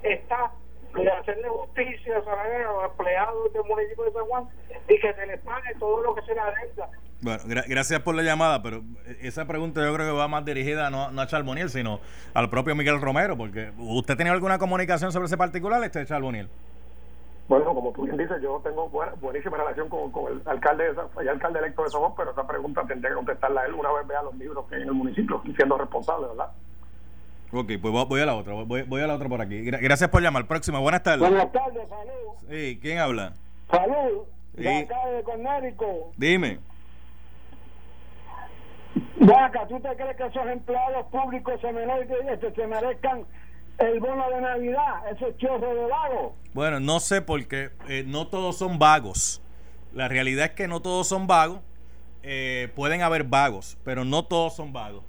está 0.04 0.52
de 0.93 1.10
hacerle 1.10 1.47
justicia 1.47 2.18
a 2.18 2.20
los 2.20 2.91
empleados 2.91 3.54
del 3.54 3.64
municipio 3.64 4.04
de 4.06 4.12
San 4.12 4.26
Juan 4.26 4.43
y 4.89 4.99
que 4.99 5.14
se 5.14 5.26
les 5.26 5.39
pague 5.41 5.74
todo 5.80 6.02
lo 6.02 6.16
que 6.16 6.22
se 6.22 6.36
le 6.36 6.41
deuda. 6.41 6.89
Bueno, 7.22 7.43
gracias 7.45 7.99
por 8.02 8.16
la 8.16 8.24
llamada, 8.24 8.64
pero 8.64 8.82
esa 9.22 9.45
pregunta 9.45 9.86
yo 9.86 9.93
creo 9.93 10.08
que 10.08 10.18
va 10.18 10.28
más 10.28 10.43
dirigida 10.43 10.89
no, 10.89 11.12
no 11.12 11.22
a 11.22 11.28
Charboniel, 11.28 11.70
sino 11.70 11.99
al 12.34 12.49
propio 12.49 12.76
Miguel 12.76 12.99
Romero, 12.99 13.38
porque 13.38 13.72
¿usted 13.78 14.16
tiene 14.16 14.32
alguna 14.32 14.58
comunicación 14.58 15.12
sobre 15.12 15.28
ese 15.28 15.38
particular, 15.38 15.84
este 15.84 16.04
Charboniel? 16.06 16.49
Bueno, 17.47 17.76
como 17.76 17.91
tú 17.91 18.04
bien 18.04 18.18
dices, 18.18 18.41
yo 18.41 18.60
tengo 18.64 18.89
buena, 18.89 19.14
buenísima 19.22 19.58
relación 19.58 19.88
con, 19.89 20.12
el 20.32 20.41
alcalde 20.45 20.95
el 21.20 21.30
alcalde 21.30 21.60
electo 21.60 21.84
de 21.84 21.89
San 21.89 22.02
Juan, 22.02 22.14
pero 22.18 22.32
esa 22.32 22.47
pregunta 22.47 22.84
tendría 22.88 23.10
que 23.12 23.16
contestarla 23.18 23.66
él 23.66 23.74
una 23.74 23.91
vez 23.91 24.08
vea 24.08 24.24
los 24.24 24.36
libros 24.36 24.66
que 24.68 24.76
hay 24.76 24.82
en 24.82 24.88
el 24.88 24.93
municipio, 24.93 25.41
siendo 25.56 25.78
responsable, 25.78 26.28
¿verdad? 26.28 26.49
Ok, 27.54 27.72
pues 27.82 27.93
voy 27.93 28.22
a 28.22 28.26
la 28.26 28.36
otra, 28.36 28.54
voy, 28.54 28.84
voy 28.84 29.02
a 29.02 29.08
la 29.08 29.16
otra 29.16 29.28
por 29.28 29.41
aquí. 29.41 29.62
Gracias 29.62 30.10
por 30.10 30.22
llamar. 30.22 30.47
Próxima, 30.47 30.80
buenas 30.80 31.04
tardes. 31.04 31.28
Buenas 31.28 31.52
tardes, 31.52 31.88
saludos. 31.89 32.36
Sí, 32.49 32.80
¿quién 32.82 32.99
habla? 32.99 33.34
Salud, 33.70 34.24
de 34.54 34.78
acá 34.78 35.08
de 35.08 35.24
Conérico. 35.24 36.12
Dime. 36.16 36.60
Vaca, 39.20 39.68
¿tú 39.68 39.80
te 39.80 39.89
crees 39.95 40.18
que 40.18 40.26
esos 40.26 40.47
empleados 40.47 41.06
públicos 41.08 41.60
se, 41.62 41.72
merezcan, 41.72 42.54
se 42.56 42.68
merezcan 42.68 43.26
el 43.80 43.99
bono 43.99 44.30
de 44.30 44.41
Navidad, 44.41 45.12
esos 45.12 45.38
chorros 45.38 45.76
de 45.76 45.86
vagos? 45.88 46.34
Bueno, 46.54 46.80
no 46.80 46.99
sé 46.99 47.22
porque 47.22 47.72
eh, 47.88 48.04
no 48.06 48.28
todos 48.28 48.58
son 48.58 48.80
vagos. 48.80 49.41
La 49.93 50.08
realidad 50.08 50.45
es 50.45 50.52
que 50.52 50.68
no 50.68 50.82
todos 50.82 51.08
son 51.08 51.28
vagos. 51.28 51.60
Eh, 52.24 52.70
pueden 52.76 53.02
haber 53.02 53.24
vagos, 53.24 53.78
pero 53.84 54.06
no 54.06 54.24
todos 54.26 54.56
son 54.56 54.74
vagos. 54.74 55.04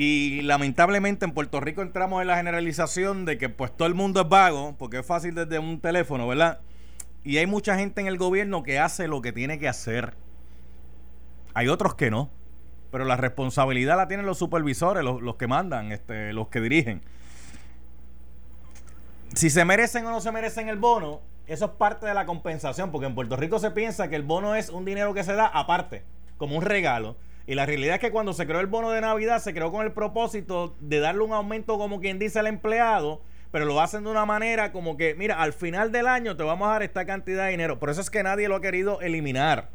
Y 0.00 0.42
lamentablemente 0.42 1.24
en 1.24 1.32
Puerto 1.32 1.58
Rico 1.58 1.82
entramos 1.82 2.20
en 2.20 2.28
la 2.28 2.36
generalización 2.36 3.24
de 3.24 3.36
que 3.36 3.48
pues 3.48 3.76
todo 3.76 3.88
el 3.88 3.94
mundo 3.94 4.20
es 4.20 4.28
vago, 4.28 4.76
porque 4.78 5.00
es 5.00 5.04
fácil 5.04 5.34
desde 5.34 5.58
un 5.58 5.80
teléfono, 5.80 6.28
¿verdad? 6.28 6.60
Y 7.24 7.38
hay 7.38 7.48
mucha 7.48 7.76
gente 7.76 8.00
en 8.00 8.06
el 8.06 8.16
gobierno 8.16 8.62
que 8.62 8.78
hace 8.78 9.08
lo 9.08 9.20
que 9.22 9.32
tiene 9.32 9.58
que 9.58 9.66
hacer. 9.66 10.14
Hay 11.52 11.66
otros 11.66 11.96
que 11.96 12.12
no. 12.12 12.30
Pero 12.92 13.06
la 13.06 13.16
responsabilidad 13.16 13.96
la 13.96 14.06
tienen 14.06 14.24
los 14.24 14.38
supervisores, 14.38 15.02
los, 15.02 15.20
los 15.20 15.34
que 15.34 15.48
mandan, 15.48 15.90
este, 15.90 16.32
los 16.32 16.46
que 16.46 16.60
dirigen. 16.60 17.02
Si 19.34 19.50
se 19.50 19.64
merecen 19.64 20.06
o 20.06 20.12
no 20.12 20.20
se 20.20 20.30
merecen 20.30 20.68
el 20.68 20.78
bono, 20.78 21.22
eso 21.48 21.64
es 21.64 21.70
parte 21.72 22.06
de 22.06 22.14
la 22.14 22.24
compensación, 22.24 22.92
porque 22.92 23.08
en 23.08 23.16
Puerto 23.16 23.34
Rico 23.34 23.58
se 23.58 23.72
piensa 23.72 24.08
que 24.08 24.14
el 24.14 24.22
bono 24.22 24.54
es 24.54 24.68
un 24.68 24.84
dinero 24.84 25.12
que 25.12 25.24
se 25.24 25.34
da 25.34 25.48
aparte, 25.48 26.04
como 26.36 26.56
un 26.56 26.62
regalo. 26.62 27.16
Y 27.48 27.54
la 27.54 27.64
realidad 27.64 27.94
es 27.94 28.00
que 28.02 28.10
cuando 28.10 28.34
se 28.34 28.46
creó 28.46 28.60
el 28.60 28.66
bono 28.66 28.90
de 28.90 29.00
Navidad, 29.00 29.38
se 29.38 29.54
creó 29.54 29.72
con 29.72 29.86
el 29.86 29.92
propósito 29.92 30.76
de 30.80 31.00
darle 31.00 31.22
un 31.22 31.32
aumento, 31.32 31.78
como 31.78 31.98
quien 31.98 32.18
dice, 32.18 32.38
al 32.38 32.46
empleado, 32.46 33.22
pero 33.50 33.64
lo 33.64 33.80
hacen 33.80 34.04
de 34.04 34.10
una 34.10 34.26
manera 34.26 34.70
como 34.70 34.98
que, 34.98 35.14
mira, 35.14 35.40
al 35.40 35.54
final 35.54 35.90
del 35.90 36.08
año 36.08 36.36
te 36.36 36.42
vamos 36.42 36.68
a 36.68 36.72
dar 36.72 36.82
esta 36.82 37.06
cantidad 37.06 37.46
de 37.46 37.52
dinero. 37.52 37.78
Por 37.78 37.88
eso 37.88 38.02
es 38.02 38.10
que 38.10 38.22
nadie 38.22 38.48
lo 38.48 38.56
ha 38.56 38.60
querido 38.60 39.00
eliminar. 39.00 39.70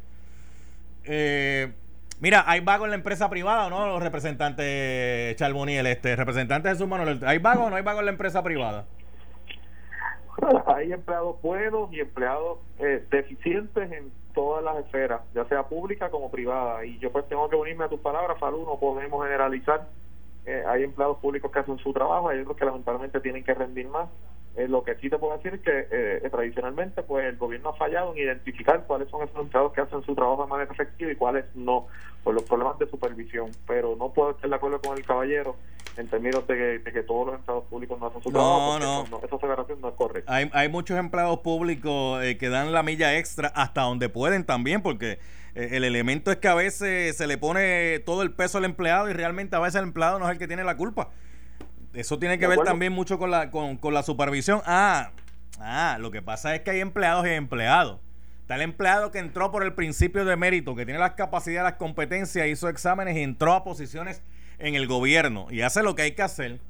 Eh, 1.02 1.72
mira, 2.20 2.44
hay 2.46 2.60
vagos 2.60 2.84
en 2.84 2.90
la 2.90 2.96
empresa 2.96 3.28
privada 3.28 3.68
no, 3.68 3.88
los 3.88 4.00
representantes 4.00 5.34
Charboniel, 5.34 5.88
este, 5.88 6.14
representantes 6.14 6.74
de 6.74 6.78
su 6.78 6.86
mano. 6.86 7.26
¿Hay 7.26 7.38
vagos 7.38 7.66
o 7.66 7.70
no 7.70 7.74
hay 7.74 7.82
vagos 7.82 8.02
en 8.02 8.06
la 8.06 8.12
empresa 8.12 8.40
privada? 8.44 8.84
Hay 10.66 10.92
empleados 10.92 11.42
buenos 11.42 11.92
y 11.92 11.98
empleados 11.98 12.60
eh, 12.78 13.04
deficientes 13.10 13.90
en 13.90 14.12
todas 14.34 14.62
las 14.62 14.76
esferas, 14.84 15.22
ya 15.34 15.44
sea 15.46 15.62
pública 15.62 16.10
como 16.10 16.30
privada. 16.30 16.84
Y 16.84 16.98
yo 16.98 17.10
pues 17.10 17.26
tengo 17.28 17.48
que 17.48 17.56
unirme 17.56 17.84
a 17.84 17.88
tus 17.88 18.00
palabras, 18.00 18.38
Falú, 18.38 18.64
no 18.64 18.78
podemos 18.78 19.22
generalizar. 19.22 19.88
Eh, 20.44 20.62
hay 20.66 20.82
empleados 20.82 21.18
públicos 21.18 21.50
que 21.50 21.60
hacen 21.60 21.78
su 21.78 21.92
trabajo, 21.92 22.28
hay 22.28 22.40
otros 22.40 22.56
que 22.56 22.66
lamentablemente 22.66 23.20
tienen 23.20 23.44
que 23.44 23.54
rendir 23.54 23.88
más. 23.88 24.10
Eh, 24.56 24.68
lo 24.68 24.84
que 24.84 24.94
sí 24.96 25.10
te 25.10 25.18
puedo 25.18 25.36
decir 25.36 25.54
es 25.54 25.60
que 25.62 25.88
eh, 25.90 26.28
tradicionalmente 26.30 27.02
pues 27.02 27.26
el 27.26 27.36
gobierno 27.36 27.70
ha 27.70 27.76
fallado 27.76 28.12
en 28.12 28.18
identificar 28.18 28.84
cuáles 28.86 29.08
son 29.10 29.24
esos 29.24 29.36
empleados 29.36 29.72
que 29.72 29.80
hacen 29.80 30.00
su 30.04 30.14
trabajo 30.14 30.44
de 30.44 30.48
manera 30.48 30.72
efectiva 30.72 31.10
y 31.10 31.16
cuáles 31.16 31.44
no, 31.56 31.88
por 32.22 32.34
los 32.34 32.44
problemas 32.44 32.78
de 32.78 32.88
supervisión. 32.88 33.50
Pero 33.66 33.96
no 33.96 34.12
puedo 34.12 34.30
estar 34.30 34.48
de 34.48 34.54
acuerdo 34.54 34.80
con 34.80 34.96
el 34.96 35.04
caballero 35.04 35.56
en 35.96 36.06
términos 36.06 36.46
de 36.46 36.80
que, 36.84 37.02
todos 37.02 37.26
los 37.26 37.36
empleados 37.36 37.64
públicos 37.64 37.98
no 37.98 38.06
hacen 38.06 38.22
su 38.22 38.30
trabajo. 38.30 38.78
No, 38.78 39.06
no. 39.06 39.20
Esa 39.24 39.36
aseveración 39.36 39.80
no 39.80 39.88
es 39.88 39.94
correcta. 39.94 40.32
Hay, 40.32 40.48
hay 40.52 40.68
muchos 40.68 40.96
empleados 40.98 41.40
públicos 41.40 42.22
eh, 42.22 42.38
que 42.38 42.48
dan 42.48 42.72
la 42.72 42.84
milla 42.84 43.18
extra 43.18 43.48
hasta 43.48 43.82
donde 43.82 44.08
pueden 44.08 44.44
también, 44.44 44.82
porque 44.82 45.18
el 45.56 45.84
elemento 45.84 46.32
es 46.32 46.38
que 46.38 46.48
a 46.48 46.54
veces 46.54 47.16
se 47.16 47.26
le 47.28 47.38
pone 47.38 48.00
todo 48.00 48.22
el 48.22 48.32
peso 48.32 48.58
al 48.58 48.64
empleado 48.64 49.08
y 49.08 49.12
realmente 49.12 49.54
a 49.54 49.60
veces 49.60 49.76
el 49.76 49.84
empleado 49.86 50.18
no 50.18 50.26
es 50.26 50.32
el 50.32 50.38
que 50.38 50.48
tiene 50.48 50.64
la 50.64 50.76
culpa. 50.76 51.10
Eso 51.94 52.18
tiene 52.18 52.38
que 52.38 52.46
ver 52.46 52.58
también 52.60 52.92
mucho 52.92 53.18
con 53.18 53.30
la, 53.30 53.50
con, 53.50 53.78
la 53.94 54.02
supervisión. 54.02 54.60
Ah, 54.66 55.12
ah, 55.60 55.96
lo 56.00 56.10
que 56.10 56.22
pasa 56.22 56.54
es 56.54 56.62
que 56.62 56.72
hay 56.72 56.80
empleados 56.80 57.26
y 57.26 57.30
empleados. 57.30 58.00
Está 58.40 58.56
el 58.56 58.62
empleado 58.62 59.10
que 59.10 59.20
entró 59.20 59.50
por 59.50 59.62
el 59.62 59.74
principio 59.74 60.24
de 60.24 60.36
mérito, 60.36 60.74
que 60.74 60.84
tiene 60.84 61.00
las 61.00 61.12
capacidades, 61.12 61.70
las 61.70 61.78
competencias, 61.78 62.46
hizo 62.48 62.68
exámenes 62.68 63.16
y 63.16 63.22
entró 63.22 63.54
a 63.54 63.64
posiciones 63.64 64.22
en 64.58 64.74
el 64.74 64.86
gobierno 64.86 65.46
y 65.50 65.62
hace 65.62 65.82
lo 65.82 65.94
que 65.94 66.02
hay 66.02 66.12
que 66.12 66.22
hacer. 66.22 66.60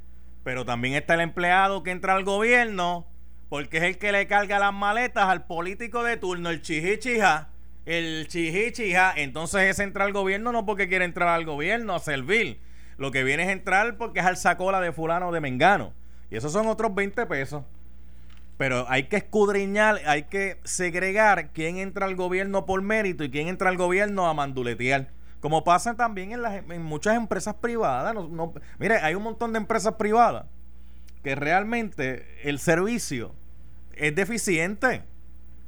Pero 0.45 0.65
también 0.65 0.95
está 0.95 1.15
el 1.15 1.21
empleado 1.21 1.83
que 1.83 1.91
entra 1.91 2.15
al 2.15 2.25
gobierno 2.25 3.07
porque 3.49 3.79
es 3.79 3.83
el 3.85 3.99
que 3.99 4.13
le 4.13 4.27
carga 4.27 4.59
las 4.59 4.75
maletas 4.75 5.25
al 5.25 5.47
político 5.47 6.05
de 6.05 6.17
turno, 6.17 6.51
el 6.51 6.61
chihichija, 6.61 7.49
el 7.87 8.29
chihichija. 8.29 9.15
Entonces 9.17 9.63
ese 9.63 9.85
entra 9.85 10.05
al 10.05 10.13
gobierno 10.13 10.53
no 10.53 10.67
porque 10.67 10.89
quiere 10.89 11.07
entrar 11.07 11.31
al 11.31 11.47
gobierno 11.47 11.95
a 11.95 11.99
servir 11.99 12.61
lo 12.97 13.11
que 13.11 13.25
viene 13.25 13.45
es 13.45 13.49
entrar 13.51 13.97
porque 13.97 14.21
es 14.21 14.27
al 14.27 14.37
sacola 14.37 14.81
de 14.81 14.93
fulano 14.93 15.33
de 15.33 15.41
mengano. 15.41 15.93
Y 16.31 16.37
esos 16.37 16.53
son 16.53 16.67
otros 16.67 16.95
20 16.95 17.27
pesos. 17.27 17.65
Pero 18.57 18.87
hay 18.89 19.05
que 19.05 19.17
escudriñar, 19.17 20.01
hay 20.07 20.25
que 20.25 20.61
segregar 20.65 21.51
quién 21.53 21.77
entra 21.79 22.07
al 22.07 22.15
gobierno 22.15 22.67
por 22.67 22.83
mérito 22.83 23.25
y 23.25 23.31
quién 23.31 23.49
entra 23.49 23.69
al 23.69 23.77
gobierno 23.77 24.29
a 24.29 24.35
manduletear. 24.35 25.09
Como 25.41 25.65
pasa 25.65 25.95
también 25.95 26.33
en, 26.33 26.43
las, 26.43 26.55
en 26.55 26.83
muchas 26.83 27.17
empresas 27.17 27.57
privadas. 27.57 28.15
No, 28.15 28.55
mire, 28.79 28.97
hay 28.97 29.15
un 29.15 29.23
montón 29.23 29.53
de 29.53 29.59
empresas 29.59 29.95
privadas 29.95 30.47
que 31.23 31.35
realmente 31.35 32.27
el 32.49 32.59
servicio 32.59 33.35
es 33.95 34.15
deficiente. 34.15 35.03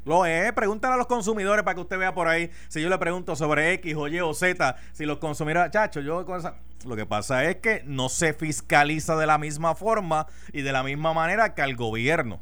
Lo 0.04 0.24
es. 0.24 0.52
Pregúntale 0.52 0.94
a 0.94 0.96
los 0.96 1.08
consumidores 1.08 1.64
para 1.64 1.74
que 1.74 1.80
usted 1.80 1.98
vea 1.98 2.14
por 2.14 2.28
ahí. 2.28 2.50
Si 2.68 2.80
yo 2.80 2.88
le 2.88 2.98
pregunto 2.98 3.34
sobre 3.34 3.72
X 3.74 3.94
o 3.96 4.06
Y 4.06 4.20
o 4.20 4.32
Z, 4.32 4.76
si 4.92 5.04
los 5.04 5.18
consumidores, 5.18 5.72
chacho, 5.72 6.00
yo 6.00 6.24
con 6.24 6.38
esa 6.38 6.54
lo 6.86 6.96
que 6.96 7.06
pasa 7.06 7.44
es 7.44 7.56
que 7.56 7.82
no 7.84 8.08
se 8.08 8.32
fiscaliza 8.32 9.16
de 9.16 9.26
la 9.26 9.38
misma 9.38 9.74
forma 9.74 10.26
y 10.52 10.62
de 10.62 10.72
la 10.72 10.82
misma 10.82 11.12
manera 11.12 11.54
que 11.54 11.62
al 11.62 11.76
gobierno. 11.76 12.40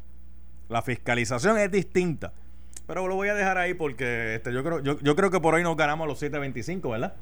La 0.69 0.81
fiscalización 0.81 1.57
es 1.57 1.71
distinta. 1.71 2.33
Pero 2.87 3.07
lo 3.07 3.15
voy 3.15 3.29
a 3.29 3.33
dejar 3.33 3.57
ahí 3.57 3.73
porque 3.73 4.35
este, 4.35 4.53
yo 4.53 4.63
creo 4.63 4.79
yo, 4.79 4.99
yo 4.99 5.15
creo 5.15 5.31
que 5.31 5.39
por 5.39 5.55
hoy 5.55 5.63
nos 5.63 5.75
ganamos 5.75 6.07
los 6.07 6.21
7.25, 6.21 6.91
¿verdad? 6.91 7.15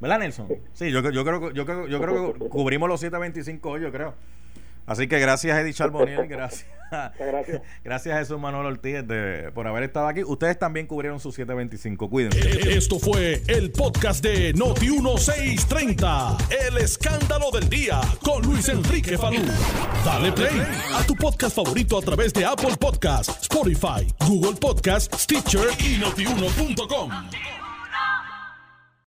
¿Verdad, 0.00 0.18
Nelson? 0.18 0.48
Sí, 0.72 0.90
yo, 0.90 1.00
yo, 1.10 1.24
creo, 1.24 1.52
yo, 1.52 1.64
creo, 1.64 1.86
yo 1.86 2.00
creo 2.00 2.32
que 2.32 2.48
cubrimos 2.48 2.88
los 2.88 3.02
7.25 3.02 3.60
hoy, 3.62 3.82
yo 3.82 3.92
creo. 3.92 4.14
Así 4.86 5.08
que 5.08 5.18
gracias 5.18 5.58
Eddie 5.58 5.72
Charboniel, 5.72 6.26
gracias. 6.28 6.66
Gracias. 7.18 7.62
Gracias 7.84 8.14
a 8.14 8.18
Jesús 8.18 8.38
Manuel 8.38 8.66
Ortiz 8.66 9.06
de, 9.06 9.50
por 9.54 9.66
haber 9.66 9.84
estado 9.84 10.06
aquí. 10.08 10.22
Ustedes 10.24 10.58
también 10.58 10.86
cubrieron 10.86 11.20
su 11.20 11.32
725. 11.32 12.10
Cuídense. 12.10 12.76
Esto 12.76 12.98
fue 12.98 13.42
el 13.48 13.72
podcast 13.72 14.22
de 14.22 14.52
Noti 14.52 14.90
1630. 14.90 16.36
El 16.68 16.78
escándalo 16.78 17.50
del 17.50 17.68
día 17.68 18.00
con 18.22 18.42
Luis 18.42 18.68
Enrique 18.68 19.16
Falú. 19.16 19.42
Dale 20.04 20.32
play 20.32 20.62
a 20.92 21.02
tu 21.06 21.14
podcast 21.14 21.56
favorito 21.56 21.98
a 21.98 22.02
través 22.02 22.32
de 22.32 22.44
Apple 22.44 22.76
Podcasts, 22.78 23.42
Spotify, 23.42 24.06
Google 24.26 24.58
Podcasts, 24.60 25.22
Stitcher 25.22 25.68
y 25.78 25.98
notiuno.com. 25.98 27.10